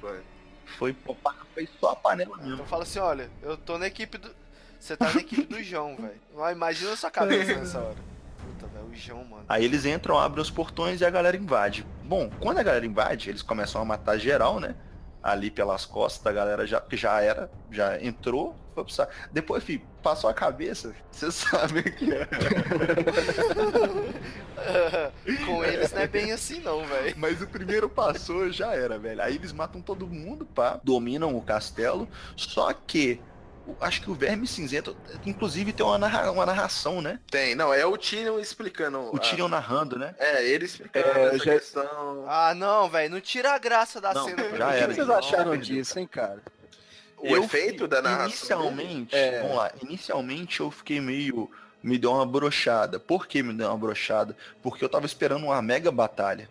[0.00, 0.20] Foi.
[0.78, 0.96] Foi,
[1.54, 2.54] foi só a panela mesmo.
[2.54, 4.30] Então fala assim, olha, eu tô na equipe do.
[4.78, 6.20] Você tá na equipe do João, velho.
[6.52, 7.96] Imagina a sua cabeça nessa hora.
[8.44, 9.44] Puta, velho, o João, mano.
[9.48, 11.84] Aí eles entram, abrem os portões e a galera invade.
[12.04, 14.76] Bom, quando a galera invade, eles começam a matar geral, né?
[15.22, 19.12] Ali pelas costas da galera já, que já era, já entrou, foi pro saco.
[19.32, 22.26] Depois, filho, passou a cabeça, você sabe que é.
[25.44, 27.14] Com eles não é bem assim não, velho.
[27.16, 29.22] Mas o primeiro passou, já era, velho.
[29.22, 32.08] Aí eles matam todo mundo, pá, dominam o castelo.
[32.36, 33.20] Só que,
[33.80, 34.96] acho que o Verme Cinzento,
[35.26, 37.18] inclusive tem uma, narra- uma narração, né?
[37.30, 38.98] Tem, não, é o Tyrion explicando.
[39.12, 40.14] O a- Tyrion narrando, né?
[40.18, 42.24] É, ele explicando É, essa já- questão.
[42.28, 44.42] Ah, não, velho, não tira a graça da Não, cena.
[44.56, 45.14] já o que era, vocês não.
[45.16, 46.40] acharam perdeu, disso, hein, cara?
[47.18, 48.26] O Eu efeito fui- da narração.
[48.28, 49.40] Inicialmente, É.
[49.42, 51.50] vamos lá, inicialmente eu fiquei meio.
[51.82, 52.98] Me deu uma brochada.
[52.98, 54.36] Por que me deu uma brochada?
[54.62, 56.48] Porque eu tava esperando uma mega batalha.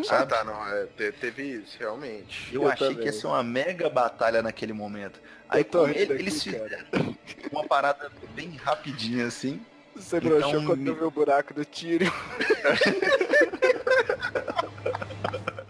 [0.00, 0.30] Ah, Sabe?
[0.30, 0.66] tá, não.
[0.66, 2.54] é, te- teve isso, realmente.
[2.54, 3.02] Eu, Eu achei também.
[3.02, 5.20] que ia ser uma mega batalha naquele momento.
[5.48, 6.86] Aí rindo ele- eles aqui, cara.
[6.90, 7.16] fizeram
[7.52, 9.60] uma parada bem rapidinha assim.
[9.96, 12.10] Você Então, broxou quando me- viu o buraco do Tyrion.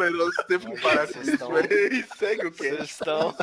[0.00, 1.50] Melhor teve que parar com Vocês isso.
[1.92, 2.50] E segue o?
[2.52, 3.36] Vocês estão.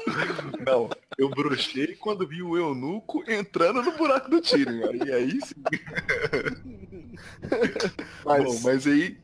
[0.66, 4.72] Não, eu brochei quando vi o eunuco entrando no buraco do tiro.
[5.06, 5.56] E aí sim.
[8.26, 9.18] Mas, Bom, mas aí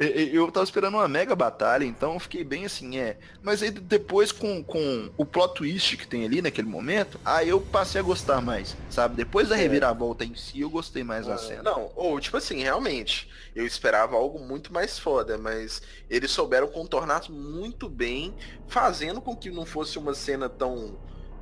[0.00, 3.18] eu tava esperando uma mega batalha, então eu fiquei bem assim, é.
[3.42, 7.60] Mas aí depois com, com o plot twist que tem ali naquele momento, aí eu
[7.60, 9.14] passei a gostar mais, sabe?
[9.16, 9.58] Depois da É.
[9.58, 11.62] reviravolta em si, eu gostei mais da cena.
[11.62, 17.28] Não, ou tipo assim, realmente, eu esperava algo muito mais foda, mas eles souberam contornar
[17.30, 18.34] muito bem,
[18.68, 20.98] fazendo com que não fosse uma cena tão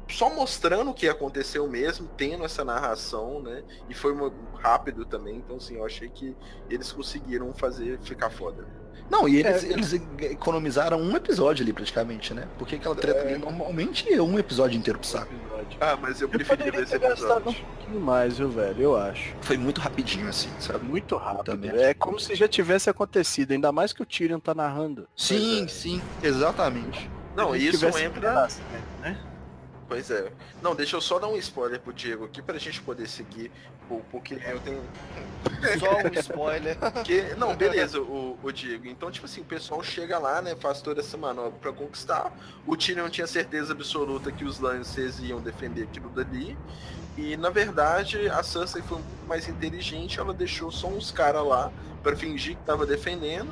[0.09, 3.63] só mostrando o que aconteceu mesmo, tendo essa narração, né?
[3.89, 4.15] E foi
[4.55, 6.35] rápido também, então assim, eu achei que
[6.71, 8.67] eles conseguiram fazer ficar foda.
[9.11, 9.69] Não, e eles, É.
[9.73, 12.47] eles economizaram um episódio ali praticamente, né?
[12.59, 15.33] Porque aquela treta ali normalmente é um episódio inteiro pro saco.
[15.81, 17.65] Ah, mas eu eu preferi poderia esse ter gastado um episódio.
[17.79, 18.83] pouquinho mais, viu, velho?
[18.83, 19.35] Eu acho.
[19.41, 20.85] Foi muito rapidinho assim, sabe?
[20.85, 21.45] Muito rápido.
[21.45, 21.71] Também.
[21.71, 25.09] É como se já tivesse acontecido, ainda mais que o Tyrion tá narrando.
[25.17, 25.69] Sim, é.
[25.69, 27.11] sim, exatamente.
[27.35, 28.49] Não, Se isso entra
[29.01, 29.19] né?
[29.89, 30.31] Pois é.
[30.63, 33.51] Não, deixa eu só dar um spoiler pro Diego aqui pra gente poder seguir,
[33.89, 34.83] po- porque eu tenho.
[35.79, 36.77] Só um spoiler.
[36.93, 38.87] Porque, não, beleza, o, o Diego.
[38.87, 42.31] Então, tipo assim, o pessoal chega lá, né, faz toda essa manobra pra conquistar.
[42.67, 46.57] O Tyrion tinha certeza absoluta que os Lancers iam defender aquilo dali.
[47.17, 51.45] E, na verdade, a Sansa foi um pouco mais inteligente, ela deixou só uns caras
[51.47, 53.51] lá pra fingir que tava defendendo.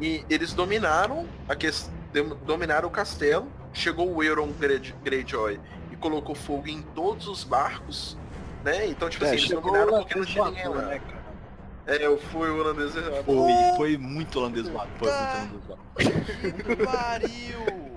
[0.00, 3.48] E eles dominaram a ques- dem- dominaram o castelo.
[3.72, 5.58] Chegou o Euron Grey- Greyjoy
[5.90, 8.16] e colocou fogo em todos os barcos.
[8.64, 8.86] Né?
[8.86, 10.82] Então, tipo assim, eles dominaram porque não tinha ninguém lá.
[10.82, 11.00] né?
[11.84, 13.24] É, eu fui o holandês errado.
[13.24, 14.68] Foi, foi muito holandês.
[14.98, 15.10] Foi
[15.50, 15.78] muito.
[16.64, 17.92] Que pariu!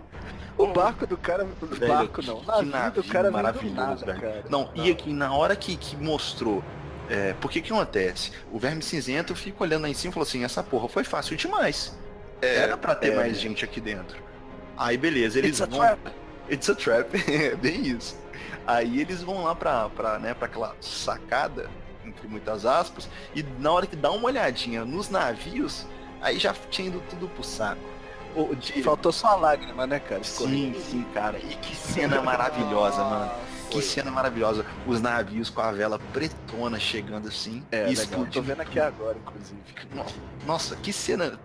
[0.58, 1.46] O barco do cara.
[1.62, 2.38] O Velho, barco que- não.
[2.38, 4.22] O que navio, do cara maravilhoso, nada, velho.
[4.22, 4.44] cara.
[4.50, 6.64] Não, e aqui na hora que, que mostrou.
[7.08, 8.32] É, porque que acontece?
[8.52, 11.38] O verme cinzento fica olhando lá em cima e falou assim, essa porra foi fácil
[11.38, 11.96] demais.
[12.42, 13.16] Era pra ter é.
[13.16, 14.18] mais gente aqui dentro.
[14.78, 15.80] Aí beleza, eles It's a vão.
[15.80, 16.00] trap.
[16.50, 18.18] It's a trap, é bem isso.
[18.68, 21.70] Aí eles vão lá pra, pra, né, pra aquela sacada,
[22.04, 25.86] entre muitas aspas, e na hora que dá uma olhadinha nos navios,
[26.22, 27.82] aí já tinha ido tudo pro saco.
[28.36, 28.84] O, de...
[28.84, 30.24] Faltou só a lágrima, né, cara?
[30.24, 31.38] Sim, sim, cara.
[31.40, 33.32] E que cena maravilhosa, mano.
[33.70, 34.66] Que cena maravilhosa.
[34.86, 37.64] Os navios com a vela pretona chegando assim.
[37.72, 38.26] É, e legal.
[38.30, 39.58] Tô vendo aqui agora, inclusive.
[39.94, 40.06] No-
[40.46, 41.40] Nossa, que cena.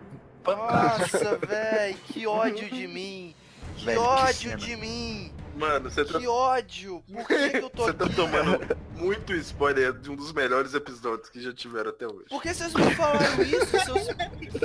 [0.46, 3.34] Nossa, véi, que ódio de mim.
[3.76, 4.56] Que Velho, que ódio cena.
[4.56, 5.32] de mim.
[5.56, 7.02] Mano, você tá, Que ódio.
[7.12, 8.14] Por que, que eu tô você tá aqui?
[8.14, 12.26] tomando muito spoiler de um dos melhores episódios que já tiveram até hoje.
[12.30, 14.08] Por que vocês me falaram isso, seus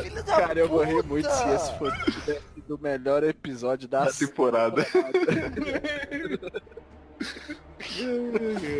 [0.03, 1.07] filhos da Cara, eu morri puta?
[1.07, 4.85] muito se esse for tivesse sido o melhor episódio da Da temporada.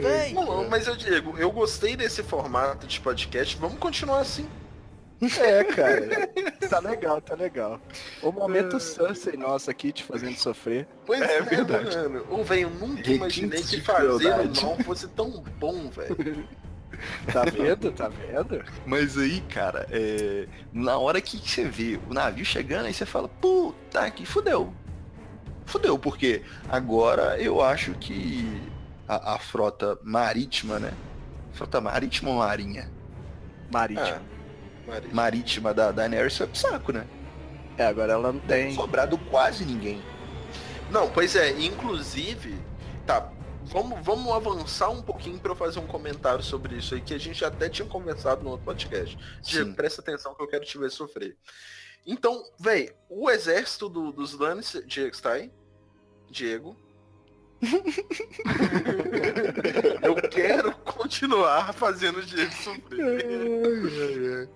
[0.01, 4.47] Véi, Não, mas eu Diego, eu gostei desse formato de podcast, vamos continuar assim.
[5.40, 6.30] É, cara.
[6.70, 7.80] Tá legal, tá legal.
[8.22, 10.88] O momento Cersei nosso aqui te fazendo sofrer.
[11.06, 11.96] Pois É é, verdade.
[11.98, 12.26] mano.
[12.30, 14.64] Ô, velho, eu nunca imaginei que de fazer crueldade.
[14.64, 15.30] mal fosse tão
[15.60, 16.48] bom, velho.
[17.32, 17.92] Tá vendo?
[17.92, 18.64] Tá vendo?
[18.86, 23.28] Mas aí, cara, é, na hora que você vê o navio chegando, aí você fala,
[23.28, 24.74] puta que fudeu.
[25.66, 28.62] Fudeu, porque agora eu acho que
[29.08, 30.94] a, a frota marítima, né?
[31.54, 32.90] Frota marítima ou marinha?
[33.72, 34.08] Marítimo.
[34.08, 34.35] Ah,
[34.88, 35.10] Maria.
[35.14, 37.06] Marítima da Daenerys foi pro saco, né?
[37.78, 38.74] É, agora ela não tem.
[38.74, 40.02] Sobrado quase ninguém.
[40.90, 42.56] Não, pois é, inclusive,
[43.06, 43.32] tá,
[43.64, 47.18] vamos, vamos avançar um pouquinho pra eu fazer um comentário sobre isso aí, que a
[47.18, 49.18] gente até tinha conversado no outro podcast.
[49.41, 51.36] Diego, presta atenção que eu quero te ver sofrer.
[52.06, 54.86] Então, véi, o exército do- dos Lannister...
[54.86, 55.52] Diego, está aí?
[56.30, 56.78] Diego?
[60.03, 64.49] eu quero continuar fazendo o Diego sofrer.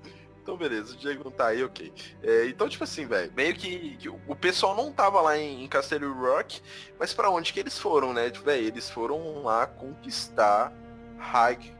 [0.50, 1.94] Então beleza, o Diego não tá aí, ok.
[2.24, 5.68] É, então, tipo assim, velho, meio que, que o pessoal não tava lá em, em
[5.68, 6.60] Castelo Rock,
[6.98, 8.32] mas pra onde que eles foram, né?
[8.32, 10.74] Tipo, velho, eles foram lá conquistar
[11.20, 11.72] High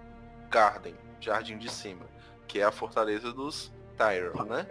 [0.52, 2.06] Garden, Jardim de Cima,
[2.48, 4.68] que é a fortaleza dos Tyron, né?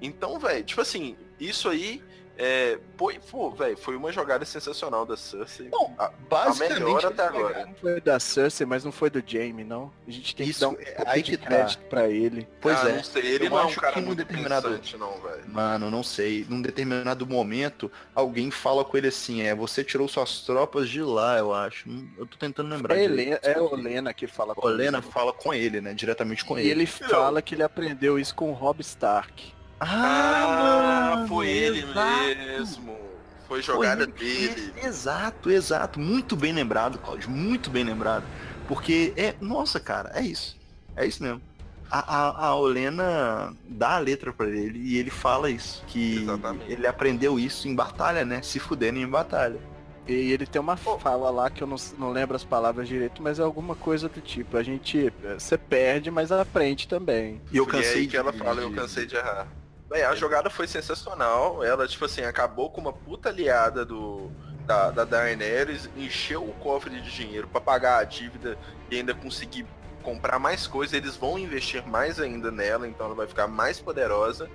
[0.00, 2.04] Então, velho, tipo assim, isso aí
[2.36, 5.68] é, foi, pô, velho, foi uma jogada sensacional da Cersei.
[5.68, 6.82] Bom, A- basicamente.
[6.82, 7.66] melhor até agora.
[7.66, 9.92] Não foi da Cersei, mas não foi do Jaime, não.
[10.06, 11.46] A gente tem Isso, que dar um é, pouco aí de que tá.
[11.46, 12.48] crédito pra ele.
[12.60, 12.96] Pois ah, é.
[12.96, 15.42] não sei, ele Eu não é um acho cara que num muito determinado- não, velho.
[15.48, 16.44] Mano, não sei.
[16.48, 21.38] Num determinado momento, alguém fala com ele assim, é, você tirou suas tropas de lá,
[21.38, 21.88] eu acho.
[21.88, 22.96] Hum, Eu tô tentando lembrar.
[22.96, 23.04] É.
[23.04, 25.94] Helena, é o Lena que fala O Helena fala com ele, né?
[25.94, 26.70] Diretamente com E ele.
[26.70, 29.53] ele fala que ele aprendeu isso com o Rob Stark.
[29.80, 32.36] Ah, mano, foi ele exato.
[32.36, 32.98] mesmo.
[33.46, 34.72] Foi jogada Foi ele dele.
[34.82, 36.00] Exato, exato.
[36.00, 37.30] Muito bem lembrado, Claudio.
[37.30, 38.24] Muito bem lembrado.
[38.66, 39.34] Porque é.
[39.40, 40.56] Nossa, cara, é isso.
[40.96, 41.42] É isso mesmo.
[41.90, 45.84] A, a, a Olena dá a letra pra ele e ele fala isso.
[45.86, 46.72] Que Exatamente.
[46.72, 48.40] ele aprendeu isso em batalha, né?
[48.42, 49.60] Se fudendo em batalha.
[50.06, 53.38] E ele tem uma fala lá que eu não, não lembro as palavras direito, mas
[53.38, 54.56] é alguma coisa do tipo.
[54.56, 55.12] A gente.
[55.38, 57.40] Você perde, mas aprende também.
[57.52, 59.46] E eu e cansei aí de que ela fala, eu cansei de errar.
[59.94, 61.62] Véi, a jogada foi sensacional.
[61.62, 64.28] Ela, tipo assim, acabou com uma puta aliada do,
[64.66, 68.58] da, da Daenerys, encheu o cofre de dinheiro pra pagar a dívida
[68.90, 69.64] e ainda conseguir
[70.02, 70.94] comprar mais coisas.
[70.94, 74.50] Eles vão investir mais ainda nela, então ela vai ficar mais poderosa.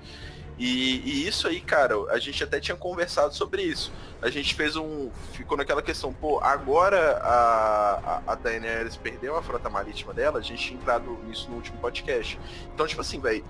[0.58, 3.94] E, e isso aí, cara, a gente até tinha conversado sobre isso.
[4.22, 5.10] A gente fez um.
[5.32, 10.42] Ficou naquela questão, pô, agora a, a, a Daenerys perdeu a frota marítima dela, a
[10.42, 12.38] gente tinha entrado nisso no último podcast.
[12.74, 13.46] Então, tipo assim, velho,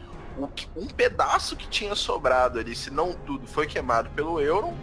[0.75, 4.75] um pedaço que tinha sobrado ali, se não tudo, foi queimado pelo Euron.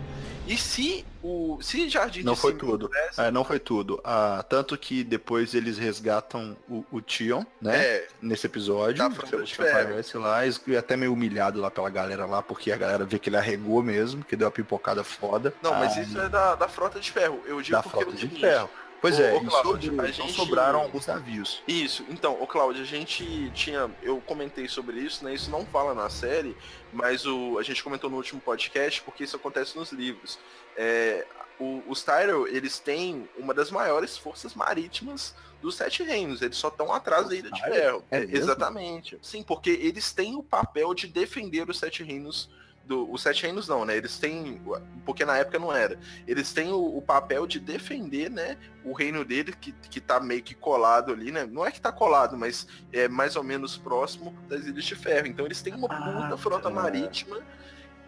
[0.48, 2.86] E se o se Jardim Não foi tudo.
[2.86, 4.00] tivesse- É, não foi tudo.
[4.04, 7.76] Ah, tanto que depois eles resgatam o, o Tion, né?
[7.84, 8.96] É, Nesse episódio.
[8.98, 9.80] Da Fronteira o de Tion Ferro.
[9.80, 13.18] aparece lá e é até meio humilhado lá pela galera lá, porque a galera vê
[13.18, 15.52] que ele arregou mesmo, que deu uma pipocada foda.
[15.60, 17.40] não, mas Ah, isso é da, da Frota de Ferro.
[17.44, 18.70] Eu digo da porque frota é o de ferro.
[19.10, 21.62] Pois é, ô, Cláudio, sobre- a gente- sobraram alguns navios.
[21.66, 23.90] Isso, então, ô Cláudio, a gente tinha.
[24.02, 25.34] Eu comentei sobre isso, né?
[25.34, 26.56] Isso não fala na série,
[26.92, 30.38] mas o, a gente comentou no último podcast porque isso acontece nos livros.
[30.76, 31.26] É,
[31.58, 36.42] o- os Tyrell, eles têm uma das maiores forças marítimas dos Sete Reinos.
[36.42, 37.60] Eles só estão atrás da Ilha de?
[37.62, 38.04] Ferro.
[38.10, 38.22] É?
[38.24, 39.18] Exatamente.
[39.22, 42.50] Sim, porque eles têm o papel de defender os Sete Reinos.
[42.86, 43.96] Do, os Sete Reinos não, né?
[43.96, 44.60] Eles têm.
[45.04, 45.98] Porque na época não era.
[46.26, 48.56] Eles têm o, o papel de defender, né?
[48.84, 51.44] O reino dele, que, que tá meio que colado ali, né?
[51.44, 55.26] Não é que tá colado, mas é mais ou menos próximo das Ilhas de Ferro.
[55.26, 56.70] Então eles têm uma Ah, puta frota tá.
[56.70, 57.38] marítima.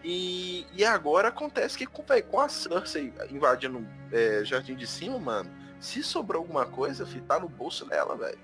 [0.03, 5.19] E, e agora acontece que com, véi, com a Cersei invadindo é, Jardim de Cima,
[5.19, 8.39] mano, se sobrou alguma coisa, fi, tá no bolso dela, velho.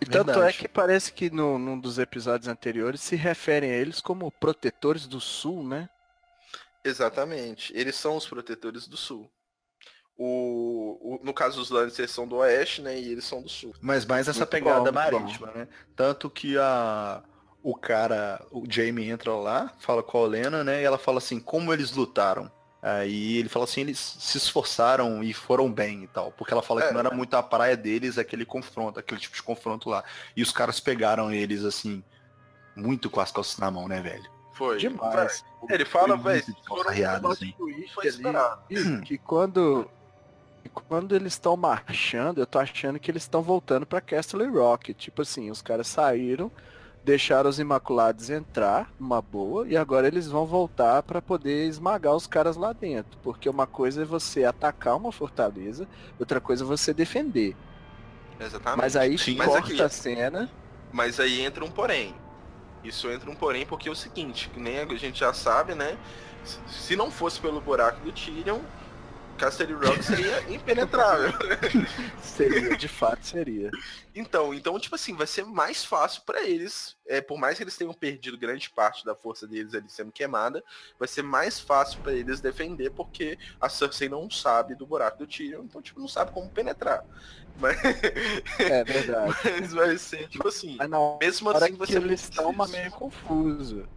[0.00, 0.58] E tanto é Verdade.
[0.58, 5.20] que parece que no, num dos episódios anteriores se referem a eles como protetores do
[5.20, 5.88] sul, né?
[6.84, 7.72] Exatamente.
[7.76, 9.30] Eles são os protetores do sul.
[10.16, 12.98] O, o- no caso, os Lannisters são do oeste, né?
[12.98, 13.74] E eles são do sul.
[13.80, 15.68] Mas mais essa Muito pegada bom, marítima, né?
[15.96, 17.22] Tanto que a
[17.62, 20.82] o cara, o Jamie entra lá, fala com a Olena, né?
[20.82, 22.50] E ela fala assim, como eles lutaram.
[22.86, 26.30] Aí ele fala assim, eles se esforçaram e foram bem e tal.
[26.32, 26.86] Porque ela fala É.
[26.88, 30.04] que não era muito a praia deles aquele confronto, aquele tipo de confronto lá.
[30.36, 32.04] E os caras pegaram eles assim,
[32.76, 34.30] muito com as calças na mão, né, velho?
[34.52, 34.76] Foi.
[34.76, 35.42] Demais.
[35.70, 37.54] Ele fala, Foi velho, foram carreado, um assim.
[37.94, 39.90] Foi ali, que quando
[40.62, 44.92] que quando eles estão marchando, eu tô achando que eles estão voltando pra Castle Rock.
[44.94, 46.50] Tipo assim, os caras saíram,
[47.04, 52.26] deixaram os Imaculados entrar, uma boa, e agora eles vão voltar pra poder esmagar os
[52.26, 53.18] caras lá dentro.
[53.22, 55.86] Porque uma coisa é você atacar uma fortaleza,
[56.18, 57.54] outra coisa é você defender.
[58.40, 58.78] Exatamente.
[58.78, 59.36] Mas aí Sim.
[59.36, 60.50] Mas corta aqui- a cena.
[60.92, 62.14] Mas aí entra um porém.
[62.82, 65.96] Isso entra um porém porque é o seguinte, que nem a gente já sabe, né?
[66.44, 68.60] Se- Se não fosse pelo buraco do Tyrion,
[69.34, 71.32] Castle Rock seria impenetrável.
[72.22, 73.70] Seria, de fato seria.
[74.14, 77.76] Então, então, tipo assim, vai ser mais fácil pra eles, é, por mais que eles
[77.76, 80.62] tenham perdido grande parte da força deles ali sendo queimada,
[80.98, 85.26] vai ser mais fácil pra eles defender, porque a Cersei não sabe do buraco do
[85.26, 87.04] Tyrion, então, tipo, não sabe como penetrar.
[87.58, 87.76] Mas,
[88.58, 89.34] É verdade.
[89.60, 93.88] mas vai ser, tipo assim, Mas na mesmo assim ser eles estão meio confuso.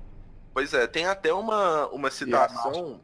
[0.54, 3.00] Pois é, tem até uma, uma citação.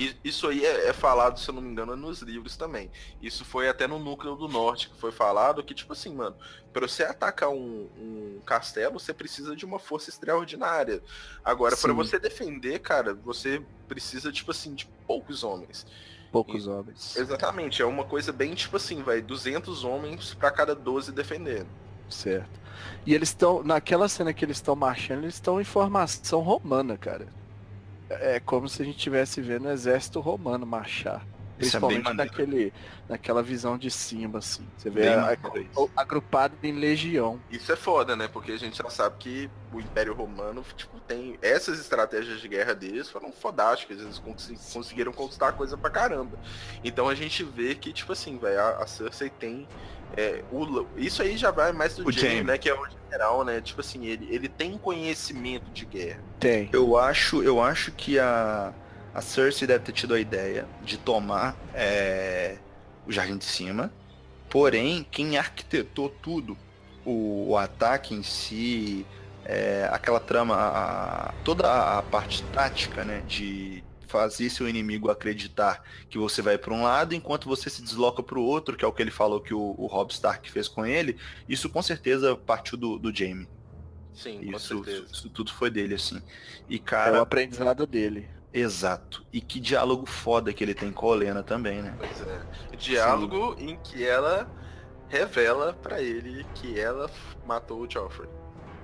[0.00, 2.90] E Isso aí é, é falado, se eu não me engano, nos livros também.
[3.20, 6.34] Isso foi até no núcleo do norte que foi falado que, tipo assim, mano,
[6.72, 11.02] pra você atacar um, um castelo, você precisa de uma força extraordinária.
[11.44, 11.96] Agora, pra Sim.
[11.96, 15.86] você defender, cara, você precisa, tipo assim, de poucos homens.
[16.32, 17.16] Poucos homens.
[17.16, 21.68] Exatamente, é uma coisa bem, tipo assim, vai, 200 homens pra cada 12 defendendo.
[22.08, 22.58] Certo.
[23.04, 27.26] E eles estão, naquela cena que eles estão marchando, eles estão em formação romana, cara.
[28.10, 31.24] É como se a gente estivesse vendo o exército romano marchar.
[31.56, 32.30] É Principalmente maneiro.
[32.30, 32.72] naquele,
[33.06, 34.66] naquela visão de cima, assim.
[34.78, 37.38] Você vê a- a- agrupado em legião.
[37.50, 38.26] Isso é foda, né?
[38.28, 41.38] Porque a gente já sabe que o Império Romano, tipo, tem.
[41.42, 44.00] Essas estratégias de guerra deles foram fodásticas.
[44.00, 46.38] Eles consi- conseguiram conquistar coisa pra caramba.
[46.82, 49.68] Então a gente vê que, tipo assim, velho, a, a Cersei tem.
[50.16, 52.12] É, o, isso aí já vai mais do O
[52.44, 52.58] né?
[52.58, 53.60] Que é o general, né?
[53.60, 56.20] Tipo assim, ele, ele tem conhecimento de guerra.
[56.38, 56.68] Tem.
[56.72, 58.72] Eu acho, eu acho que a,
[59.14, 62.56] a Cersei deve ter tido a ideia de tomar é,
[63.06, 63.92] o Jardim de Cima.
[64.48, 66.56] Porém, quem arquitetou tudo,
[67.04, 69.06] o, o ataque em si,
[69.44, 76.18] é, aquela trama, a- toda a parte tática, né, de fazer seu inimigo acreditar que
[76.18, 78.92] você vai para um lado enquanto você se desloca para o outro, que é o
[78.92, 81.16] que ele falou que o, o Robb Stark fez com ele,
[81.48, 83.48] isso com certeza partiu do, do Jaime.
[84.12, 85.06] Sim, com Isso, certeza.
[85.12, 86.20] isso tudo foi dele, assim.
[86.68, 88.28] E, É cara, o aprendizado dele.
[88.52, 89.24] Exato.
[89.32, 91.96] E que diálogo foda que ele tem com a Olena também, né?
[91.96, 92.76] Pois é.
[92.76, 94.50] Diálogo em que ela
[95.08, 97.10] revela pra ele que ela
[97.46, 98.28] matou o Joffrey.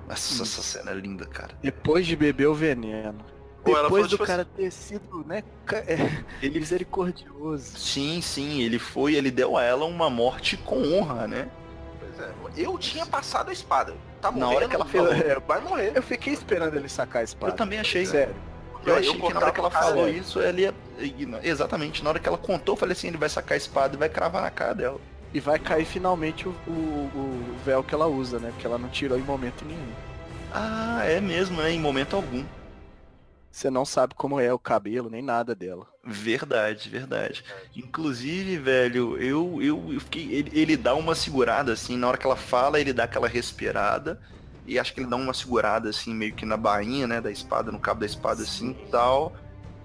[0.06, 1.56] Nossa, essa cena é linda, cara.
[1.62, 3.24] Depois de beber o veneno.
[3.70, 5.96] Ela Depois do tipo cara ter sido, né, é,
[6.42, 7.78] Ele misericordioso.
[7.78, 11.48] Sim, sim, ele foi, ele deu a ela uma morte com honra, né?
[11.98, 12.32] Pois é.
[12.56, 13.94] Eu tinha passado a espada.
[14.20, 15.92] Tá Na morrendo, hora que ela falou, falou- vai morrer.
[15.94, 17.52] Eu fiquei esperando ele sacar a espada.
[17.52, 18.06] Eu também achei.
[18.06, 18.34] Sério.
[18.84, 20.74] Eu Eu- achei eu que na hora que ela falou isso, ele ia...
[21.42, 23.98] Exatamente, na hora que ela contou, eu falei assim, ele vai sacar a espada e
[23.98, 25.00] vai cravar na cara dela.
[25.34, 26.70] E vai cair finalmente o, o,
[27.14, 28.50] o véu que ela usa, né?
[28.52, 29.92] Porque ela não tirou em momento nenhum.
[30.52, 31.72] Ah, é mesmo, né?
[31.72, 32.44] Em momento algum.
[33.56, 35.86] Você não sabe como é o cabelo, nem nada dela.
[36.04, 37.42] Verdade, verdade.
[37.74, 40.30] Inclusive, velho, eu, eu, eu fiquei.
[40.30, 44.20] Ele, ele dá uma segurada, assim, na hora que ela fala, ele dá aquela respirada.
[44.66, 47.72] E acho que ele dá uma segurada, assim, meio que na bainha, né, da espada,
[47.72, 49.34] no cabo da espada, assim e tal.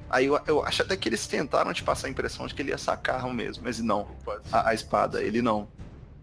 [0.09, 2.71] Aí eu, eu acho até que eles tentaram te passar a impressão de que ele
[2.71, 4.05] ia sacar mesmo, mas não.
[4.51, 5.69] A, a espada, ele não.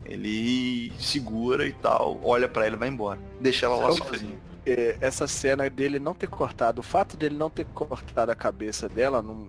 [0.04, 3.18] Ele segura e tal, olha pra ela e vai embora.
[3.40, 4.47] Deixa ela lá sozinha.
[4.70, 8.88] É, essa cena dele não ter cortado, o fato dele não ter cortado a cabeça
[8.88, 9.48] dela num-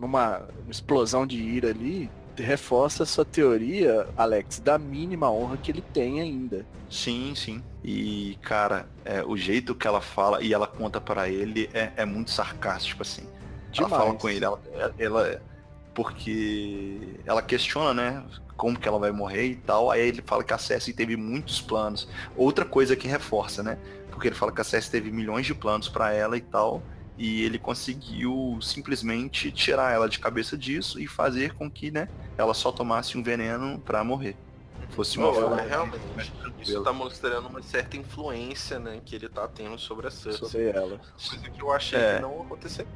[0.00, 5.82] numa explosão de ira ali, reforça a sua teoria, Alex, da mínima honra que ele
[5.92, 6.64] tem ainda.
[6.88, 7.62] Sim, sim.
[7.84, 12.04] E, cara, é, o jeito que ela fala e ela conta pra ele é, é
[12.04, 13.22] muito sarcástico, assim.
[13.76, 14.02] Ela Demais.
[14.02, 14.60] fala com ele, ela,
[14.98, 15.42] ela-
[15.94, 18.24] porque ela questiona, né,
[18.56, 19.90] como que ela vai morrer e tal.
[19.90, 22.08] Aí ele fala que a Cersei teve muitos planos.
[22.36, 23.78] Outra coisa que reforça, né?
[24.20, 26.82] Porque ele fala que a Cersei teve milhões de planos pra ela e tal.
[27.16, 32.06] E ele conseguiu simplesmente tirar ela de cabeça disso e fazer com que, né,
[32.36, 34.36] ela só tomasse um veneno pra morrer.
[34.90, 35.98] Fosse uma Pô, forma realmente.
[36.18, 36.84] Isso tranquila.
[36.84, 40.38] tá mostrando uma certa influência, né, que ele tá tendo sobre a Cersei.
[40.48, 41.00] sobre ela.
[41.30, 42.16] Coisa que eu achei É.
[42.16, 42.86] que não aconteceu.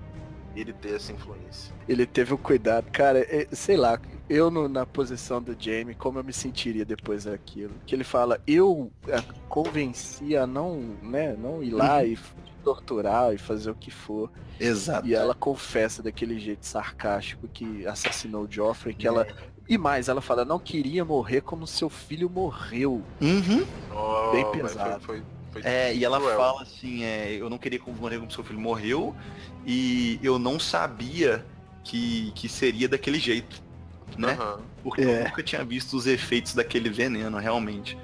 [0.55, 1.73] Ele ter essa influência.
[1.89, 2.91] Ele teve o cuidado.
[2.93, 3.99] Cara, é- sei lá,
[4.29, 7.73] eu no- na posição do Jamie, como eu me sentiria depois daquilo?
[7.87, 13.35] Que ele fala, eu a convenci a não, né, não ir lá e f- torturar
[13.35, 14.31] e fazer o que for.
[14.59, 15.07] Exato.
[15.07, 19.27] E ela confessa daquele jeito sarcástico que assassinou o Joffrey, que ela.
[19.69, 23.03] E mais, ela fala, não queria morrer como seu filho morreu.
[23.21, 23.65] Uhum.
[23.95, 25.01] Oh, Bem pesado.
[25.01, 25.25] Foi, foi
[25.63, 26.37] É, e ela cruel.
[26.37, 29.15] fala assim, é, eu não queria morrer como seu filho morreu
[29.67, 31.45] e eu não sabia
[31.83, 33.63] que, que seria daquele jeito,
[34.19, 34.33] né?
[34.41, 34.61] Aham.
[34.83, 35.21] Porque É.
[35.21, 37.97] eu nunca tinha visto os efeitos daquele veneno, realmente.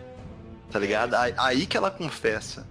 [0.70, 1.14] Tá ligado?
[1.14, 2.66] Aí, aí que ela confessa.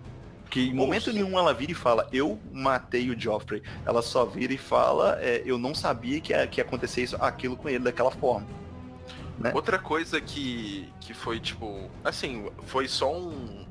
[0.50, 1.14] Que em momento Nossa.
[1.14, 3.62] nenhum ela vira e fala, eu matei o Joffrey.
[3.86, 7.16] Ela só vira e fala, é, eu não sabia que ia, que ia acontecer isso,
[7.18, 8.48] aquilo com ele daquela forma.
[9.38, 9.52] né?
[9.54, 13.66] Outra coisa que, que foi, tipo, assim, foi só um,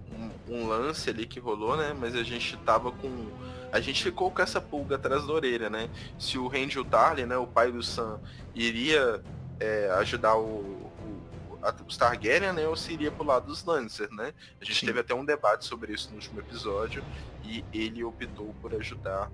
[0.48, 1.94] um, lance ali que rolou, né?
[1.98, 3.26] Mas a gente tava com.
[3.72, 5.90] A gente ficou com essa pulga atrás da orelha, né?
[6.18, 8.18] Se o Randall Tarly, né, o pai do Sam,
[8.54, 9.22] iria
[9.60, 12.66] é, ajudar o, o, a- os Targaryen, né?
[12.66, 14.32] Ou se iria pro lado dos Lannister, né?
[14.60, 14.86] A gente Sim.
[14.86, 17.04] teve até um debate sobre isso no último episódio
[17.44, 19.30] e ele optou por ajudar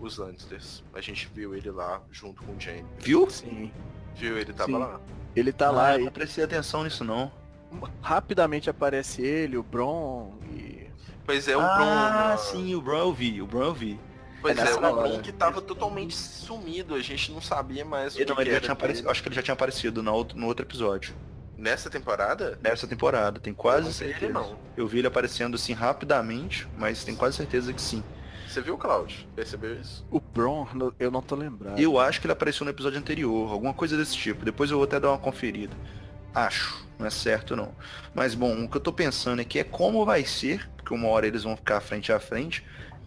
[0.00, 0.82] os Lannisters.
[0.92, 2.86] A gente viu ele lá junto com o Jaime.
[2.98, 3.30] Viu?
[3.30, 3.72] Sim.
[4.16, 4.36] Viu?
[4.36, 4.78] Ele tava Sim.
[4.78, 5.00] lá.
[5.36, 7.30] Ele tá Ah, lá eu e não prestei atenção nisso não.
[8.00, 10.86] Rapidamente aparece ele, o Bron e.
[11.24, 12.38] Pois é, o ah, Bron.
[12.38, 14.00] sim, o Bron eu vi, o Bron eu vi.
[14.40, 18.18] Pois É é, o Bron que tava totalmente sumido, a gente não sabia mais o
[18.18, 20.38] Ele, que, não, ele já tinha aparecido, acho que ele já tinha aparecido no outro,
[20.38, 21.14] no outro episódio.
[21.56, 22.58] Nessa temporada?
[22.62, 24.24] Nessa temporada, tem Eu quase vi certeza.
[24.26, 24.58] ele não.
[24.76, 28.04] Eu vi ele aparecendo assim rapidamente, mas tenho quase certeza que sim.
[28.46, 29.26] Você viu, Cláudio?
[29.34, 30.06] Percebeu isso?
[30.10, 30.66] O Bron,
[30.98, 31.78] eu não tô lembrado.
[31.78, 34.44] Eu acho que ele apareceu no episódio anterior, alguma coisa desse tipo.
[34.44, 35.74] Depois eu vou até dar uma conferida.
[36.36, 37.72] Acho, não é certo não.
[38.14, 41.26] Mas bom, o que eu tô pensando aqui é como vai ser, porque uma hora
[41.26, 42.62] eles vão ficar frente a frente,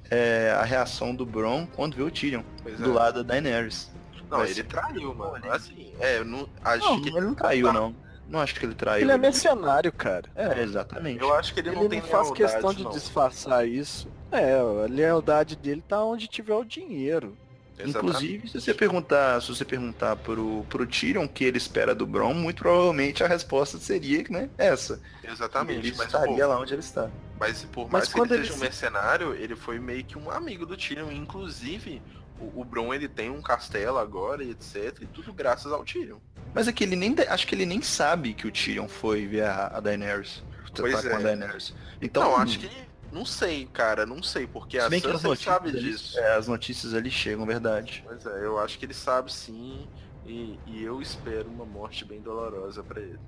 [0.10, 2.94] é, a reação do Bron quando vê o Tyrion, Pois do é.
[2.94, 3.92] lado da Daenerys.
[4.30, 5.52] Não, vai ele ser- traiu, mano.
[5.52, 7.96] Assim, é, eu não, acho Não, que ele não traiu não.
[8.28, 9.02] Não acho que ele traiu.
[9.04, 10.26] Ele é mercenário, cara.
[10.36, 11.20] É, exatamente.
[11.20, 12.92] Eu acho que ele, Ele não não, tem faz lealdade, questão de não.
[12.92, 14.08] disfarçar isso.
[14.32, 17.36] É, a lealdade dele tá onde tiver o dinheiro.
[17.80, 18.18] Exatamente.
[18.36, 22.06] Inclusive, se você perguntar, se você perguntar pro, pro Tyrion o que ele espera do
[22.06, 25.02] Bron, muito provavelmente a resposta seria, né, essa.
[25.24, 27.10] Exatamente, ele mas, estaria pô, lá onde ele está.
[27.40, 30.04] mas por Mas mais que quando ele ele seja um se- mercenário, ele foi meio
[30.04, 31.12] que um amigo do Tyrion.
[31.12, 32.02] Inclusive,
[32.40, 34.98] o, o Bron ele tem um castelo agora e etc.
[35.02, 36.18] E tudo graças ao Tyrion.
[36.54, 39.44] Mas é que ele nem, acho que ele nem sabe que o Tyrion foi ver
[39.44, 40.44] a, a Daenerys.
[40.76, 41.24] Pois tá com a é.
[41.24, 41.74] Daenerys.
[42.02, 42.70] Então, não, acho que.
[43.12, 45.80] Não sei, cara, não sei, porque a se bem que as Sansa notícias, sabe ali-
[45.80, 46.20] disso.
[46.20, 48.04] é, as notícias ali chegam, verdade.
[48.06, 49.88] Pois é, eu acho que ele sabe sim.
[50.26, 53.20] E, e eu espero uma morte bem dolorosa pra ele.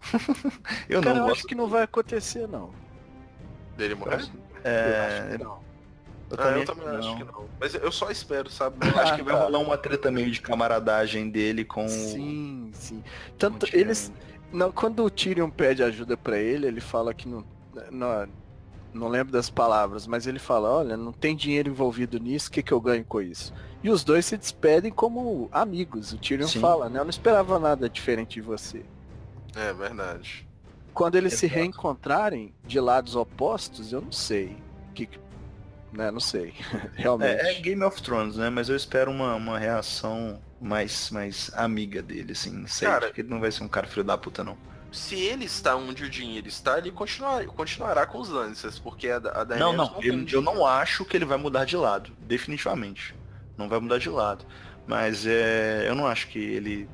[0.88, 2.70] Eu cara, não eu gosto acho que não vai acontecer, não.
[3.76, 4.22] Dele morrer?
[4.62, 5.58] Eu É, acho que não.
[6.30, 6.98] eu Ah, também, eu também não.
[6.98, 7.48] acho que não.
[7.58, 8.76] Mas eu só espero, sabe?
[8.86, 13.02] Eu acho que vai Ah, rolar uma treta meio de camaradagem dele com Sim, sim.
[13.38, 14.12] Tanto eles.
[14.52, 17.44] Não, quando o Tyrion pede ajuda pra ele, ele fala que não,
[17.90, 18.28] não.
[18.96, 22.62] Não lembro das palavras, mas ele fala, olha, não tem dinheiro envolvido nisso, o que,
[22.62, 23.52] que eu ganho com isso?
[23.82, 26.12] E os dois se despedem como amigos.
[26.12, 26.60] O Tyrion Sim.
[26.60, 26.98] fala, né?
[26.98, 28.84] Eu não esperava nada diferente de você.
[29.54, 30.46] É verdade.
[30.92, 31.60] Quando eles se Exato.
[31.60, 34.56] reencontrarem de lados opostos, eu não sei.
[34.94, 35.20] Que, que-
[35.92, 36.54] né, não sei.
[36.94, 37.40] Realmente.
[37.40, 38.48] É, é Game of Thrones, né?
[38.50, 42.50] Mas eu espero uma, uma reação mais, mais amiga dele, assim.
[42.50, 44.56] Não sei, Cara- porque ele não vai ser um cara filho da puta, não.
[44.92, 49.16] Se ele está onde o dinheiro está, ele continuar, continuará com os Lancers, porque a,
[49.16, 53.14] a Não, não, eu, eu não acho que ele vai mudar de lado, definitivamente.
[53.56, 54.44] Não vai mudar de lado.
[54.86, 56.88] Mas é, eu não acho que ele.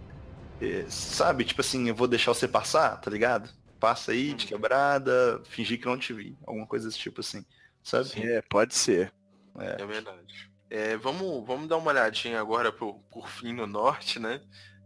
[0.60, 3.50] É, sabe, tipo assim, eu vou deixar você passar, tá ligado?
[3.78, 6.36] Passa aí de quebrada, fingir que não te vi.
[6.46, 7.44] Alguma coisa desse tipo assim.
[7.82, 8.10] Sabe?
[8.16, 9.12] É, pode ser.
[9.58, 10.50] É, é verdade.
[10.70, 14.40] É, vamos, vamos dar uma olhadinha agora por, por fim no norte, né?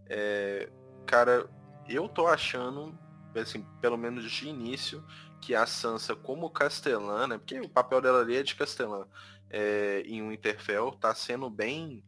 [0.09, 0.69] É,
[1.07, 1.49] cara,
[1.89, 2.97] eu tô achando,
[3.35, 5.05] assim, pelo menos de início,
[5.41, 7.39] que a Sansa como castelã, né?
[7.39, 9.07] Porque o papel dela ali é de castelã
[9.51, 12.03] é, em um Interfell, tá sendo bem.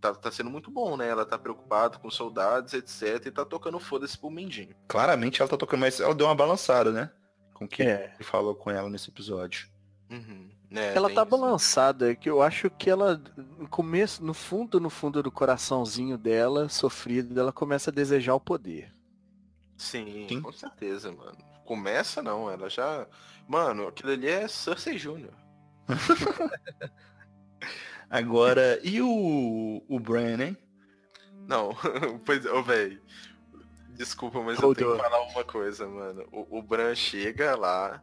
[0.00, 1.08] Tá, tá sendo muito bom, né?
[1.08, 3.24] Ela tá preocupada com soldados, etc.
[3.26, 4.74] E tá tocando foda-se pro Mindinho.
[4.88, 7.10] Claramente ela tá tocando, mas ela deu uma balançada, né?
[7.54, 8.12] Com que é.
[8.16, 9.68] ele falou com ela nesse episódio.
[10.10, 10.50] Uhum.
[10.74, 11.30] É, ela tá isso.
[11.30, 13.22] balançada, é que eu acho que ela,
[13.58, 18.40] no começo, no fundo, no fundo do coraçãozinho dela, sofrido, ela começa a desejar o
[18.40, 18.92] poder.
[19.82, 21.36] Sim, Sim, com certeza, mano.
[21.64, 23.04] Começa não, ela já.
[23.48, 25.32] Mano, aquilo ali é Cersei Jr.
[28.08, 30.56] Agora, e o, o Bran, hein?
[31.48, 31.76] Não,
[32.24, 33.02] pois, ô, oh, velho.
[33.88, 36.28] Desculpa, mas eu tenho que falar uma coisa, mano.
[36.30, 38.00] O, o Bran chega lá,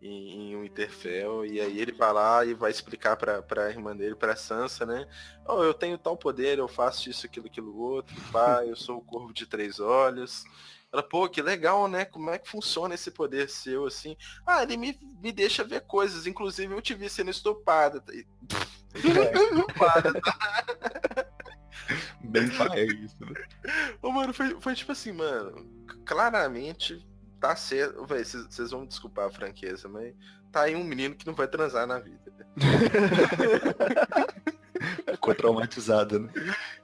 [0.00, 3.94] em, em um Interfell, e aí ele vai lá e vai explicar pra, pra irmã
[3.94, 5.06] dele, pra Sansa, né?
[5.46, 9.04] Oh, eu tenho tal poder, eu faço isso, aquilo, aquilo outro, pá, eu sou o
[9.04, 10.44] corvo de três olhos.
[10.92, 12.04] Ela, pô, que legal, né?
[12.04, 14.16] Como é que funciona esse poder seu, assim?
[14.44, 18.02] Ah, ele me, me deixa ver coisas, inclusive eu te vi sendo estupada.
[18.94, 21.26] estupada, tá?
[22.24, 23.44] Bem pai isso, né?
[24.02, 25.64] Ô, mano, foi, foi tipo assim, mano,
[26.04, 27.06] claramente
[27.40, 28.04] tá certo.
[28.04, 30.12] Véi, vocês vão me desculpar a franqueza, mas
[30.50, 32.20] tá aí um menino que não vai transar na vida.
[35.10, 36.30] Ficou traumatizado, né?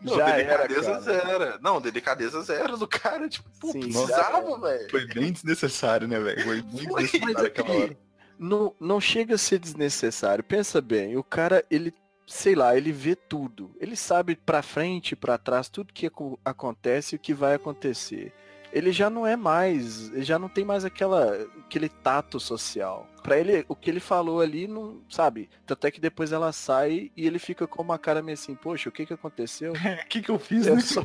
[0.01, 1.59] Não, já delicadeza era, zero.
[1.62, 4.90] Não, delicadeza zero do cara, tipo, pô, Sim, precisava, velho.
[4.90, 6.43] Foi bem desnecessário, né, velho?
[6.43, 7.98] Foi bem Foi, desnecessário aquela hora.
[8.39, 10.44] Não, não chega a ser desnecessário.
[10.44, 11.94] Pensa bem, o cara, ele
[12.27, 13.70] sei lá, ele vê tudo.
[13.81, 16.10] Ele sabe para frente, para trás, tudo que
[16.44, 18.32] acontece e o que vai acontecer
[18.73, 23.07] ele já não é mais, ele já não tem mais aquela, aquele tato social.
[23.23, 25.49] Para ele, o que ele falou ali, não, sabe?
[25.67, 28.89] Tanto é que depois ela sai e ele fica com uma cara meio assim, poxa,
[28.89, 29.73] o que que aconteceu?
[30.07, 30.67] O que que eu fiz?
[30.67, 31.05] Eu só,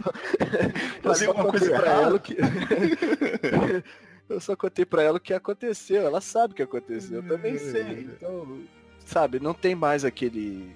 [1.04, 2.38] eu só uma coisa pra ela que
[4.30, 6.06] eu só contei pra ela o que aconteceu.
[6.06, 8.02] Ela sabe o que aconteceu, eu também sei.
[8.02, 8.60] Então,
[9.06, 10.76] sabe, não tem mais aquele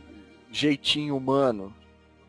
[0.52, 1.74] jeitinho humano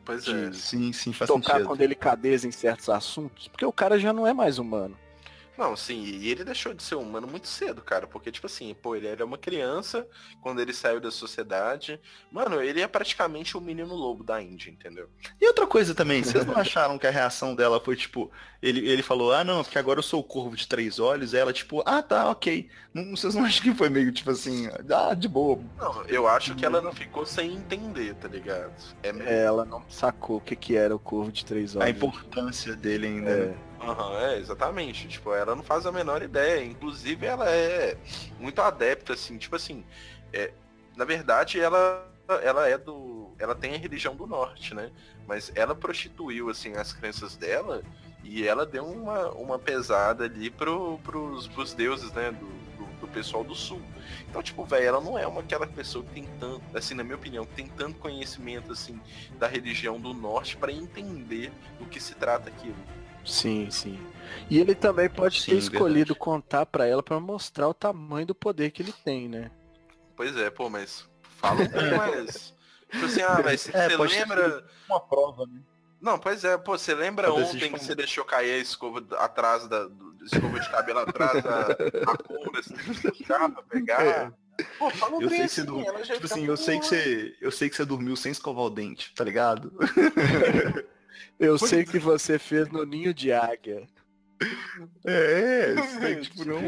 [0.06, 0.52] Pois de é.
[0.52, 1.66] Sim, sim, faz tocar sentido.
[1.66, 4.96] com delicadeza em certos assuntos, porque o cara já não é mais humano.
[5.58, 8.94] Não, sim, e ele deixou de ser humano muito cedo, cara, porque, tipo assim, pô,
[8.94, 10.06] ele era uma criança
[10.42, 12.00] quando ele saiu da sociedade.
[12.30, 15.08] Mano, ele é praticamente o menino lobo da Índia, entendeu?
[15.40, 18.30] E outra coisa também, vocês não acharam que a reação dela foi, tipo,
[18.60, 21.36] ele, ele falou, ah, não, porque agora eu sou o corvo de três olhos, e
[21.38, 22.68] ela, tipo, ah, tá, ok.
[22.92, 25.58] Não, vocês não acham que foi meio, tipo assim, ah, de boa?
[25.78, 28.74] Não, eu acho que ela não ficou sem entender, tá ligado?
[29.02, 29.28] É meio...
[29.28, 31.86] É, ela não sacou o que, que era o corvo de três olhos.
[31.86, 33.30] A importância dele ainda.
[33.30, 33.46] É.
[33.46, 33.65] Né?
[33.80, 35.08] Uhum, é, exatamente.
[35.08, 36.64] Tipo, ela não faz a menor ideia.
[36.64, 37.96] Inclusive, ela é
[38.38, 39.84] muito adepta, assim, tipo assim,
[40.32, 40.52] é,
[40.96, 42.08] na verdade, ela,
[42.42, 43.30] ela é do.
[43.38, 44.90] Ela tem a religião do norte, né?
[45.26, 47.82] Mas ela prostituiu, assim, as crenças dela
[48.24, 52.32] e ela deu uma, uma pesada ali pro, pros, pros deuses, né?
[52.32, 53.80] Do, do, do pessoal do sul.
[54.28, 57.16] Então, tipo, velho, ela não é uma aquela pessoa que tem tanto, assim, na minha
[57.16, 59.00] opinião, que tem tanto conhecimento, assim,
[59.38, 62.76] da religião do norte para entender do que se trata aquilo.
[63.26, 63.98] Sim, sim.
[64.48, 66.20] E ele também pode sim, ter escolhido verdade.
[66.20, 69.50] contar para ela para mostrar o tamanho do poder que ele tem, né?
[70.16, 71.06] Pois é, pô, mas
[71.38, 72.54] fala um pouco mais.
[72.90, 74.64] Tipo assim, ah, mas você é, lembra.
[74.88, 75.60] Uma prova, né?
[76.00, 79.66] Não, pois é, pô, você lembra pode ontem que você deixou cair a escova atrás
[79.66, 79.86] da.
[79.86, 84.06] Do, escova de cabelo atrás da, da cura, você tem que puxar pra pegar.
[84.06, 84.32] É.
[84.78, 85.84] Pô, fala eu sei que você assim, dur...
[86.02, 89.12] tipo assim, eu sei que você, eu sei que você dormiu sem escovar o dente,
[89.14, 89.72] tá ligado?
[91.38, 93.86] Eu sei que você fez no ninho de águia.
[95.04, 96.60] É, sei, tipo, não.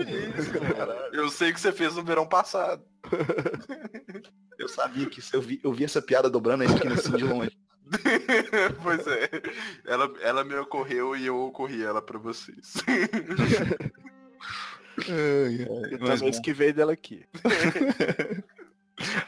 [1.12, 2.82] eu sei que você fez no verão passado.
[4.58, 7.56] Eu sabia que eu vi, eu vi essa piada dobrando a esquina assim de longe.
[8.82, 9.30] pois é.
[9.86, 12.74] Ela, ela me ocorreu e eu ocorri ela pra vocês.
[15.08, 17.24] ai, ai, eu também esquivei dela aqui.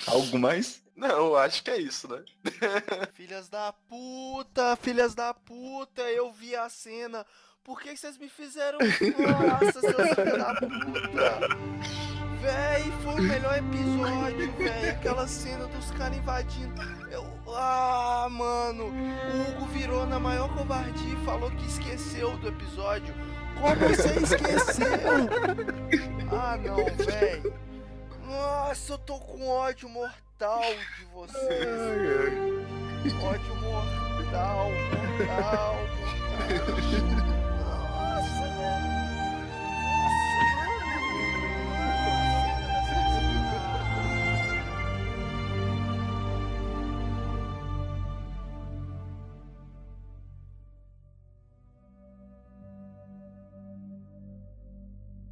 [0.09, 0.83] Algo mais?
[1.01, 2.23] Não, acho que é isso, né?
[3.15, 7.25] filhas da puta, filhas da puta, eu vi a cena.
[7.65, 8.79] Por que vocês me fizeram?
[8.79, 11.49] Nossa, seus filhos da puta.
[12.43, 14.91] Véi, foi o melhor episódio, véi.
[14.91, 16.83] Aquela cena dos caras invadindo.
[17.11, 17.25] Eu...
[17.49, 18.85] Ah, mano.
[18.89, 23.15] O Hugo virou na maior covardia e falou que esqueceu do episódio
[23.59, 24.87] Como você esqueceu?
[26.31, 27.55] Ah, não, velho.
[28.27, 31.69] Nossa, eu tô com ódio mortal de vocês.
[33.23, 34.71] Ódio mortal, mortal,
[35.19, 35.77] mortal.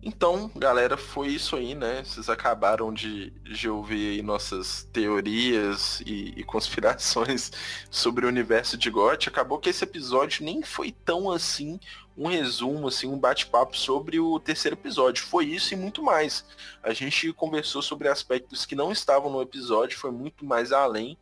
[0.09, 2.03] Então, galera, foi isso aí, né?
[2.03, 7.53] Vocês acabaram de, de ouvir aí nossas teorias e, e conspirações
[7.91, 9.29] sobre o universo de GOT.
[9.29, 11.79] Acabou que esse episódio nem foi tão assim
[12.17, 15.27] um resumo, assim, um bate-papo sobre o terceiro episódio.
[15.27, 16.43] Foi isso e muito mais.
[16.83, 21.19] A gente conversou sobre aspectos que não estavam no episódio, foi muito mais além.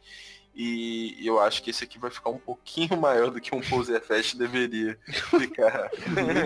[0.59, 4.01] E eu acho que esse aqui vai ficar um pouquinho maior do que um Poser
[4.01, 5.91] Fest deveria ficar.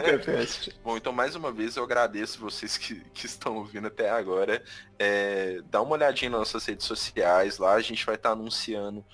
[0.83, 4.61] Bom, então mais uma vez eu agradeço vocês que, que estão ouvindo até agora.
[4.99, 9.05] É, dá uma olhadinha nas nossas redes sociais lá, a gente vai estar anunciando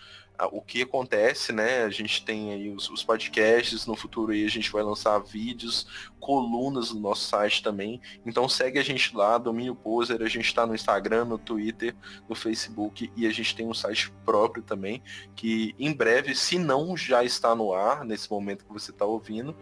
[0.52, 1.84] o que acontece, né?
[1.84, 5.86] A gente tem aí os, os, podcasts, no futuro aí a gente vai lançar vídeos,
[6.20, 8.00] colunas no nosso site também.
[8.24, 11.94] Então segue a gente lá, Domínio Poser, a gente está no Instagram, no Twitter,
[12.28, 15.02] no Facebook e a gente tem um site próprio também,
[15.34, 19.56] que em breve, se não já está no ar, nesse momento que você está ouvindo,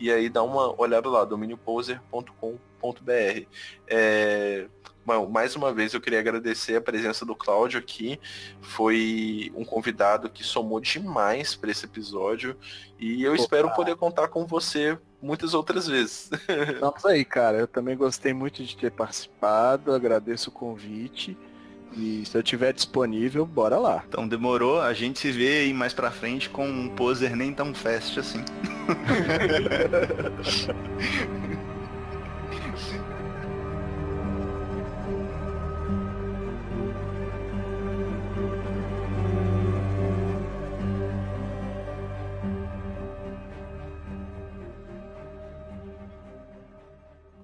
[0.00, 3.46] e aí dá uma olhada lá, dominioposer.com.br.
[3.88, 4.68] É,
[5.06, 8.18] Bom, mais uma vez eu queria agradecer a presença do Cláudio aqui.
[8.60, 12.56] Foi um convidado que somou demais para esse episódio
[12.98, 13.40] e eu Opa.
[13.40, 16.28] espero poder contar com você muitas outras vezes.
[16.80, 17.56] Vamos aí, cara.
[17.56, 21.38] Eu também gostei muito de ter participado, agradeço o convite.
[21.96, 24.02] E se eu tiver disponível, bora lá.
[24.08, 27.72] Então demorou, a gente se vê aí mais pra frente com um poser nem tão
[27.72, 28.44] fast assim.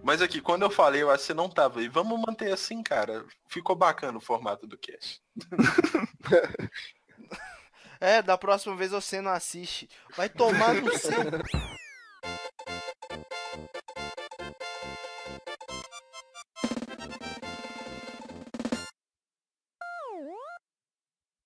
[0.02, 1.88] Mas aqui, quando eu falei, eu acho que você não tava aí.
[1.88, 3.24] Vamos manter assim, cara.
[3.46, 5.22] Ficou bacana o formato do cast.
[8.00, 9.88] é, da próxima vez você não assiste.
[10.16, 11.12] Vai tomar no seu.